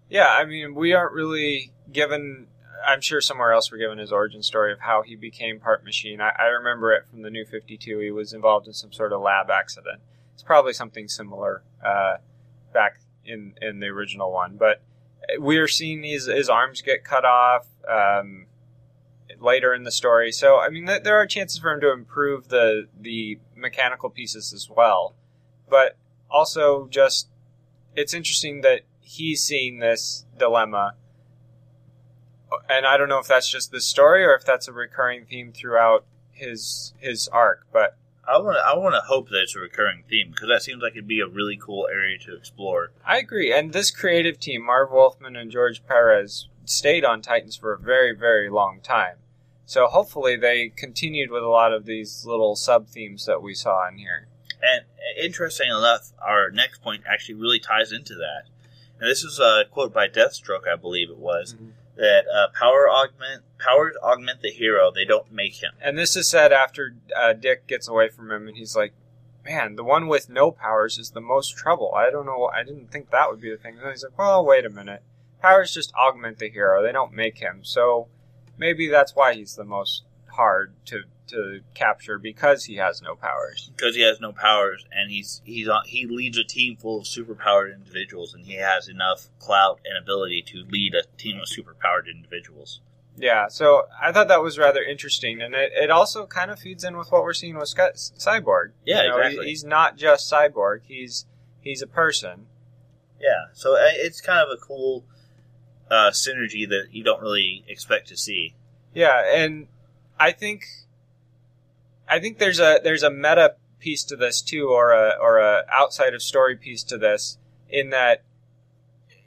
Yeah, 0.09 0.29
I 0.29 0.45
mean, 0.45 0.73
we 0.73 0.93
aren't 0.93 1.11
really 1.11 1.73
given. 1.91 2.47
I'm 2.87 3.01
sure 3.01 3.19
somewhere 3.19 3.51
else 3.51 3.69
we're 3.69 3.79
given 3.79 3.97
his 3.97 4.13
origin 4.13 4.41
story 4.41 4.71
of 4.71 4.79
how 4.79 5.01
he 5.01 5.17
became 5.17 5.59
part 5.59 5.83
machine. 5.83 6.21
I, 6.21 6.31
I 6.39 6.45
remember 6.45 6.93
it 6.93 7.07
from 7.09 7.23
the 7.23 7.29
New 7.29 7.43
52. 7.43 7.99
He 7.99 8.09
was 8.09 8.31
involved 8.31 8.67
in 8.67 8.73
some 8.73 8.93
sort 8.93 9.11
of 9.11 9.19
lab 9.19 9.49
accident. 9.49 9.99
It's 10.33 10.43
probably 10.43 10.71
something 10.71 11.09
similar 11.09 11.61
uh, 11.85 12.17
back 12.73 13.01
in 13.25 13.55
in 13.61 13.81
the 13.81 13.87
original 13.87 14.31
one, 14.31 14.55
but 14.55 14.81
we're 15.39 15.67
seeing 15.67 16.03
his 16.03 16.27
his 16.27 16.47
arms 16.47 16.81
get 16.81 17.03
cut 17.03 17.25
off 17.25 17.67
um, 17.85 18.45
later 19.39 19.73
in 19.73 19.83
the 19.83 19.91
story. 19.91 20.31
So 20.31 20.59
I 20.59 20.69
mean, 20.69 20.87
th- 20.87 21.03
there 21.03 21.15
are 21.15 21.25
chances 21.25 21.59
for 21.59 21.71
him 21.71 21.81
to 21.81 21.91
improve 21.91 22.49
the 22.49 22.87
the 22.99 23.39
mechanical 23.55 24.09
pieces 24.09 24.53
as 24.53 24.69
well, 24.69 25.15
but 25.69 25.97
also 26.29 26.87
just 26.87 27.29
it's 27.95 28.13
interesting 28.13 28.61
that 28.61 28.81
he's 28.99 29.43
seeing 29.43 29.79
this 29.79 30.25
dilemma. 30.37 30.95
And 32.69 32.85
I 32.85 32.95
don't 32.97 33.09
know 33.09 33.19
if 33.19 33.27
that's 33.27 33.49
just 33.49 33.71
the 33.71 33.81
story 33.81 34.23
or 34.23 34.33
if 34.33 34.45
that's 34.45 34.67
a 34.67 34.73
recurring 34.73 35.25
theme 35.25 35.51
throughout 35.51 36.05
his 36.31 36.93
his 36.99 37.27
arc, 37.27 37.67
but 37.73 37.97
I 38.27 38.37
want 38.39 38.57
to 38.57 38.63
I 38.63 38.75
want 38.75 38.93
to 38.95 39.01
hope 39.01 39.29
that 39.29 39.41
it's 39.41 39.55
a 39.55 39.59
recurring 39.59 40.03
theme 40.09 40.31
because 40.31 40.49
that 40.49 40.61
seems 40.61 40.81
like 40.81 40.93
it'd 40.93 41.07
be 41.07 41.21
a 41.21 41.27
really 41.27 41.57
cool 41.57 41.87
area 41.89 42.17
to 42.19 42.35
explore. 42.35 42.91
I 43.05 43.19
agree. 43.19 43.53
And 43.53 43.71
this 43.71 43.89
creative 43.89 44.39
team, 44.39 44.65
Marv 44.65 44.91
Wolfman 44.91 45.35
and 45.35 45.49
George 45.49 45.85
Perez, 45.85 46.49
stayed 46.65 47.05
on 47.05 47.21
Titans 47.21 47.55
for 47.55 47.73
a 47.73 47.79
very, 47.79 48.13
very 48.13 48.49
long 48.49 48.81
time. 48.81 49.15
So 49.67 49.87
hopefully 49.87 50.37
they 50.37 50.69
continued 50.69 51.29
with 51.29 51.43
a 51.43 51.49
lot 51.49 51.73
of 51.73 51.85
these 51.85 52.25
little 52.25 52.55
sub 52.55 52.87
themes 52.87 53.25
that 53.25 53.41
we 53.41 53.53
saw 53.53 53.85
in 53.89 53.97
here. 53.97 54.29
And 54.61 54.85
interesting 55.21 55.67
enough, 55.67 56.13
our 56.21 56.49
next 56.49 56.81
point 56.81 57.03
actually 57.05 57.35
really 57.35 57.59
ties 57.59 57.91
into 57.91 58.15
that. 58.15 58.43
And 58.97 59.09
this 59.09 59.25
is 59.25 59.39
a 59.39 59.65
quote 59.69 59.93
by 59.93 60.07
Deathstroke, 60.07 60.65
I 60.71 60.77
believe 60.77 61.09
it 61.09 61.17
was, 61.17 61.53
Mhm. 61.53 61.73
that 61.97 62.25
uh, 62.33 62.47
power 62.57 62.89
augment 62.89 63.43
powers 63.59 63.95
augment 64.01 64.41
the 64.41 64.51
hero; 64.51 64.89
they 64.89 65.03
don't 65.03 65.33
make 65.33 65.61
him. 65.61 65.73
And 65.81 65.97
this 65.97 66.15
is 66.15 66.29
said 66.29 66.53
after 66.53 66.95
uh, 67.13 67.33
Dick 67.33 67.67
gets 67.67 67.89
away 67.89 68.07
from 68.07 68.31
him, 68.31 68.47
and 68.47 68.55
he's 68.55 68.75
like, 68.75 68.93
"Man, 69.43 69.75
the 69.75 69.83
one 69.83 70.07
with 70.07 70.29
no 70.29 70.49
powers 70.49 70.97
is 70.97 71.11
the 71.11 71.19
most 71.19 71.57
trouble. 71.57 71.93
I 71.93 72.09
don't 72.09 72.25
know. 72.25 72.45
I 72.45 72.63
didn't 72.63 72.89
think 72.89 73.09
that 73.09 73.29
would 73.29 73.41
be 73.41 73.51
the 73.51 73.57
thing." 73.57 73.77
And 73.77 73.91
he's 73.91 74.03
like, 74.03 74.17
"Well, 74.17 74.45
wait 74.45 74.65
a 74.65 74.69
minute. 74.69 75.03
Powers 75.41 75.73
just 75.73 75.93
augment 75.93 76.39
the 76.39 76.49
hero. 76.49 76.81
They 76.81 76.93
don't 76.93 77.11
make 77.13 77.39
him. 77.39 77.65
So 77.65 78.07
maybe 78.57 78.87
that's 78.87 79.15
why 79.15 79.33
he's 79.33 79.55
the 79.55 79.63
most 79.65 80.03
hard 80.33 80.73
to 80.85 81.03
to 81.27 81.59
capture 81.73 82.17
because 82.17 82.65
he 82.65 82.75
has 82.75 83.01
no 83.01 83.15
powers." 83.15 83.69
because 83.75 83.95
he 83.95 84.01
has 84.01 84.19
no 84.21 84.31
powers 84.31 84.85
and 84.91 85.11
he's 85.11 85.41
he's 85.43 85.67
on, 85.67 85.83
he 85.85 86.05
leads 86.05 86.37
a 86.37 86.43
team 86.43 86.75
full 86.77 86.99
of 86.99 87.05
superpowered 87.05 87.73
individuals 87.73 88.33
and 88.33 88.45
he 88.45 88.53
has 88.55 88.87
enough 88.87 89.27
clout 89.39 89.79
and 89.85 89.97
ability 90.01 90.41
to 90.47 90.63
lead 90.69 90.93
a 90.95 91.03
team 91.17 91.37
of 91.39 91.47
superpowered 91.47 92.09
individuals. 92.09 92.79
Yeah, 93.19 93.47
so 93.47 93.87
I 93.99 94.11
thought 94.11 94.27
that 94.27 94.43
was 94.43 94.59
rather 94.59 94.83
interesting, 94.83 95.41
and 95.41 95.55
it, 95.55 95.71
it 95.73 95.89
also 95.89 96.27
kind 96.27 96.51
of 96.51 96.59
feeds 96.59 96.83
in 96.83 96.95
with 96.95 97.11
what 97.11 97.23
we're 97.23 97.33
seeing 97.33 97.57
with 97.57 97.67
Sky, 97.67 97.89
Cyborg. 97.95 98.73
Yeah, 98.85 99.01
You 99.01 99.09
know, 99.09 99.17
exactly. 99.17 99.45
he- 99.45 99.49
he's 99.49 99.63
not 99.63 99.97
just 99.97 100.31
Cyborg; 100.31 100.81
he's 100.83 101.25
he's 101.59 101.81
a 101.81 101.87
person. 101.87 102.45
Yeah, 103.19 103.45
so 103.53 103.73
uh, 103.73 103.79
it's 104.05 104.21
kind 104.21 104.39
of 104.39 104.49
a 104.55 104.57
cool 104.61 105.03
uh, 105.89 106.11
synergy 106.11 106.67
that 106.67 106.87
you 106.91 107.03
don't 107.03 107.21
really 107.21 107.63
expect 107.67 108.07
to 108.09 108.17
see. 108.17 108.55
Yeah, 108.93 109.23
and 109.33 109.67
I 110.19 110.31
think 110.31 110.65
I 112.09 112.19
think 112.19 112.39
there's 112.39 112.59
a 112.59 112.79
there's 112.83 113.03
a 113.03 113.11
meta 113.11 113.55
piece 113.79 114.03
to 114.05 114.15
this 114.15 114.41
too, 114.41 114.69
or 114.69 114.91
a 114.91 115.15
or 115.19 115.37
a 115.37 115.65
outside 115.71 116.13
of 116.13 116.21
story 116.21 116.55
piece 116.55 116.83
to 116.83 116.97
this, 116.97 117.37
in 117.69 117.89
that 117.91 118.23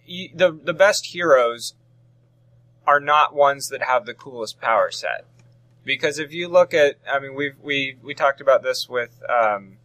y- 0.08 0.30
the 0.34 0.52
the 0.52 0.74
best 0.74 1.06
heroes 1.06 1.74
are 2.86 3.00
not 3.00 3.34
ones 3.34 3.68
that 3.68 3.82
have 3.82 4.06
the 4.06 4.14
coolest 4.14 4.60
power 4.60 4.90
set. 4.90 5.24
Because 5.84 6.18
if 6.18 6.32
you 6.32 6.48
look 6.48 6.74
at, 6.74 6.96
I 7.10 7.20
mean, 7.20 7.34
we've 7.34 7.56
we 7.62 7.96
we 8.02 8.14
talked 8.14 8.40
about 8.40 8.62
this 8.62 8.88
with 8.88 9.22
um, 9.28 9.78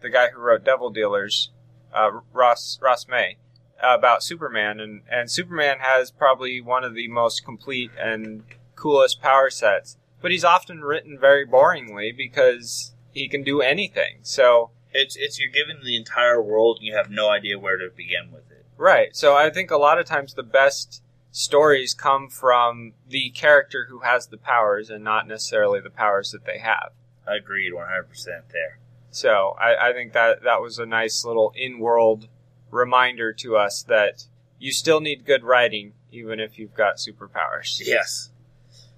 the 0.00 0.10
guy 0.10 0.28
who 0.28 0.40
wrote 0.40 0.64
Devil 0.64 0.90
Dealers, 0.90 1.50
uh, 1.92 2.20
Ross 2.32 2.78
Ross 2.80 3.06
May, 3.08 3.36
about 3.82 4.22
Superman, 4.22 4.80
and 4.80 5.02
and 5.10 5.30
Superman 5.30 5.78
has 5.80 6.10
probably 6.10 6.60
one 6.60 6.84
of 6.84 6.94
the 6.94 7.08
most 7.08 7.44
complete 7.44 7.90
and 7.98 8.42
coolest 8.74 9.20
power 9.20 9.50
sets, 9.50 9.96
but 10.20 10.30
he's 10.30 10.44
often 10.44 10.80
written 10.82 11.18
very 11.18 11.46
boringly 11.46 12.16
because 12.16 12.92
he 13.12 13.28
can 13.28 13.42
do 13.42 13.60
anything. 13.60 14.18
So 14.22 14.70
It's 14.92 15.16
it's 15.16 15.38
you're 15.38 15.52
given 15.52 15.84
the 15.84 15.96
entire 15.96 16.40
world 16.40 16.78
and 16.78 16.86
you 16.86 16.94
have 16.96 17.10
no 17.10 17.28
idea 17.28 17.58
where 17.58 17.76
to 17.76 17.90
begin 17.94 18.32
with 18.32 18.50
it. 18.50 18.64
right. 18.76 19.14
So 19.14 19.36
I 19.36 19.50
think 19.50 19.70
a 19.70 19.76
lot 19.76 19.98
of 19.98 20.06
times 20.06 20.34
the 20.34 20.42
best 20.42 21.02
stories 21.30 21.92
come 21.94 22.28
from 22.28 22.94
the 23.06 23.30
character 23.30 23.86
who 23.90 24.00
has 24.00 24.26
the 24.28 24.38
powers 24.38 24.88
and 24.90 25.04
not 25.04 25.26
necessarily 25.28 25.80
the 25.80 25.90
powers 25.90 26.30
that 26.32 26.46
they 26.46 26.58
have. 26.58 26.92
Agreed, 27.26 27.74
one 27.74 27.86
hundred 27.86 28.08
percent 28.08 28.44
there. 28.50 28.78
So 29.10 29.54
I, 29.60 29.90
I 29.90 29.92
think 29.92 30.12
that 30.14 30.42
that 30.42 30.60
was 30.62 30.78
a 30.78 30.86
nice 30.86 31.24
little 31.24 31.52
in-world 31.54 32.28
reminder 32.70 33.32
to 33.34 33.56
us 33.56 33.82
that 33.84 34.24
you 34.58 34.72
still 34.72 35.00
need 35.00 35.24
good 35.24 35.44
writing 35.44 35.92
even 36.10 36.40
if 36.40 36.58
you've 36.58 36.74
got 36.74 36.96
superpowers. 36.96 37.80
Yes. 37.84 38.30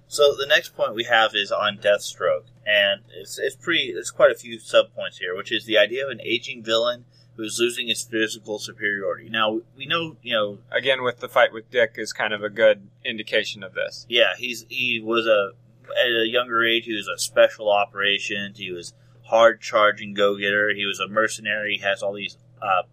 So 0.07 0.35
the 0.35 0.45
next 0.47 0.75
point 0.75 0.93
we 0.95 1.05
have 1.05 1.31
is 1.35 1.51
on 1.51 1.77
Deathstroke, 1.77 2.45
and 2.65 3.01
it's 3.15 3.39
it's 3.39 3.55
pretty. 3.55 3.93
There's 3.93 4.11
quite 4.11 4.31
a 4.31 4.35
few 4.35 4.59
sub 4.59 4.93
points 4.93 5.19
here, 5.19 5.35
which 5.35 5.51
is 5.51 5.65
the 5.65 5.77
idea 5.77 6.03
of 6.05 6.11
an 6.11 6.19
aging 6.21 6.63
villain 6.63 7.05
who's 7.37 7.57
losing 7.59 7.87
his 7.87 8.03
physical 8.03 8.59
superiority. 8.59 9.29
Now 9.29 9.61
we 9.77 9.85
know, 9.85 10.17
you 10.21 10.33
know, 10.33 10.57
Again, 10.69 11.01
with 11.03 11.19
the 11.21 11.29
fight 11.29 11.53
with 11.53 11.71
Dick 11.71 11.93
is 11.95 12.11
kind 12.11 12.33
of 12.33 12.43
a 12.43 12.49
good 12.49 12.89
indication 13.05 13.63
of 13.63 13.73
this. 13.73 14.05
yeah, 14.09 14.35
he's 14.37 14.65
he 14.69 14.99
was 15.01 15.25
a 15.27 15.51
at 15.97 16.07
a 16.07 16.27
younger 16.27 16.65
age. 16.65 16.85
He 16.85 16.93
was 16.95 17.07
a 17.07 17.17
special 17.17 17.71
operations. 17.71 18.57
He 18.57 18.69
was 18.71 18.93
hard 19.23 19.61
charging 19.61 20.13
go 20.13 20.35
getter. 20.37 20.73
He 20.75 20.85
was 20.85 20.99
a 20.99 21.07
mercenary. 21.07 21.75
He 21.77 21.83
has 21.83 22.03
all 22.03 22.13
these 22.13 22.37
uh, 22.61 22.83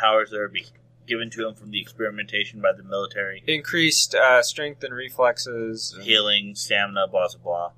powers 0.00 0.30
that 0.30 0.38
are 0.40 0.48
be 0.48 0.66
given 1.06 1.28
to 1.30 1.46
him 1.48 1.54
from 1.54 1.70
the 1.72 1.80
experimentation 1.80 2.60
by 2.60 2.72
the 2.72 2.82
military. 2.82 3.42
Increased 3.46 4.14
uh, 4.14 4.42
strength 4.42 4.82
and 4.84 4.94
reflexes. 4.94 5.92
and- 5.94 6.04
healing, 6.04 6.54
stamina, 6.54 7.06
blah 7.08 7.28
blah 7.28 7.38
blah. 7.42 7.70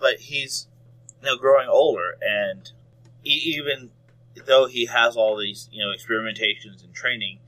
But 0.00 0.20
he's 0.20 0.66
you 1.22 1.28
know 1.30 1.36
growing 1.36 1.68
older, 1.68 2.16
and 2.20 2.70
e- 3.24 3.42
even 3.56 3.90
though 4.46 4.66
he 4.66 4.86
has 4.86 5.16
all 5.16 5.36
these 5.36 5.68
you 5.72 5.84
know 5.84 5.90
experimentations 5.90 6.82
and 6.84 6.94
training, 6.94 7.38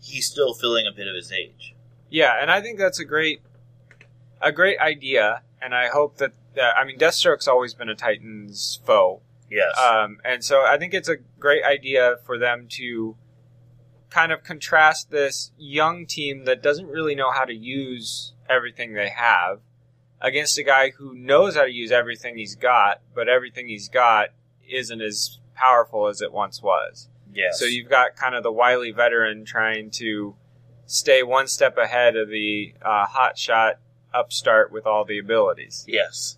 he's 0.00 0.26
still 0.26 0.54
feeling 0.54 0.86
a 0.86 0.92
bit 0.92 1.06
of 1.08 1.14
his 1.14 1.32
age. 1.32 1.74
Yeah, 2.08 2.36
and 2.40 2.50
I 2.50 2.60
think 2.60 2.78
that's 2.78 2.98
a 2.98 3.04
great 3.04 3.40
a 4.40 4.52
great 4.52 4.78
idea, 4.78 5.42
and 5.60 5.74
I 5.74 5.88
hope 5.88 6.16
that 6.18 6.32
uh, 6.58 6.72
I 6.76 6.84
mean 6.84 6.98
Deathstroke's 6.98 7.46
always 7.48 7.74
been 7.74 7.88
a 7.88 7.94
Titan's 7.94 8.80
foe, 8.84 9.20
Yes. 9.50 9.78
um, 9.78 10.18
and 10.24 10.42
so 10.42 10.62
I 10.62 10.78
think 10.78 10.94
it's 10.94 11.08
a 11.08 11.16
great 11.38 11.64
idea 11.64 12.16
for 12.24 12.38
them 12.38 12.66
to 12.70 13.16
kind 14.10 14.32
of 14.32 14.42
contrast 14.42 15.10
this 15.10 15.52
young 15.56 16.04
team 16.06 16.44
that 16.44 16.62
doesn't 16.62 16.88
really 16.88 17.14
know 17.14 17.30
how 17.30 17.44
to 17.44 17.54
use 17.54 18.32
everything 18.48 18.92
they 18.92 19.08
have 19.08 19.60
against 20.20 20.58
a 20.58 20.62
guy 20.62 20.90
who 20.90 21.14
knows 21.14 21.54
how 21.56 21.64
to 21.64 21.70
use 21.70 21.90
everything 21.90 22.36
he's 22.36 22.56
got, 22.56 23.00
but 23.14 23.28
everything 23.28 23.68
he's 23.68 23.88
got 23.88 24.28
isn't 24.68 25.00
as 25.00 25.38
powerful 25.54 26.08
as 26.08 26.20
it 26.20 26.32
once 26.32 26.62
was. 26.62 27.08
yes. 27.32 27.58
So 27.58 27.64
you've 27.64 27.88
got 27.88 28.16
kind 28.16 28.34
of 28.34 28.42
the 28.42 28.52
wily 28.52 28.90
veteran 28.90 29.44
trying 29.44 29.90
to 29.92 30.34
stay 30.86 31.22
one 31.22 31.46
step 31.46 31.78
ahead 31.78 32.16
of 32.16 32.28
the 32.28 32.74
uh, 32.82 33.06
hotshot 33.06 33.74
upstart 34.12 34.72
with 34.72 34.86
all 34.86 35.04
the 35.04 35.18
abilities. 35.18 35.84
Yes. 35.86 36.36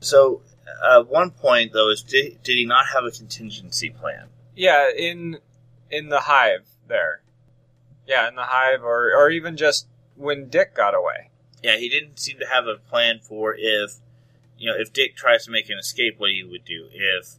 So, 0.00 0.40
uh, 0.82 1.02
one 1.02 1.30
point 1.30 1.72
though 1.72 1.90
is 1.90 2.02
did, 2.02 2.42
did 2.42 2.54
he 2.54 2.64
not 2.64 2.86
have 2.94 3.04
a 3.04 3.10
contingency 3.10 3.90
plan? 3.90 4.28
Yeah, 4.56 4.88
in 4.96 5.38
in 5.90 6.08
the 6.08 6.20
hive 6.20 6.69
there. 6.90 7.22
Yeah, 8.06 8.28
in 8.28 8.34
the 8.34 8.44
hive, 8.44 8.82
or 8.82 9.14
or 9.16 9.30
even 9.30 9.56
just 9.56 9.86
when 10.16 10.48
Dick 10.48 10.74
got 10.74 10.94
away. 10.94 11.30
Yeah, 11.62 11.76
he 11.76 11.88
didn't 11.88 12.18
seem 12.18 12.38
to 12.38 12.46
have 12.46 12.66
a 12.66 12.76
plan 12.76 13.20
for 13.22 13.54
if 13.56 13.96
you 14.58 14.70
know 14.70 14.76
if 14.76 14.92
Dick 14.92 15.16
tries 15.16 15.44
to 15.46 15.50
make 15.50 15.70
an 15.70 15.78
escape, 15.78 16.18
what 16.18 16.30
he 16.30 16.44
would 16.44 16.64
do 16.64 16.88
if 16.92 17.36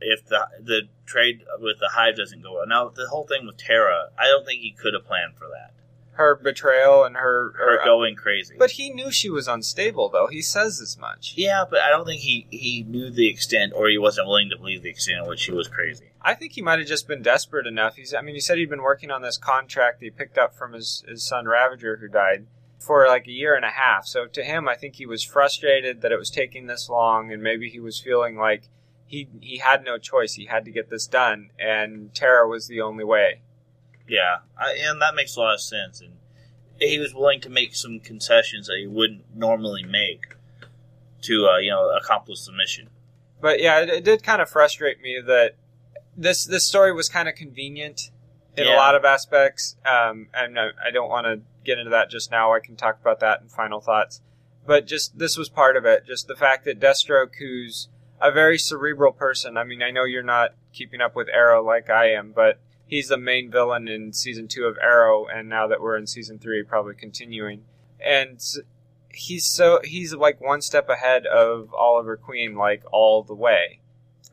if 0.00 0.26
the 0.26 0.48
the 0.60 0.82
trade 1.06 1.42
with 1.60 1.78
the 1.78 1.90
hive 1.92 2.16
doesn't 2.16 2.42
go 2.42 2.54
well. 2.54 2.66
Now 2.66 2.88
the 2.88 3.08
whole 3.08 3.24
thing 3.24 3.46
with 3.46 3.58
Terra, 3.58 4.10
I 4.18 4.24
don't 4.24 4.44
think 4.44 4.60
he 4.60 4.72
could 4.72 4.94
have 4.94 5.04
planned 5.04 5.36
for 5.36 5.48
that. 5.48 5.72
Her 6.14 6.36
betrayal 6.36 7.04
and 7.04 7.16
her, 7.16 7.52
Her 7.56 7.78
her 7.78 7.84
going 7.84 8.14
crazy. 8.14 8.54
But 8.58 8.72
he 8.72 8.90
knew 8.90 9.10
she 9.10 9.28
was 9.28 9.48
unstable, 9.48 10.08
though. 10.08 10.28
He 10.28 10.42
says 10.42 10.80
as 10.80 10.96
much. 10.98 11.34
yeah, 11.36 11.64
but 11.68 11.80
I 11.80 11.90
don't 11.90 12.06
think 12.06 12.20
he 12.20 12.46
he 12.50 12.84
knew 12.88 13.10
the 13.10 13.28
extent, 13.28 13.72
or 13.74 13.88
he 13.88 13.98
wasn't 13.98 14.28
willing 14.28 14.50
to 14.50 14.56
believe 14.56 14.82
the 14.82 14.90
extent 14.90 15.18
in 15.22 15.28
which 15.28 15.40
she 15.40 15.52
was 15.52 15.68
crazy. 15.68 16.10
I 16.22 16.34
think 16.34 16.52
he 16.52 16.62
might 16.62 16.78
have 16.78 16.88
just 16.88 17.06
been 17.08 17.20
desperate 17.20 17.66
enough. 17.66 17.96
He's, 17.96 18.14
I 18.14 18.22
mean, 18.22 18.34
he 18.34 18.40
said 18.40 18.58
he'd 18.58 18.70
been 18.70 18.82
working 18.82 19.10
on 19.10 19.22
this 19.22 19.36
contract 19.36 20.00
that 20.00 20.06
he 20.06 20.10
picked 20.10 20.38
up 20.38 20.56
from 20.56 20.72
his, 20.72 21.04
his 21.06 21.22
son 21.22 21.46
Ravager, 21.46 21.98
who 21.98 22.08
died, 22.08 22.46
for 22.78 23.06
like 23.06 23.26
a 23.26 23.32
year 23.32 23.54
and 23.54 23.64
a 23.64 23.70
half. 23.70 24.06
So 24.06 24.26
to 24.26 24.42
him, 24.42 24.68
I 24.68 24.74
think 24.74 24.94
he 24.96 25.06
was 25.06 25.22
frustrated 25.22 26.00
that 26.00 26.12
it 26.12 26.18
was 26.18 26.30
taking 26.30 26.66
this 26.66 26.88
long, 26.88 27.32
and 27.32 27.42
maybe 27.42 27.68
he 27.68 27.80
was 27.80 28.00
feeling 28.00 28.36
like 28.36 28.68
he 29.06 29.28
he 29.40 29.58
had 29.58 29.84
no 29.84 29.98
choice. 29.98 30.34
He 30.34 30.46
had 30.46 30.64
to 30.64 30.70
get 30.70 30.90
this 30.90 31.06
done, 31.06 31.50
and 31.58 32.14
Terra 32.14 32.48
was 32.48 32.68
the 32.68 32.80
only 32.80 33.04
way. 33.04 33.42
Yeah, 34.08 34.38
I, 34.58 34.76
and 34.80 35.00
that 35.00 35.14
makes 35.14 35.36
a 35.36 35.40
lot 35.40 35.54
of 35.54 35.60
sense. 35.60 36.00
And 36.00 36.14
he 36.78 36.98
was 36.98 37.14
willing 37.14 37.40
to 37.42 37.48
make 37.48 37.74
some 37.74 38.00
concessions 38.00 38.66
that 38.66 38.76
he 38.78 38.86
wouldn't 38.86 39.24
normally 39.34 39.82
make 39.82 40.34
to, 41.22 41.46
uh, 41.46 41.58
you 41.58 41.70
know, 41.70 41.90
accomplish 41.96 42.44
the 42.44 42.52
mission. 42.52 42.90
But 43.40 43.60
yeah, 43.60 43.80
it, 43.80 43.88
it 43.88 44.04
did 44.04 44.22
kind 44.22 44.42
of 44.42 44.50
frustrate 44.50 45.00
me 45.00 45.20
that 45.26 45.56
this 46.16 46.44
this 46.44 46.66
story 46.66 46.92
was 46.92 47.08
kind 47.08 47.28
of 47.28 47.34
convenient 47.34 48.10
in 48.56 48.66
a 48.66 48.76
lot 48.76 48.94
of 48.94 49.04
aspects. 49.04 49.76
Um, 49.84 50.28
and 50.32 50.58
I, 50.58 50.68
I 50.86 50.90
don't 50.92 51.08
want 51.08 51.26
to 51.26 51.40
get 51.64 51.78
into 51.78 51.90
that 51.90 52.10
just 52.10 52.30
now. 52.30 52.52
I 52.52 52.60
can 52.60 52.76
talk 52.76 53.00
about 53.00 53.20
that 53.20 53.40
in 53.40 53.48
final 53.48 53.80
thoughts. 53.80 54.20
But 54.66 54.86
just 54.86 55.18
this 55.18 55.36
was 55.36 55.48
part 55.48 55.76
of 55.76 55.84
it. 55.84 56.06
Just 56.06 56.26
the 56.28 56.36
fact 56.36 56.64
that 56.64 56.80
Deathstroke, 56.80 57.34
who's 57.38 57.88
a 58.20 58.30
very 58.30 58.58
cerebral 58.58 59.12
person. 59.12 59.56
I 59.56 59.64
mean, 59.64 59.82
I 59.82 59.90
know 59.90 60.04
you're 60.04 60.22
not 60.22 60.54
keeping 60.72 61.00
up 61.00 61.14
with 61.14 61.28
Arrow 61.28 61.62
like 61.62 61.90
I 61.90 62.12
am, 62.12 62.32
but 62.34 62.58
he's 62.86 63.08
the 63.08 63.16
main 63.16 63.50
villain 63.50 63.88
in 63.88 64.12
season 64.12 64.48
two 64.48 64.64
of 64.64 64.76
Arrow, 64.82 65.26
and 65.26 65.48
now 65.48 65.66
that 65.68 65.80
we're 65.80 65.96
in 65.96 66.06
season 66.06 66.38
three, 66.38 66.62
probably 66.62 66.94
continuing. 66.94 67.62
And 68.04 68.40
he's 69.10 69.46
so 69.46 69.80
he's 69.84 70.14
like 70.14 70.40
one 70.40 70.60
step 70.60 70.88
ahead 70.88 71.26
of 71.26 71.72
Oliver 71.74 72.16
Queen, 72.16 72.54
like 72.54 72.82
all 72.92 73.22
the 73.22 73.34
way. 73.34 73.80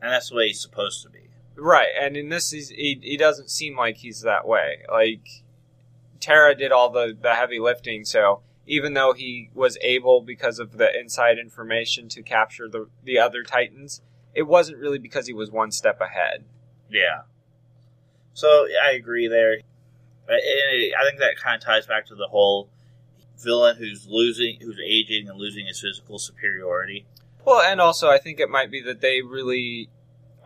And 0.00 0.10
that's 0.10 0.30
the 0.30 0.36
way 0.36 0.48
he's 0.48 0.60
supposed 0.60 1.02
to 1.02 1.10
be. 1.10 1.28
Right, 1.54 1.88
and 1.98 2.16
in 2.16 2.28
this, 2.28 2.50
he 2.50 2.98
he 3.02 3.16
doesn't 3.16 3.50
seem 3.50 3.76
like 3.76 3.98
he's 3.98 4.22
that 4.22 4.46
way. 4.46 4.82
Like 4.90 5.44
Terra 6.20 6.54
did 6.54 6.72
all 6.72 6.90
the 6.90 7.16
the 7.20 7.34
heavy 7.34 7.58
lifting, 7.58 8.04
so 8.04 8.42
even 8.66 8.94
though 8.94 9.12
he 9.12 9.50
was 9.54 9.76
able 9.82 10.22
because 10.22 10.58
of 10.58 10.76
the 10.78 10.88
inside 10.98 11.38
information 11.38 12.08
to 12.10 12.22
capture 12.22 12.68
the 12.68 12.88
the 13.04 13.18
other 13.18 13.42
Titans, 13.42 14.02
it 14.34 14.42
wasn't 14.42 14.78
really 14.78 14.98
because 14.98 15.26
he 15.26 15.34
was 15.34 15.50
one 15.50 15.70
step 15.70 16.00
ahead. 16.00 16.44
Yeah. 16.88 17.22
So 18.34 18.66
yeah, 18.66 18.78
I 18.88 18.92
agree 18.92 19.28
there. 19.28 19.58
I, 20.28 20.92
I 20.98 21.04
think 21.08 21.18
that 21.20 21.36
kind 21.42 21.56
of 21.56 21.64
ties 21.64 21.86
back 21.86 22.06
to 22.06 22.14
the 22.14 22.28
whole 22.28 22.68
villain 23.38 23.76
who's 23.76 24.06
losing, 24.08 24.58
who's 24.60 24.78
aging 24.84 25.28
and 25.28 25.38
losing 25.38 25.66
his 25.66 25.80
physical 25.80 26.18
superiority. 26.18 27.06
Well, 27.44 27.60
and 27.60 27.80
also 27.80 28.08
I 28.08 28.18
think 28.18 28.38
it 28.40 28.48
might 28.48 28.70
be 28.70 28.80
that 28.82 29.00
they 29.00 29.20
really 29.20 29.88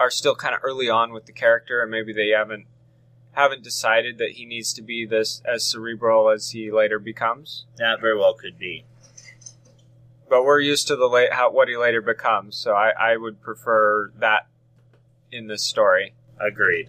are 0.01 0.11
still 0.11 0.35
kind 0.35 0.55
of 0.55 0.61
early 0.65 0.89
on 0.89 1.13
with 1.13 1.27
the 1.27 1.33
character, 1.33 1.83
and 1.83 1.91
maybe 1.91 2.13
they 2.13 2.31
haven't 2.31 2.67
haven't 3.33 3.63
decided 3.63 4.17
that 4.19 4.31
he 4.33 4.47
needs 4.47 4.73
to 4.73 4.81
be 4.83 5.05
this 5.05 5.43
as 5.45 5.63
cerebral 5.63 6.31
as 6.31 6.51
he 6.53 6.71
later 6.73 6.99
becomes. 6.99 7.67
That 7.77 8.01
very 8.01 8.17
well 8.19 8.33
could 8.35 8.59
be. 8.59 8.85
but 10.29 10.43
we're 10.45 10.61
used 10.61 10.87
to 10.89 10.97
the 10.97 11.07
late 11.07 11.35
how 11.35 11.51
what 11.51 11.69
he 11.69 11.77
later 11.77 12.01
becomes. 12.01 12.57
So 12.57 12.73
I, 12.73 12.93
I 12.99 13.17
would 13.19 13.43
prefer 13.43 14.11
that 14.19 14.49
in 15.31 15.49
this 15.49 15.63
story. 15.63 16.15
Agreed. 16.41 16.89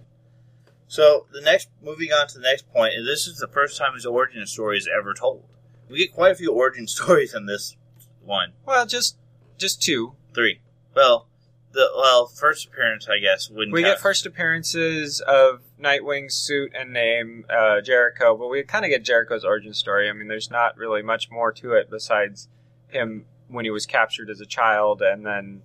So 0.87 1.25
the 1.31 1.41
next, 1.41 1.69
moving 1.81 2.11
on 2.11 2.27
to 2.27 2.35
the 2.35 2.43
next 2.43 2.71
point, 2.71 2.93
and 2.93 3.05
this 3.05 3.27
is 3.27 3.37
the 3.37 3.47
first 3.47 3.77
time 3.77 3.93
his 3.93 4.05
origin 4.05 4.45
story 4.45 4.77
is 4.77 4.87
ever 4.87 5.13
told. 5.13 5.43
We 5.89 5.99
get 5.99 6.13
quite 6.13 6.31
a 6.31 6.35
few 6.35 6.53
origin 6.53 6.87
stories 6.87 7.33
in 7.33 7.45
this 7.45 7.75
one. 8.23 8.53
Well, 8.65 8.85
just 8.85 9.17
just 9.57 9.81
two. 9.81 10.13
Three. 10.33 10.61
Well, 10.95 11.27
the 11.71 11.89
well 11.95 12.27
first 12.27 12.67
appearance, 12.67 13.07
I 13.07 13.19
guess, 13.19 13.49
wouldn't. 13.49 13.73
We 13.73 13.83
count. 13.83 13.95
get 13.95 14.01
first 14.01 14.25
appearances 14.25 15.21
of 15.21 15.61
Nightwing's 15.79 16.33
suit 16.33 16.73
and 16.75 16.93
name, 16.93 17.45
uh, 17.49 17.81
Jericho, 17.81 18.37
but 18.37 18.47
we 18.47 18.63
kind 18.63 18.85
of 18.85 18.89
get 18.89 19.03
Jericho's 19.03 19.45
origin 19.45 19.73
story. 19.73 20.09
I 20.09 20.13
mean, 20.13 20.27
there's 20.27 20.51
not 20.51 20.77
really 20.77 21.01
much 21.01 21.29
more 21.29 21.51
to 21.53 21.73
it 21.73 21.89
besides 21.89 22.47
him 22.87 23.25
when 23.47 23.65
he 23.65 23.71
was 23.71 23.85
captured 23.85 24.29
as 24.29 24.41
a 24.41 24.45
child, 24.45 25.01
and 25.01 25.25
then 25.25 25.61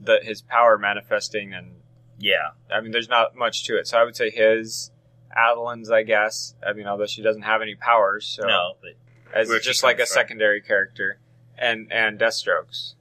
the 0.00 0.20
his 0.22 0.42
power 0.42 0.78
manifesting, 0.78 1.54
and 1.54 1.75
Yeah. 2.18 2.50
I 2.70 2.80
mean, 2.80 2.92
there's 2.92 3.08
not 3.08 3.36
much 3.36 3.64
to 3.64 3.76
it. 3.78 3.86
So 3.86 3.98
I 3.98 4.04
would 4.04 4.16
say 4.16 4.30
his, 4.30 4.90
Adeline's, 5.36 5.90
I 5.90 6.02
guess. 6.02 6.54
I 6.66 6.72
mean, 6.72 6.86
although 6.86 7.06
she 7.06 7.22
doesn't 7.22 7.42
have 7.42 7.62
any 7.62 7.74
powers, 7.74 8.26
so 8.26 8.46
No, 8.46 8.74
but 8.80 8.92
as 9.34 9.48
just 9.62 9.82
like 9.82 9.96
a 9.96 10.06
from. 10.06 10.14
secondary 10.14 10.60
character, 10.60 11.18
and 11.58 11.92
and 11.92 12.18
Deathstrokes, 12.18 12.94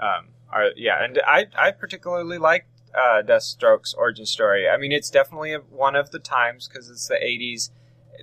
um, 0.00 0.28
are 0.50 0.70
yeah, 0.76 1.02
and 1.02 1.20
I 1.26 1.46
I 1.56 1.70
particularly 1.70 2.38
like 2.38 2.66
uh, 2.94 3.22
Deathstroke's 3.22 3.94
origin 3.94 4.26
story. 4.26 4.68
I 4.68 4.76
mean, 4.76 4.92
it's 4.92 5.10
definitely 5.10 5.52
a, 5.52 5.58
one 5.58 5.94
of 5.94 6.10
the 6.10 6.18
times 6.18 6.68
because 6.68 6.90
it's 6.90 7.06
the 7.06 7.14
'80s. 7.14 7.70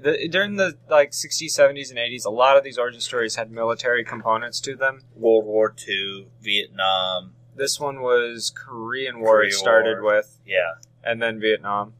The, 0.01 0.27
during 0.27 0.57
the 0.57 0.77
like 0.89 1.11
'60s, 1.11 1.57
'70s, 1.57 1.89
and 1.89 1.97
'80s, 1.97 2.25
a 2.25 2.29
lot 2.29 2.57
of 2.57 2.63
these 2.63 2.77
origin 2.77 2.99
stories 2.99 3.35
had 3.35 3.51
military 3.51 4.03
components 4.03 4.59
to 4.61 4.75
them. 4.75 5.03
World 5.15 5.45
War 5.45 5.73
II, 5.87 6.27
Vietnam. 6.41 7.35
This 7.55 7.79
one 7.79 8.01
was 8.01 8.51
Korean 8.55 9.19
War. 9.21 9.43
it 9.43 9.53
started 9.53 10.01
War. 10.01 10.15
with, 10.17 10.39
Yeah. 10.45 10.73
and 11.03 11.21
then 11.21 11.39
Vietnam. 11.39 11.93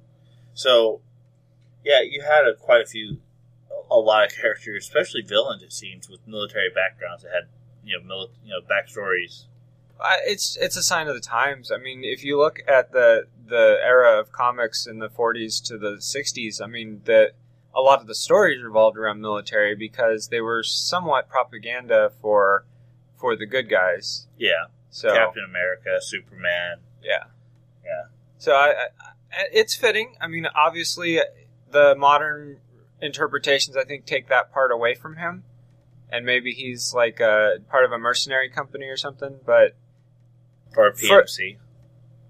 So, 0.53 1.01
yeah, 1.83 2.01
you 2.01 2.21
had 2.21 2.45
a, 2.47 2.55
quite 2.55 2.81
a 2.81 2.85
few, 2.85 3.17
a 3.89 3.95
lot 3.97 4.25
of 4.25 4.31
characters, 4.35 4.85
especially 4.85 5.21
villains. 5.21 5.63
It 5.63 5.73
seems 5.73 6.09
with 6.09 6.27
military 6.27 6.69
backgrounds 6.69 7.23
that 7.23 7.31
had 7.31 7.43
you 7.83 7.99
know 7.99 8.03
mili- 8.03 8.31
you 8.43 8.51
know 8.51 8.61
backstories. 8.61 9.45
I- 9.99 10.21
it's 10.25 10.57
it's 10.57 10.75
a 10.75 10.83
sign 10.83 11.07
of 11.07 11.13
the 11.15 11.21
times. 11.21 11.71
I 11.71 11.77
mean, 11.77 12.03
if 12.03 12.23
you 12.23 12.37
look 12.37 12.59
at 12.67 12.91
the 12.91 13.27
the 13.47 13.77
era 13.83 14.19
of 14.19 14.31
comics 14.31 14.87
in 14.87 14.99
the 14.99 15.07
40s 15.09 15.63
to 15.67 15.77
the 15.77 15.97
60s, 16.01 16.59
I 16.61 16.65
mean 16.67 17.01
that 17.05 17.33
a 17.75 17.81
lot 17.81 18.01
of 18.01 18.07
the 18.07 18.15
stories 18.15 18.61
revolved 18.63 18.97
around 18.97 19.21
military 19.21 19.75
because 19.75 20.29
they 20.29 20.41
were 20.41 20.63
somewhat 20.63 21.29
propaganda 21.29 22.11
for 22.21 22.65
for 23.17 23.35
the 23.35 23.45
good 23.45 23.69
guys. 23.69 24.27
Yeah, 24.37 24.65
So 24.95 25.13
Captain 25.13 25.43
America, 25.43 25.97
Superman. 25.99 26.77
yeah, 27.03 27.25
Yeah. 27.83 28.03
So 28.37 28.53
I, 28.53 28.67
I, 28.69 29.43
it's 29.51 29.75
fitting. 29.75 30.15
I 30.21 30.27
mean, 30.27 30.47
obviously, 30.55 31.19
the 31.69 31.95
modern 31.97 32.61
interpretations 33.01 33.75
I 33.75 33.83
think 33.83 34.05
take 34.05 34.29
that 34.29 34.53
part 34.53 34.71
away 34.71 34.93
from 34.93 35.17
him, 35.17 35.43
and 36.09 36.25
maybe 36.25 36.53
he's 36.53 36.93
like 36.93 37.19
a 37.19 37.57
part 37.69 37.83
of 37.83 37.91
a 37.91 37.97
mercenary 37.97 38.47
company 38.49 38.85
or 38.85 38.95
something. 38.95 39.35
But 39.45 39.75
Or 40.77 40.93
For- 40.93 41.23
PMC, 41.23 41.57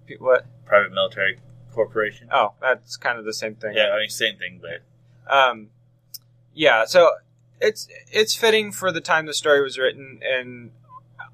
pe- 0.08 0.16
what? 0.18 0.48
Private 0.66 0.92
Military 0.92 1.38
Corporation. 1.72 2.30
Oh, 2.32 2.54
that's 2.60 2.98
kind 2.98 3.20
of 3.20 3.26
the 3.26 3.34
same 3.34 3.54
thing. 3.54 3.76
Yeah, 3.76 3.90
I 3.94 4.00
mean 4.00 4.10
same 4.10 4.38
thing, 4.38 4.60
but 4.60 4.82
Um, 5.32 5.68
yeah. 6.56 6.86
So 6.86 7.12
it's 7.62 7.88
it's 8.12 8.34
fitting 8.34 8.72
for 8.72 8.92
the 8.92 9.02
time 9.02 9.28
the 9.28 9.36
story 9.36 9.62
was 9.62 9.78
written, 9.78 10.20
and 10.24 10.72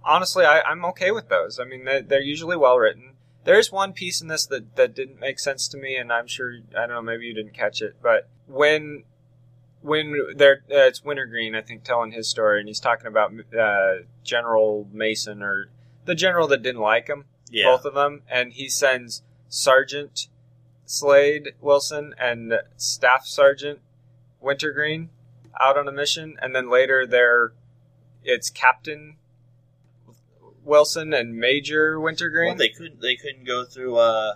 honestly, 0.03 0.45
I, 0.45 0.61
I'm 0.61 0.83
okay 0.85 1.11
with 1.11 1.29
those. 1.29 1.59
I 1.59 1.63
mean, 1.65 1.85
they're, 1.85 2.01
they're 2.01 2.21
usually 2.21 2.57
well 2.57 2.77
written. 2.77 3.13
There's 3.43 3.71
one 3.71 3.93
piece 3.93 4.21
in 4.21 4.27
this 4.27 4.45
that, 4.47 4.75
that 4.75 4.93
didn't 4.95 5.19
make 5.19 5.39
sense 5.39 5.67
to 5.69 5.77
me, 5.77 5.95
and 5.95 6.11
I'm 6.13 6.27
sure 6.27 6.53
I 6.77 6.81
don't 6.81 6.89
know. 6.89 7.01
Maybe 7.01 7.25
you 7.25 7.33
didn't 7.33 7.53
catch 7.53 7.81
it, 7.81 7.95
but 8.01 8.29
when 8.47 9.03
when 9.81 10.13
they're 10.35 10.63
uh, 10.69 10.85
it's 10.85 11.03
Wintergreen, 11.03 11.55
I 11.55 11.61
think, 11.61 11.83
telling 11.83 12.11
his 12.11 12.29
story, 12.29 12.59
and 12.59 12.67
he's 12.67 12.79
talking 12.79 13.07
about 13.07 13.31
uh, 13.57 14.03
General 14.23 14.87
Mason 14.91 15.41
or 15.41 15.69
the 16.05 16.13
general 16.13 16.47
that 16.49 16.61
didn't 16.61 16.81
like 16.81 17.07
him, 17.07 17.25
Yeah. 17.49 17.65
both 17.65 17.85
of 17.85 17.95
them, 17.95 18.21
and 18.29 18.53
he 18.53 18.69
sends 18.69 19.23
Sergeant 19.49 20.27
Slade 20.85 21.53
Wilson 21.61 22.13
and 22.19 22.53
Staff 22.77 23.25
Sergeant 23.25 23.79
Wintergreen 24.39 25.09
out 25.59 25.77
on 25.77 25.87
a 25.87 25.91
mission, 25.91 26.37
and 26.41 26.55
then 26.55 26.69
later 26.69 27.07
they're 27.07 27.53
it's 28.23 28.51
Captain 28.51 29.15
Wilson 30.71 31.13
and 31.13 31.35
Major 31.35 31.99
Wintergreen. 31.99 32.47
Well, 32.51 32.55
they 32.57 32.69
couldn't. 32.69 33.01
They 33.01 33.15
couldn't 33.17 33.43
go 33.45 33.65
through. 33.65 33.97
Uh, 33.97 34.35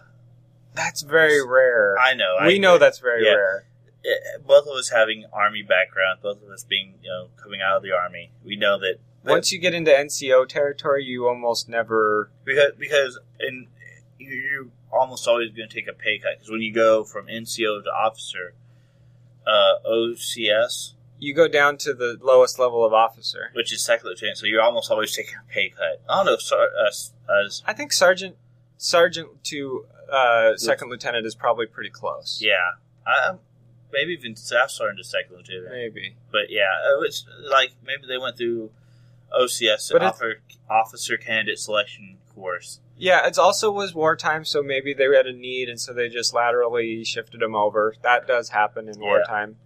that's 0.74 1.02
very 1.02 1.44
rare. 1.46 1.98
I 1.98 2.14
know. 2.14 2.36
I 2.40 2.48
we 2.48 2.60
know 2.60 2.78
that's 2.78 3.00
very 3.00 3.24
Yeah. 3.26 3.32
rare. 3.36 3.68
Eh, 4.04 4.38
Both 4.46 4.68
of 4.68 4.74
us 4.76 4.90
having 4.90 5.26
army 5.32 5.64
background, 5.64 6.20
both 6.22 6.44
of 6.44 6.50
us 6.50 6.64
being 6.64 7.00
you 7.02 7.10
know 7.10 7.30
coming 7.42 7.62
out 7.62 7.78
of 7.78 7.84
the 7.84 7.92
army, 7.94 8.32
we 8.44 8.56
know 8.58 8.78
that 8.80 9.00
Once 9.24 9.52
you 9.54 9.60
get 9.60 9.74
into 9.74 9.92
NCO 9.92 10.46
territory, 10.48 11.04
you 11.06 11.26
almost 11.28 11.70
never. 11.70 12.30
because 12.44 12.74
because 12.78 13.18
in 13.40 13.68
you- 14.20 14.28
you're 14.30 14.68
almost 14.92 15.28
always 15.28 15.52
going 15.52 15.68
to 15.70 15.74
take 15.76 15.88
a 15.88 15.94
pay 15.94 16.18
cut 16.20 16.34
because 16.36 16.52
when 16.52 16.62
you 16.62 16.74
go 16.74 17.04
from 17.06 17.28
NCO 17.28 17.82
to 17.84 17.90
officer, 17.90 18.54
uh, 19.48 19.76
OCS, 19.86 20.94
You 21.18 21.34
go 21.34 21.48
down 21.48 21.78
to 21.80 21.94
the 21.94 22.18
lowest 22.22 22.60
level 22.60 22.86
of 22.86 22.94
officer. 22.94 23.52
which 23.54 23.72
is 23.74 23.84
second 23.84 24.08
lieutenant, 24.10 24.38
so 24.38 24.46
you're 24.46 24.62
almost 24.62 24.92
always 24.92 25.16
taking 25.16 25.36
a 25.36 25.52
pay 25.52 25.70
cut. 25.70 26.02
I 26.10 26.18
don't 26.18 26.26
know, 26.26 26.38
so, 26.38 26.58
uh, 26.58 27.32
uh, 27.32 27.50
I 27.66 27.74
think 27.74 27.94
sergeant 27.94 28.36
sergeant 28.78 29.44
to 29.46 29.86
uh, 30.12 30.58
second 30.58 30.90
lieutenant 30.90 31.26
is 31.26 31.34
probably 31.36 31.66
pretty 31.68 31.90
close. 31.90 32.40
yeah, 32.42 32.74
I, 33.08 33.36
maybe 33.94 34.12
even 34.14 34.36
staff 34.36 34.70
sergeant 34.72 34.98
to 35.00 35.04
second 35.06 35.38
lieutenant. 35.38 35.70
maybe. 35.72 36.16
But 36.32 36.50
yeah, 36.50 36.64
it 36.94 37.00
was 37.00 37.26
like 37.50 37.72
maybe 37.86 38.04
they 38.08 38.18
went 38.18 38.38
through 38.38 38.72
OCS, 39.34 39.92
But 39.92 40.02
offer, 40.04 40.42
officer 40.70 41.18
candidate 41.18 41.60
selection 41.60 42.18
course. 42.36 42.80
Yeah, 42.98 43.26
it 43.28 43.38
also 43.38 43.72
was 43.72 43.94
wartime, 43.94 44.46
so 44.46 44.62
maybe 44.64 44.94
they 44.94 45.06
had 45.16 45.28
a 45.28 45.34
need, 45.34 45.68
and 45.70 45.80
so 45.80 45.92
they 45.94 46.08
just 46.10 46.34
laterally 46.34 47.04
shifted 47.04 47.42
them 47.42 47.56
over. 47.56 47.96
That 48.04 48.28
does 48.28 48.50
happen 48.50 48.88
in 48.88 48.96
Yeah. 49.00 49.06
wartime. 49.08 49.58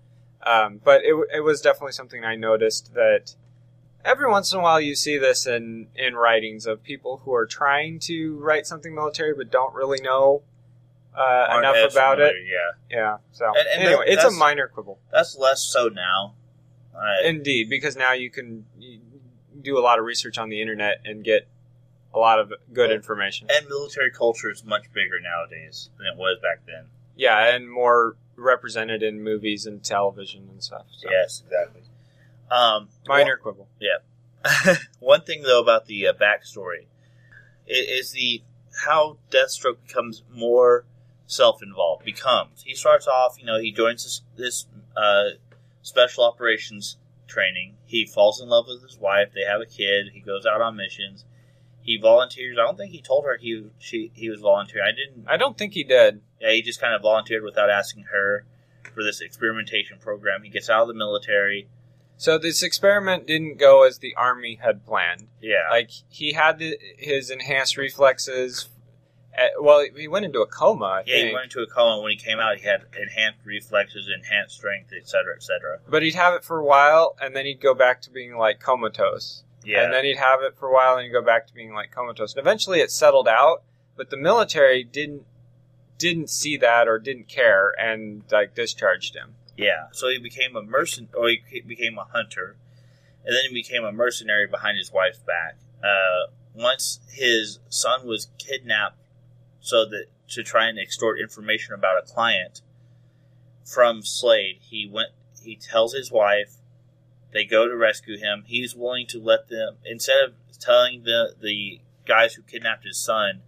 Um, 0.45 0.79
but 0.83 1.01
it, 1.03 1.15
it 1.35 1.41
was 1.41 1.61
definitely 1.61 1.91
something 1.93 2.23
I 2.23 2.35
noticed 2.35 2.93
that 2.93 3.35
every 4.05 4.29
once 4.29 4.53
in 4.53 4.59
a 4.59 4.61
while 4.61 4.79
you 4.79 4.95
see 4.95 5.17
this 5.17 5.45
in, 5.45 5.87
in 5.95 6.15
writings 6.15 6.65
of 6.65 6.81
people 6.83 7.17
who 7.25 7.33
are 7.33 7.45
trying 7.45 7.99
to 7.99 8.37
write 8.37 8.65
something 8.65 8.95
military 8.95 9.33
but 9.33 9.51
don't 9.51 9.73
really 9.73 9.99
know 10.01 10.41
uh, 11.13 11.57
enough 11.59 11.91
about 11.91 12.19
it. 12.21 12.33
Yeah, 12.45 12.97
Yeah, 12.97 13.17
so 13.31 13.47
And- 13.47 13.67
and 13.73 13.83
anyway, 13.87 14.05
it's 14.07 14.23
a 14.23 14.31
minor 14.31 14.67
quibble. 14.69 14.99
that's 15.11 15.37
less 15.37 15.61
so 15.61 15.89
now. 15.89 16.35
Uh, 16.95 17.27
Indeed, 17.27 17.69
because 17.69 17.95
now 17.97 18.13
you 18.13 18.29
can 18.29 18.65
do 19.61 19.77
a 19.77 19.81
lot 19.81 19.99
of 19.99 20.05
research 20.05 20.37
on 20.37 20.47
the 20.49 20.61
internet 20.61 21.01
and 21.05 21.23
get 21.23 21.47
a 22.13 22.19
lot 22.19 22.39
of 22.39 22.53
good 22.73 22.89
Well, 22.89 22.95
information. 22.95 23.47
and 23.51 23.67
military 23.67 24.11
culture 24.11 24.49
is 24.49 24.63
much 24.63 24.91
bigger 24.93 25.19
nowadays 25.21 25.89
than 25.97 26.07
it 26.07 26.15
was 26.17 26.39
back 26.41 26.65
then. 26.65 26.85
Yeah, 27.15 27.53
and 27.53 27.69
more 27.69 28.15
represented 28.39 29.03
in 29.03 29.21
movies 29.21 29.65
and 29.65 29.83
television 29.83 30.47
and 30.49 30.63
stuff. 30.63 30.85
So. 30.91 31.09
Yes, 31.09 31.43
exactly. 31.45 31.81
Um, 32.51 32.89
Minor 33.07 33.37
quibble. 33.37 33.67
Yeah. 33.79 34.75
One 34.99 35.21
thing 35.21 35.43
though 35.43 35.61
about 35.61 35.85
the 35.85 36.07
uh, 36.07 36.13
backstory 36.13 36.85
is 37.67 38.11
the 38.11 38.41
how 38.85 39.17
Deathstroke 39.29 39.77
becomes 39.85 40.23
more 40.33 40.85
self-involved. 41.27 42.05
Becomes 42.05 42.63
he 42.63 42.73
starts 42.73 43.07
off, 43.07 43.37
you 43.39 43.45
know, 43.45 43.59
he 43.59 43.71
joins 43.71 44.03
this, 44.03 44.21
this 44.35 44.65
uh, 44.97 45.35
special 45.81 46.23
operations 46.23 46.97
training. 47.27 47.75
He 47.85 48.05
falls 48.05 48.41
in 48.41 48.49
love 48.49 48.65
with 48.67 48.81
his 48.81 48.97
wife. 48.97 49.29
They 49.33 49.43
have 49.43 49.61
a 49.61 49.65
kid. 49.65 50.07
He 50.13 50.19
goes 50.19 50.45
out 50.45 50.61
on 50.61 50.75
missions. 50.75 51.25
He 51.81 51.97
volunteers. 51.97 52.57
I 52.59 52.65
don't 52.65 52.77
think 52.77 52.91
he 52.91 53.01
told 53.01 53.25
her 53.25 53.37
he 53.37 53.67
she 53.79 54.11
he 54.13 54.29
was 54.29 54.41
volunteering. 54.41 54.87
I 54.87 54.91
didn't. 54.91 55.27
I 55.27 55.37
don't 55.37 55.57
think 55.57 55.73
he 55.73 55.83
did. 55.83 56.21
Yeah, 56.39 56.51
he 56.51 56.61
just 56.61 56.79
kind 56.79 56.93
of 56.93 57.01
volunteered 57.01 57.43
without 57.43 57.69
asking 57.69 58.05
her 58.11 58.45
for 58.93 59.03
this 59.03 59.21
experimentation 59.21 59.97
program. 59.99 60.43
He 60.43 60.49
gets 60.49 60.69
out 60.69 60.83
of 60.83 60.87
the 60.87 60.93
military. 60.93 61.67
So 62.17 62.37
this 62.37 62.63
experiment 62.63 63.27
didn't 63.27 63.57
go 63.57 63.83
as 63.85 63.99
the 63.99 64.13
army 64.15 64.59
had 64.61 64.85
planned. 64.85 65.27
Yeah, 65.41 65.69
Like 65.69 65.91
he 66.09 66.33
had 66.33 66.59
the, 66.59 66.77
his 66.97 67.29
enhanced 67.29 67.77
reflexes. 67.77 68.67
At, 69.33 69.51
well, 69.61 69.85
he 69.95 70.07
went 70.07 70.25
into 70.25 70.41
a 70.41 70.47
coma. 70.47 70.85
I 70.85 71.03
Yeah, 71.05 71.27
he 71.27 71.33
went 71.33 71.45
into 71.45 71.61
a 71.61 71.67
coma. 71.67 72.01
When 72.01 72.11
he 72.11 72.17
came 72.17 72.39
out, 72.39 72.57
he 72.57 72.67
had 72.67 72.81
enhanced 72.99 73.39
reflexes, 73.45 74.09
enhanced 74.13 74.55
strength, 74.55 74.91
etc., 74.91 75.35
etc. 75.35 75.79
but 75.87 76.03
he'd 76.03 76.15
have 76.15 76.33
it 76.33 76.43
for 76.43 76.59
a 76.59 76.65
while, 76.65 77.15
and 77.21 77.35
then 77.35 77.45
he'd 77.45 77.61
go 77.61 77.73
back 77.73 78.01
to 78.01 78.11
being 78.11 78.35
like 78.35 78.59
comatose. 78.59 79.43
Yeah, 79.63 79.83
And 79.83 79.93
then 79.93 80.03
he'd 80.03 80.17
have 80.17 80.41
it 80.41 80.57
for 80.57 80.67
a 80.67 80.73
while, 80.73 80.95
and 80.95 81.03
he'd 81.05 81.11
go 81.11 81.21
back 81.23 81.47
to 81.47 81.53
being 81.53 81.73
like 81.73 81.91
comatose. 81.91 82.33
And 82.33 82.39
eventually, 82.41 82.79
it 82.79 82.91
settled 82.91 83.27
out. 83.27 83.63
But 83.95 84.09
the 84.09 84.17
military 84.17 84.83
didn't 84.83 85.23
didn't 85.99 86.29
see 86.31 86.57
that 86.57 86.87
or 86.87 86.97
didn't 86.97 87.27
care, 87.27 87.75
and 87.79 88.23
like 88.31 88.55
discharged 88.55 89.15
him. 89.15 89.35
yeah. 89.55 89.87
So 89.91 90.07
he 90.09 90.17
became 90.17 90.55
a 90.55 90.63
mercen, 90.63 91.09
or 91.15 91.29
he 91.29 91.61
became 91.61 91.99
a 91.99 92.05
hunter, 92.05 92.55
and 93.23 93.35
then 93.35 93.43
he 93.49 93.53
became 93.53 93.83
a 93.83 93.91
mercenary 93.91 94.47
behind 94.47 94.77
his 94.79 94.91
wife's 94.91 95.19
back. 95.19 95.57
Uh, 95.83 96.31
once 96.55 96.99
his 97.11 97.59
son 97.69 98.07
was 98.07 98.29
kidnapped, 98.39 98.97
so 99.59 99.85
that 99.85 100.05
to 100.29 100.41
try 100.43 100.67
and 100.67 100.79
extort 100.79 101.19
information 101.19 101.73
about 101.73 101.97
a 102.01 102.05
client 102.05 102.61
from 103.63 104.01
Slade, 104.01 104.57
he 104.61 104.89
went. 104.91 105.09
He 105.43 105.55
tells 105.55 105.93
his 105.93 106.11
wife. 106.11 106.55
They 107.31 107.45
go 107.45 107.67
to 107.67 107.75
rescue 107.75 108.17
him. 108.17 108.43
He's 108.47 108.75
willing 108.75 109.05
to 109.07 109.19
let 109.21 109.49
them 109.49 109.75
instead 109.85 110.17
of 110.25 110.33
telling 110.59 111.03
the 111.03 111.35
the 111.39 111.81
guys 112.07 112.33
who 112.33 112.41
kidnapped 112.41 112.85
his 112.85 112.97
son, 112.97 113.41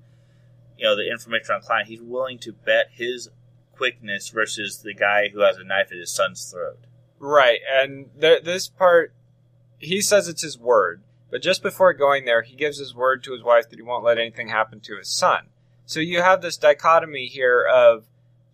you 0.82 0.88
know, 0.88 0.95
the 0.95 1.09
information 1.09 1.53
on 1.53 1.61
client. 1.61 1.88
He's 1.88 2.01
willing 2.01 2.39
to 2.39 2.51
bet 2.51 2.88
his 2.91 3.29
quickness 3.77 4.29
versus 4.29 4.82
the 4.82 4.95
guy 4.95 5.29
who 5.29 5.41
has 5.41 5.57
a 5.57 5.63
knife 5.63 5.91
at 5.91 5.99
his 5.99 6.11
son's 6.11 6.43
throat. 6.51 6.79
Right, 7.19 7.59
and 7.71 8.09
th- 8.19 8.43
this 8.43 8.67
part, 8.67 9.13
he 9.77 10.01
says 10.01 10.27
it's 10.27 10.41
his 10.41 10.57
word, 10.57 11.03
but 11.29 11.43
just 11.43 11.61
before 11.61 11.93
going 11.93 12.25
there, 12.25 12.41
he 12.41 12.55
gives 12.55 12.79
his 12.79 12.95
word 12.95 13.23
to 13.23 13.34
his 13.34 13.43
wife 13.43 13.69
that 13.69 13.75
he 13.75 13.84
won't 13.84 14.03
let 14.03 14.17
anything 14.17 14.47
happen 14.47 14.79
to 14.82 14.97
his 14.97 15.07
son. 15.07 15.47
So 15.86 15.99
you 15.99 16.21
have 16.21 16.41
this 16.41 16.57
dichotomy 16.57 17.27
here 17.27 17.63
of 17.63 18.05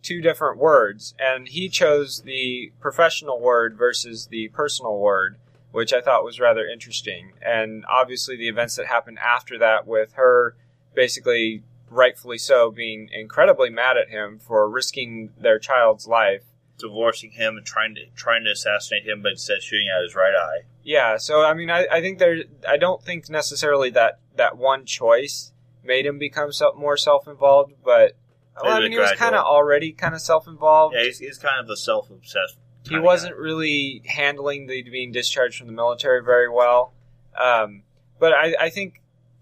two 0.02 0.22
different 0.22 0.58
words, 0.58 1.16
and 1.18 1.48
he 1.48 1.70
chose 1.70 2.24
the 2.24 2.74
professional 2.82 3.40
word 3.40 3.78
versus 3.78 4.28
the 4.28 4.50
personal 4.50 5.00
word, 5.00 5.38
which 5.72 5.94
I 5.94 6.02
thought 6.02 6.26
was 6.26 6.42
rather 6.42 6.68
interesting. 6.68 7.34
And 7.42 7.86
obviously, 7.90 8.36
the 8.36 8.50
events 8.50 8.76
that 8.76 8.88
happened 8.88 9.20
after 9.20 9.58
that, 9.60 9.88
with 9.88 10.14
her 10.14 10.58
basically, 10.94 11.64
rightfully 11.90 12.38
so, 12.38 12.72
being 12.72 13.10
incredibly 13.12 13.70
mad 13.70 13.98
at 13.98 14.10
him 14.10 14.40
for 14.40 14.70
risking 14.70 15.32
their 15.40 15.60
child's 15.60 16.08
life. 16.08 16.44
Divorcing 16.80 17.32
him 17.32 17.58
and 17.58 17.66
trying 17.66 17.96
to 17.96 18.02
trying 18.16 18.44
to 18.44 18.52
assassinate 18.52 19.04
him, 19.04 19.24
but 19.24 19.32
instead 19.32 19.64
shooting 19.64 19.88
out 19.90 20.04
his 20.04 20.14
right 20.14 20.36
eye. 20.36 20.66
Yeah, 20.84 21.18
so 21.18 21.44
I 21.44 21.56
mean, 21.56 21.72
I, 21.72 21.88
I 21.92 22.02
think 22.02 22.20
there. 22.20 22.44
I 22.70 22.78
don't 22.78 23.02
think 23.02 23.32
necessarily 23.32 23.90
that 23.90 24.20
that 24.36 24.58
one 24.58 24.86
choice 24.86 25.54
made 25.84 26.06
him 26.06 26.20
become 26.20 26.52
self, 26.52 26.78
more 26.78 26.96
self-involved, 26.96 27.74
but 27.84 28.16
well, 28.62 28.74
I 28.78 28.82
mean, 28.82 28.92
he 28.92 29.00
was 29.00 29.12
kind 29.14 29.34
of 29.34 29.44
already 29.44 29.92
kind 29.92 30.14
of 30.14 30.22
self-involved. 30.22 30.94
Yeah, 30.96 31.06
he's, 31.06 31.18
he's 31.18 31.38
kind 31.40 31.60
of 31.60 31.68
a 31.68 31.76
self-obsessed. 31.76 32.58
he 32.88 33.00
wasn't 33.00 33.34
guy. 33.34 33.42
really 33.42 34.04
handling 34.06 34.68
the 34.68 34.84
being 34.84 35.12
discharged 35.12 35.58
from 35.58 35.66
the 35.66 35.74
military 35.74 36.24
very 36.24 36.50
well. 36.50 36.94
Um, 37.42 37.84
but 38.20 38.34
I, 38.34 38.56
I 38.60 38.70
think 38.70 39.02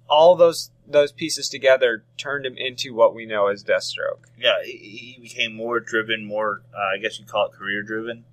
all 0.10 0.36
those 0.36 0.72
those 0.88 1.12
pieces 1.12 1.50
together 1.50 2.04
turned 2.18 2.46
him 2.46 2.58
into 2.58 2.94
what 2.94 3.16
we 3.16 3.26
know 3.26 3.48
as 3.48 3.64
Deathstroke. 3.64 4.26
Yeah, 4.38 4.64
he, 4.64 5.18
became 5.22 5.56
more 5.56 5.80
driven, 5.80 6.26
more 6.26 6.62
uh, 6.74 6.96
I 6.96 6.98
guess 6.98 7.20
you'd 7.20 7.28
call 7.28 7.48
it 7.48 7.54
career-driven. 7.54 8.26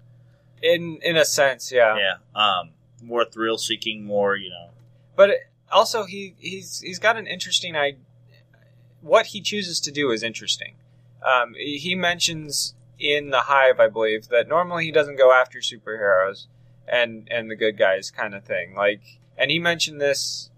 In 0.62 0.98
in 1.02 1.16
a 1.16 1.24
sense, 1.24 1.72
yeah. 1.72 1.96
Yeah, 1.96 2.16
um, 2.34 2.70
more 3.02 3.24
thrill-seeking, 3.24 4.04
more 4.04 4.36
you 4.36 4.50
know. 4.50 4.70
But 5.16 5.30
also, 5.70 6.04
he 6.04 6.34
he's 6.38 6.80
he's 6.80 6.98
got 6.98 7.16
an 7.16 7.26
interesting 7.26 7.74
I. 7.74 7.96
What 9.00 9.26
he 9.26 9.40
chooses 9.40 9.80
to 9.80 9.90
do 9.90 10.12
is 10.12 10.22
interesting. 10.22 10.74
Um, 11.24 11.54
he 11.54 11.78
he 11.78 11.94
mentions 11.94 12.74
in 12.98 13.30
the 13.30 13.42
Hive, 13.42 13.80
I 13.80 13.88
believe, 13.88 14.28
that 14.28 14.48
normally 14.48 14.84
he 14.84 14.92
doesn't 14.92 15.16
go 15.16 15.32
after 15.32 15.58
superheroes 15.58 16.46
and 16.86 17.26
and 17.30 17.50
the 17.50 17.56
good 17.56 17.76
guys 17.76 18.10
kind 18.10 18.34
of 18.34 18.44
thing. 18.44 18.74
Like, 18.74 19.02
and 19.36 19.50
he 19.50 19.58
mentioned 19.58 20.00
this 20.00 20.50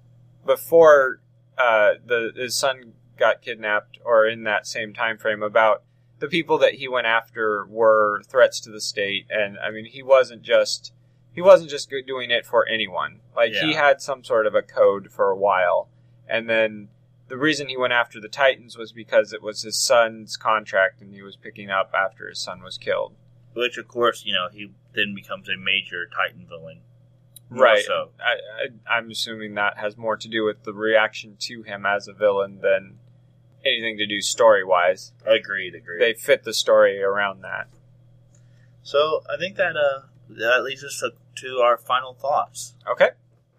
before 0.44 1.20
uh, 1.58 1.94
the 2.04 2.32
his 2.34 2.56
son 2.56 2.94
got 3.18 3.42
kidnapped, 3.42 3.98
or 4.04 4.26
in 4.26 4.44
that 4.44 4.66
same 4.66 4.92
time 4.92 5.18
frame 5.18 5.42
about 5.42 5.82
the 6.18 6.28
people 6.28 6.58
that 6.58 6.74
he 6.74 6.88
went 6.88 7.06
after 7.06 7.66
were 7.66 8.22
threats 8.26 8.60
to 8.60 8.70
the 8.70 8.80
state, 8.80 9.26
and 9.30 9.58
I 9.58 9.70
mean 9.70 9.84
he 9.84 10.02
wasn't 10.02 10.42
just 10.42 10.92
he 11.32 11.42
wasn't 11.42 11.70
just 11.70 11.92
doing 12.06 12.30
it 12.30 12.46
for 12.46 12.66
anyone. 12.66 13.20
Like 13.36 13.52
he 13.52 13.74
had 13.74 14.00
some 14.00 14.24
sort 14.24 14.46
of 14.46 14.54
a 14.54 14.62
code 14.62 15.10
for 15.10 15.30
a 15.30 15.36
while, 15.36 15.88
and 16.28 16.48
then 16.48 16.88
the 17.28 17.36
reason 17.36 17.68
he 17.68 17.76
went 17.76 17.92
after 17.92 18.20
the 18.20 18.28
Titans 18.28 18.76
was 18.76 18.92
because 18.92 19.32
it 19.32 19.42
was 19.42 19.62
his 19.62 19.78
son's 19.78 20.36
contract 20.36 21.00
and 21.00 21.14
he 21.14 21.22
was 21.22 21.36
picking 21.36 21.70
up 21.70 21.92
after 21.94 22.28
his 22.28 22.38
son 22.38 22.62
was 22.62 22.78
killed. 22.78 23.14
Which, 23.54 23.78
of 23.78 23.88
course, 23.88 24.24
you 24.24 24.32
know, 24.32 24.48
he 24.52 24.72
then 24.94 25.14
becomes 25.14 25.48
a 25.48 25.56
major 25.56 26.06
Titan 26.06 26.46
villain. 26.46 26.80
Right. 27.60 27.84
So, 27.84 28.10
I, 28.20 28.92
I, 28.92 28.96
I'm 28.96 29.10
assuming 29.10 29.54
that 29.54 29.78
has 29.78 29.96
more 29.96 30.16
to 30.16 30.28
do 30.28 30.44
with 30.44 30.64
the 30.64 30.72
reaction 30.72 31.36
to 31.40 31.62
him 31.62 31.86
as 31.86 32.08
a 32.08 32.12
villain 32.12 32.60
than 32.60 32.98
anything 33.64 33.96
to 33.98 34.06
do 34.06 34.20
story 34.20 34.64
wise. 34.64 35.12
agreed, 35.24 35.74
agreed. 35.74 36.00
They 36.00 36.14
fit 36.14 36.44
the 36.44 36.54
story 36.54 37.02
around 37.02 37.42
that. 37.42 37.68
so, 38.82 39.22
I 39.32 39.36
think 39.38 39.56
that 39.56 39.76
uh, 39.76 40.06
that 40.28 40.62
leads 40.62 40.84
us 40.84 41.00
to, 41.00 41.12
to 41.42 41.58
our 41.58 41.76
final 41.76 42.14
thoughts. 42.14 42.74
Okay. 42.90 43.10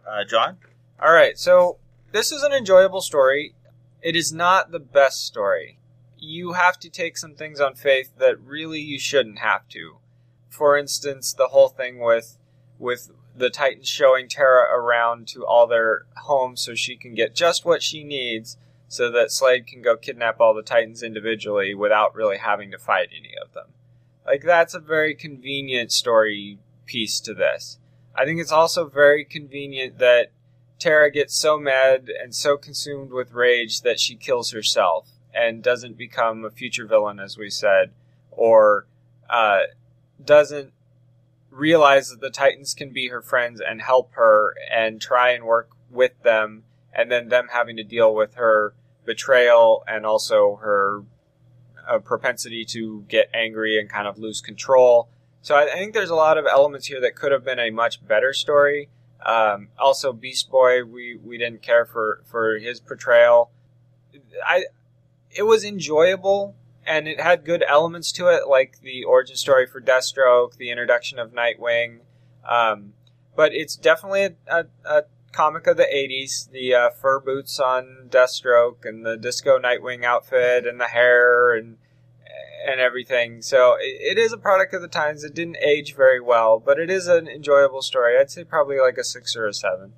Uh, 0.08 0.24
John? 0.24 0.58
All 1.02 1.14
right. 1.14 1.38
So 1.38 1.78
this 2.12 2.32
is 2.32 2.44
an 2.44 2.54
enjoyable 2.54 3.02
story. 3.02 3.56
It 4.02 4.16
is 4.16 4.32
not 4.32 4.72
the 4.72 4.80
best 4.80 5.26
story. 5.26 5.80
You 6.18 6.54
have 6.54 6.80
to 6.80 6.90
take 6.90 7.18
some 7.18 7.36
things 7.36 7.60
on 7.60 7.76
faith 7.76 8.14
that 8.18 8.40
really 8.40 8.80
you 8.80 9.00
shouldn't 9.00 9.40
have 9.40 9.68
to. 9.70 9.98
For 10.50 10.78
instance, 10.78 11.34
the 11.34 11.48
whole 11.48 11.70
thing 11.70 12.00
with 12.00 12.38
with 12.80 13.12
the 13.36 13.50
Titans 13.50 13.88
showing 13.88 14.28
Terra 14.28 14.74
around 14.74 15.28
to 15.30 15.46
all 15.46 15.68
their 15.68 16.06
homes 16.16 16.62
so 16.62 16.74
she 16.74 16.96
can 16.96 17.14
get 17.14 17.36
just 17.36 17.66
what 17.66 17.84
she 17.84 18.04
needs 18.04 18.58
so 18.88 19.12
that 19.12 19.32
Slade 19.32 19.68
can 19.68 19.82
go 19.82 19.98
kidnap 19.98 20.40
all 20.40 20.54
the 20.54 20.62
Titans 20.62 21.04
individually 21.04 21.74
without 21.74 22.16
really 22.16 22.38
having 22.38 22.72
to 22.72 22.78
fight 22.78 23.10
any 23.18 23.34
of 23.42 23.54
them. 23.54 23.68
Like 24.26 24.44
that's 24.44 24.74
a 24.74 24.80
very 24.80 25.14
convenient 25.16 25.92
story 25.92 26.60
piece 26.86 27.20
to 27.22 27.34
this. 27.34 27.80
I 28.16 28.26
think 28.26 28.40
it's 28.40 28.52
also 28.52 28.88
very 28.88 29.26
convenient 29.26 30.00
that 30.00 30.32
Terra 30.80 31.12
gets 31.12 31.36
so 31.36 31.58
mad 31.58 32.10
and 32.22 32.34
so 32.34 32.58
consumed 32.58 33.12
with 33.12 33.34
rage 33.34 33.82
that 33.82 34.00
she 34.00 34.16
kills 34.16 34.52
herself 34.52 35.10
and 35.34 35.62
doesn't 35.62 35.98
become 35.98 36.46
a 36.46 36.50
future 36.50 36.86
villain, 36.86 37.20
as 37.20 37.38
we 37.38 37.50
said, 37.50 37.92
or 38.32 38.88
uh, 39.30 39.62
doesn't 40.24 40.72
realize 41.56 42.10
that 42.10 42.22
the 42.22 42.30
Titans 42.30 42.74
can 42.74 42.90
be 42.90 43.08
her 43.08 43.22
friends 43.22 43.62
and 43.62 43.82
help 43.82 44.14
her 44.14 44.54
and 44.72 45.02
try 45.02 45.32
and 45.32 45.44
work 45.46 45.70
with 45.90 46.12
them, 46.24 46.64
and 46.94 47.12
then 47.12 47.30
them 47.30 47.48
having 47.52 47.78
to 47.78 47.84
deal 47.84 48.14
with 48.14 48.36
her 48.36 48.74
betrayal 49.06 49.84
and 49.88 50.06
also 50.06 50.58
her 50.58 51.04
uh, 51.88 52.00
propensity 52.00 52.66
to 52.66 53.06
get 53.08 53.30
angry 53.34 53.80
and 53.80 53.90
kind 53.90 54.08
of 54.08 54.18
lose 54.18 54.42
control. 54.42 55.08
So 55.42 55.56
I, 55.56 55.64
I 55.64 55.76
think 55.76 55.94
there's 55.94 56.10
a 56.10 56.16
lot 56.16 56.38
of 56.38 56.46
elements 56.46 56.88
here 56.88 57.00
that 57.02 57.16
could 57.16 57.32
have 57.32 57.46
been 57.46 57.60
a 57.60 57.70
much 57.70 58.06
better 58.06 58.34
story. 58.34 58.90
Um, 59.26 59.70
also, 59.80 60.12
Beast 60.12 60.50
Boy, 60.50 60.84
we, 60.84 61.18
we 61.24 61.38
didn't 61.38 61.62
care 61.62 61.86
for, 61.86 62.22
for 62.26 62.58
his 62.58 62.80
portrayal. 62.80 63.52
I 64.46 64.66
it 65.36 65.44
was 65.44 65.64
enjoyable 65.66 66.56
and 66.86 67.08
it 67.08 67.20
had 67.20 67.46
good 67.46 67.64
elements 67.68 68.12
to 68.14 68.28
it, 68.28 68.48
like 68.48 68.80
the 68.82 69.04
origin 69.04 69.36
story 69.36 69.66
for 69.66 69.82
Deathstroke, 69.82 70.58
the 70.58 70.70
introduction 70.70 71.20
of 71.20 71.32
Nightwing. 71.32 72.00
Um, 72.48 72.94
but 73.36 73.54
it's 73.54 73.76
definitely 73.76 74.24
a, 74.24 74.34
a, 74.48 74.66
a 74.86 75.04
comic 75.32 75.68
of 75.68 75.78
the 75.78 75.84
'80s. 75.84 76.50
The 76.52 76.74
uh, 76.74 76.90
fur 76.92 77.20
boots 77.20 77.60
on 77.60 78.08
Deathstroke 78.10 78.86
and 78.86 79.06
the 79.06 79.18
disco 79.18 79.60
Nightwing 79.60 80.04
outfit 80.04 80.66
and 80.66 80.80
the 80.80 80.88
hair 80.88 81.56
and 81.56 81.78
and 82.68 82.80
everything. 82.80 83.42
So 83.42 83.76
it, 83.80 84.18
it 84.18 84.18
is 84.18 84.34
a 84.34 84.38
product 84.38 84.74
of 84.74 84.82
the 84.82 84.88
times. 84.88 85.24
It 85.24 85.34
didn't 85.34 85.58
age 85.58 85.96
very 85.96 86.20
well, 86.20 86.60
but 86.60 86.80
it 86.80 86.90
is 86.90 87.08
an 87.08 87.28
enjoyable 87.28 87.82
story. 87.82 88.18
I'd 88.18 88.32
say 88.32 88.44
probably 88.44 88.80
like 88.80 88.98
a 88.98 89.04
six 89.04 89.36
or 89.36 89.48
a 89.48 89.54
seven. 89.54 89.94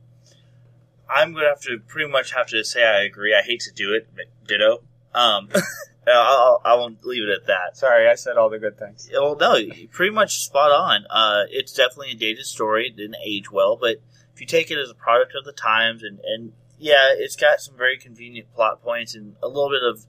I'm 1.09 1.31
going 1.31 1.43
to 1.43 1.49
have 1.49 1.61
to 1.61 1.79
pretty 1.87 2.09
much 2.11 2.33
have 2.33 2.47
to 2.47 2.63
say 2.63 2.83
I 2.83 3.03
agree. 3.03 3.33
I 3.33 3.41
hate 3.41 3.61
to 3.61 3.71
do 3.71 3.93
it, 3.93 4.09
but 4.13 4.25
ditto. 4.45 4.83
Um, 5.13 5.49
I'll, 6.13 6.61
I 6.63 6.75
won't 6.75 7.03
leave 7.05 7.23
it 7.23 7.29
at 7.29 7.47
that. 7.47 7.77
Sorry, 7.77 8.07
I 8.07 8.15
said 8.15 8.37
all 8.37 8.49
the 8.49 8.59
good 8.59 8.77
things. 8.77 9.09
Well, 9.11 9.35
no, 9.35 9.57
pretty 9.91 10.13
much 10.13 10.43
spot 10.43 10.71
on. 10.71 11.05
Uh, 11.09 11.43
it's 11.49 11.73
definitely 11.73 12.11
a 12.11 12.15
dated 12.15 12.45
story. 12.45 12.87
It 12.87 12.95
didn't 12.95 13.17
age 13.25 13.51
well, 13.51 13.75
but 13.75 13.97
if 14.33 14.41
you 14.41 14.47
take 14.47 14.71
it 14.71 14.77
as 14.77 14.89
a 14.89 14.95
product 14.95 15.33
of 15.35 15.43
the 15.43 15.51
times, 15.51 16.03
and, 16.03 16.19
and 16.19 16.53
yeah, 16.79 17.07
it's 17.09 17.35
got 17.35 17.59
some 17.59 17.75
very 17.75 17.97
convenient 17.97 18.53
plot 18.53 18.81
points 18.81 19.15
and 19.15 19.35
a 19.41 19.47
little 19.47 19.69
bit 19.69 19.83
of 19.83 20.05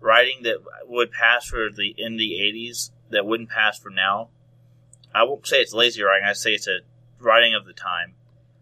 writing 0.00 0.42
that 0.44 0.58
would 0.86 1.10
pass 1.10 1.46
for 1.46 1.68
the 1.70 1.94
in 1.98 2.16
the 2.16 2.32
'80s 2.34 2.90
that 3.10 3.26
wouldn't 3.26 3.50
pass 3.50 3.78
for 3.78 3.90
now. 3.90 4.28
I 5.14 5.24
won't 5.24 5.46
say 5.46 5.60
it's 5.60 5.74
lazy 5.74 6.02
writing. 6.02 6.28
I 6.28 6.32
say 6.32 6.52
it's 6.52 6.68
a 6.68 6.78
writing 7.18 7.54
of 7.54 7.66
the 7.66 7.72
time. 7.72 8.14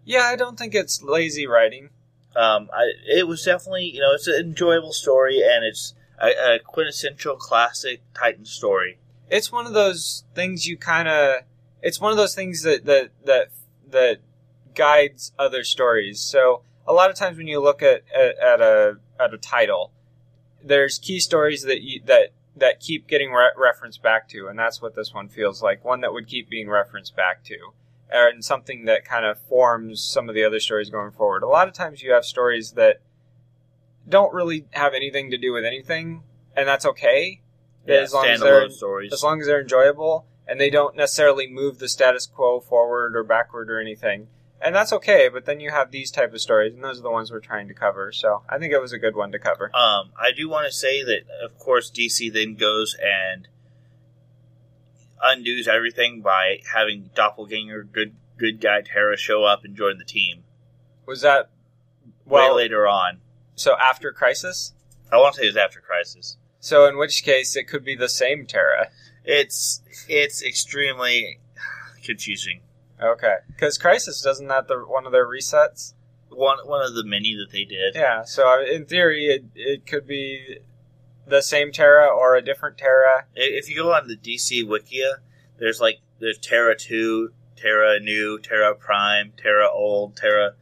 Yeah, 0.04 0.22
I 0.22 0.36
don't 0.36 0.58
think 0.58 0.74
it's 0.74 1.02
lazy 1.02 1.46
writing. 1.46 1.90
Um, 2.36 2.68
I, 2.72 2.90
it 3.06 3.28
was 3.28 3.44
definitely 3.44 3.84
you 3.84 4.00
know 4.00 4.12
it's 4.12 4.26
an 4.26 4.40
enjoyable 4.40 4.92
story 4.92 5.40
and 5.42 5.64
it's 5.64 5.94
a, 6.20 6.54
a 6.54 6.58
quintessential 6.58 7.36
classic 7.36 8.02
Titan 8.14 8.44
story. 8.44 8.98
It's 9.30 9.50
one 9.50 9.66
of 9.66 9.72
those 9.72 10.24
things 10.34 10.66
you 10.66 10.76
kind 10.76 11.08
of. 11.08 11.42
It's 11.82 12.00
one 12.00 12.10
of 12.10 12.16
those 12.16 12.34
things 12.34 12.62
that 12.62 12.84
that 12.86 13.10
that 13.24 13.48
that 13.90 14.20
guides 14.74 15.32
other 15.38 15.64
stories. 15.64 16.20
So 16.20 16.62
a 16.86 16.92
lot 16.92 17.10
of 17.10 17.16
times 17.16 17.36
when 17.38 17.46
you 17.46 17.60
look 17.60 17.82
at 17.82 18.02
at, 18.14 18.38
at 18.38 18.60
a 18.60 18.98
at 19.18 19.34
a 19.34 19.38
title, 19.38 19.92
there's 20.62 20.98
key 20.98 21.20
stories 21.20 21.62
that 21.62 21.82
you, 21.82 22.00
that 22.06 22.32
that 22.56 22.80
keep 22.80 23.06
getting 23.08 23.32
re- 23.32 23.52
referenced 23.56 24.02
back 24.02 24.28
to, 24.28 24.46
and 24.46 24.58
that's 24.58 24.80
what 24.80 24.94
this 24.94 25.12
one 25.12 25.28
feels 25.28 25.62
like. 25.62 25.84
One 25.84 26.00
that 26.02 26.12
would 26.12 26.26
keep 26.26 26.48
being 26.48 26.68
referenced 26.68 27.16
back 27.16 27.42
to, 27.44 27.72
and 28.10 28.44
something 28.44 28.84
that 28.84 29.04
kind 29.04 29.24
of 29.24 29.38
forms 29.38 30.02
some 30.02 30.28
of 30.28 30.34
the 30.34 30.44
other 30.44 30.60
stories 30.60 30.90
going 30.90 31.12
forward. 31.12 31.42
A 31.42 31.48
lot 31.48 31.68
of 31.68 31.74
times 31.74 32.02
you 32.02 32.12
have 32.12 32.24
stories 32.24 32.72
that 32.72 33.00
don't 34.08 34.32
really 34.34 34.66
have 34.72 34.94
anything 34.94 35.30
to 35.30 35.38
do 35.38 35.52
with 35.52 35.64
anything, 35.64 36.22
and 36.56 36.68
that's 36.68 36.86
okay. 36.86 37.40
Yeah, 37.86 37.96
as 37.96 38.14
long 38.14 38.26
as 38.26 38.40
they're 38.40 38.70
stories. 38.70 39.12
as 39.12 39.22
long 39.22 39.40
as 39.40 39.46
they're 39.46 39.60
enjoyable 39.60 40.26
and 40.46 40.60
they 40.60 40.70
don't 40.70 40.96
necessarily 40.96 41.46
move 41.46 41.78
the 41.78 41.88
status 41.88 42.26
quo 42.26 42.60
forward 42.60 43.16
or 43.16 43.22
backward 43.24 43.70
or 43.70 43.80
anything. 43.80 44.28
And 44.60 44.74
that's 44.74 44.92
okay, 44.94 45.28
but 45.28 45.44
then 45.44 45.60
you 45.60 45.70
have 45.70 45.90
these 45.90 46.10
type 46.10 46.32
of 46.32 46.40
stories, 46.40 46.72
and 46.72 46.82
those 46.82 46.98
are 46.98 47.02
the 47.02 47.10
ones 47.10 47.30
we're 47.30 47.40
trying 47.40 47.68
to 47.68 47.74
cover. 47.74 48.12
So 48.12 48.42
I 48.48 48.58
think 48.58 48.72
it 48.72 48.80
was 48.80 48.92
a 48.92 48.98
good 48.98 49.14
one 49.14 49.32
to 49.32 49.38
cover. 49.38 49.64
Um, 49.76 50.12
I 50.18 50.32
do 50.34 50.48
want 50.48 50.66
to 50.66 50.72
say 50.72 51.02
that, 51.04 51.22
of 51.44 51.58
course, 51.58 51.90
DC 51.90 52.32
then 52.32 52.54
goes 52.54 52.96
and 53.02 53.48
undoes 55.22 55.68
everything 55.68 56.22
by 56.22 56.60
having 56.72 57.10
doppelganger 57.14 57.84
good 57.84 58.14
good 58.36 58.60
guy 58.60 58.80
Terra 58.82 59.16
show 59.16 59.44
up 59.44 59.64
and 59.64 59.76
join 59.76 59.98
the 59.98 60.04
team. 60.04 60.44
Was 61.06 61.20
that 61.22 61.50
Well, 62.24 62.48
well? 62.48 62.56
later 62.56 62.86
on, 62.86 63.20
So 63.54 63.76
after 63.80 64.12
Crisis. 64.12 64.72
I 65.12 65.16
want 65.18 65.34
to 65.34 65.40
say 65.40 65.46
it 65.46 65.50
was 65.50 65.56
after 65.56 65.80
Crisis. 65.80 66.36
So 66.60 66.86
in 66.86 66.96
which 66.96 67.22
case 67.24 67.56
it 67.56 67.64
could 67.68 67.84
be 67.84 67.94
the 67.94 68.08
same 68.08 68.46
Terra. 68.46 68.88
It's 69.24 69.82
it's 70.08 70.42
extremely 70.42 71.38
confusing. 72.02 72.60
Okay, 73.02 73.36
because 73.48 73.76
Crisis 73.78 74.20
doesn't 74.22 74.48
that 74.48 74.68
the 74.68 74.78
one 74.78 75.06
of 75.06 75.12
their 75.12 75.26
resets? 75.26 75.94
One 76.30 76.58
one 76.66 76.82
of 76.82 76.94
the 76.94 77.04
many 77.04 77.34
that 77.36 77.50
they 77.52 77.64
did. 77.64 77.94
Yeah. 77.94 78.24
So 78.24 78.62
in 78.64 78.86
theory, 78.86 79.26
it 79.26 79.44
it 79.54 79.86
could 79.86 80.06
be 80.06 80.58
the 81.26 81.42
same 81.42 81.72
Terra 81.72 82.06
or 82.06 82.34
a 82.34 82.42
different 82.42 82.76
Terra. 82.78 83.26
If 83.34 83.68
you 83.68 83.76
go 83.76 83.92
on 83.92 84.08
the 84.08 84.16
DC 84.16 84.64
Wikia, 84.64 85.16
there's 85.58 85.80
like 85.80 86.00
there's 86.18 86.38
Terra 86.38 86.76
two, 86.76 87.32
Terra 87.56 88.00
new, 88.00 88.38
Terra 88.38 88.74
prime, 88.74 89.32
Terra 89.36 89.68
old, 89.70 90.16
Terra 90.16 90.54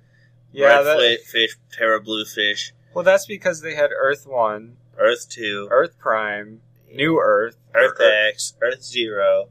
Yeah. 0.53 0.66
red 0.66 0.82
That, 0.84 1.20
fish, 1.24 1.57
Terra 1.72 2.01
blue 2.01 2.24
fish, 2.24 2.72
well, 2.95 3.05
that's 3.05 3.26
because 3.26 3.61
they 3.61 3.74
had 3.74 3.90
Earth 3.97 4.26
One, 4.26 4.76
Earth 4.99 5.28
two, 5.28 5.68
Earth 5.70 5.99
Prime, 5.99 6.61
New 6.93 7.18
Earth, 7.20 7.57
Earth 7.74 7.99
or- 8.01 8.28
X, 8.28 8.55
Earth 8.62 8.82
Zero. 8.82 9.49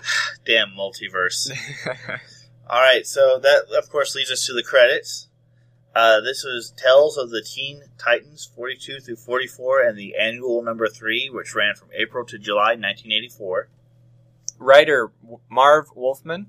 Damn 0.46 0.70
multiverse. 0.70 1.50
All 2.68 2.80
right, 2.80 3.06
so 3.06 3.38
that 3.42 3.64
of 3.76 3.90
course 3.90 4.14
leads 4.14 4.30
us 4.30 4.46
to 4.46 4.52
the 4.52 4.62
credits. 4.62 5.28
Uh, 5.94 6.20
this 6.20 6.44
was 6.44 6.72
Tales 6.76 7.16
of 7.18 7.30
the 7.30 7.42
Teen 7.42 7.82
Titans 7.98 8.48
42 8.54 9.00
through 9.00 9.16
44 9.16 9.82
and 9.82 9.98
the 9.98 10.14
annual 10.16 10.62
number 10.62 10.86
3, 10.86 11.30
which 11.34 11.52
ran 11.54 11.74
from 11.74 11.88
April 11.92 12.24
to 12.26 12.38
July 12.38 12.76
1984. 12.76 13.68
Writer 14.58 15.10
Marv 15.50 15.86
Wolfman, 15.96 16.46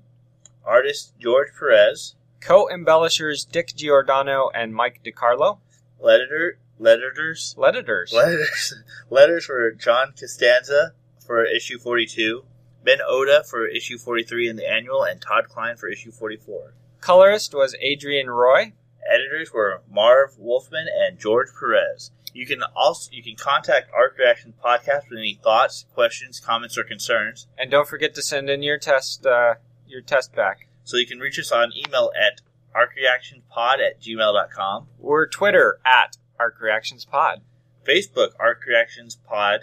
Artist 0.63 1.13
George 1.19 1.47
Perez. 1.57 2.13
co-embellishers 2.39 3.43
Dick 3.45 3.73
Giordano 3.75 4.51
and 4.53 4.75
Mike 4.75 5.01
DeCarlo, 5.03 5.57
Letterer, 6.01 6.53
letters, 6.79 7.55
editors. 7.61 8.13
letters, 8.13 8.73
letters 9.09 9.45
for 9.45 9.71
John 9.71 10.13
Costanza 10.17 10.93
for 11.25 11.45
issue 11.45 11.77
42, 11.77 12.43
Ben 12.83 12.99
Oda 13.07 13.43
for 13.43 13.67
issue 13.67 13.97
43 13.97 14.49
in 14.49 14.55
the 14.55 14.69
annual, 14.69 15.03
and 15.03 15.21
Todd 15.21 15.47
Klein 15.49 15.77
for 15.77 15.87
issue 15.87 16.11
44. 16.11 16.73
Colorist 16.99 17.53
was 17.53 17.75
Adrienne 17.75 18.29
Roy. 18.29 18.73
Editors 19.09 19.51
were 19.53 19.81
Marv 19.89 20.37
Wolfman 20.37 20.87
and 20.87 21.19
George 21.19 21.47
Perez. 21.59 22.11
You 22.33 22.45
can 22.45 22.63
also 22.75 23.09
you 23.11 23.23
can 23.23 23.35
contact 23.35 23.91
Arc 23.93 24.17
Reaction 24.17 24.53
Podcast 24.63 25.09
with 25.09 25.19
any 25.19 25.39
thoughts, 25.43 25.85
questions, 25.93 26.39
comments, 26.39 26.77
or 26.77 26.83
concerns. 26.83 27.47
And 27.57 27.69
don't 27.69 27.87
forget 27.87 28.15
to 28.15 28.21
send 28.21 28.49
in 28.49 28.63
your 28.63 28.77
test, 28.77 29.25
uh, 29.25 29.55
your 29.87 30.01
test 30.01 30.33
back. 30.33 30.67
So 30.83 30.97
you 30.97 31.05
can 31.05 31.19
reach 31.19 31.37
us 31.39 31.51
on 31.51 31.73
email 31.75 32.11
at 32.19 32.41
arcreactionpod 32.75 33.79
at 33.79 34.01
gmail.com. 34.01 34.87
We're 34.99 35.27
Twitter 35.27 35.79
at 35.85 36.17
Arc 36.39 36.59
Reactions 36.61 37.05
Pod 37.05 37.41
Facebook, 37.85 38.31
Arc 38.39 38.65
Reactions 38.65 39.15
Pod. 39.15 39.61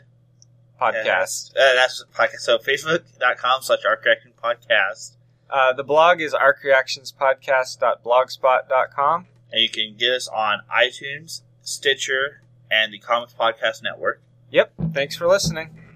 podcast. 0.80 1.50
Uh, 1.50 1.74
that's 1.74 2.04
podcast. 2.14 2.40
So 2.40 2.58
facebook.com 2.58 3.62
slash 3.62 3.80
Arc 3.86 4.04
Reaction 4.04 4.32
Podcast. 4.42 5.16
Uh, 5.50 5.72
the 5.72 5.84
blog 5.84 6.20
is 6.20 6.34
arcreactionspodcast.blogspot.com. 6.34 9.26
And 9.50 9.62
you 9.62 9.70
can 9.70 9.96
get 9.96 10.12
us 10.12 10.28
on 10.28 10.60
iTunes, 10.70 11.40
Stitcher, 11.62 12.42
and 12.70 12.92
the 12.92 12.98
Comics 12.98 13.32
Podcast 13.34 13.82
Network. 13.82 14.20
Yep. 14.50 14.74
Thanks 14.92 15.16
for 15.16 15.26
listening. 15.26 15.87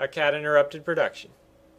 A 0.00 0.08
Cat 0.08 0.34
Interrupted 0.34 0.82
production. 0.82 1.30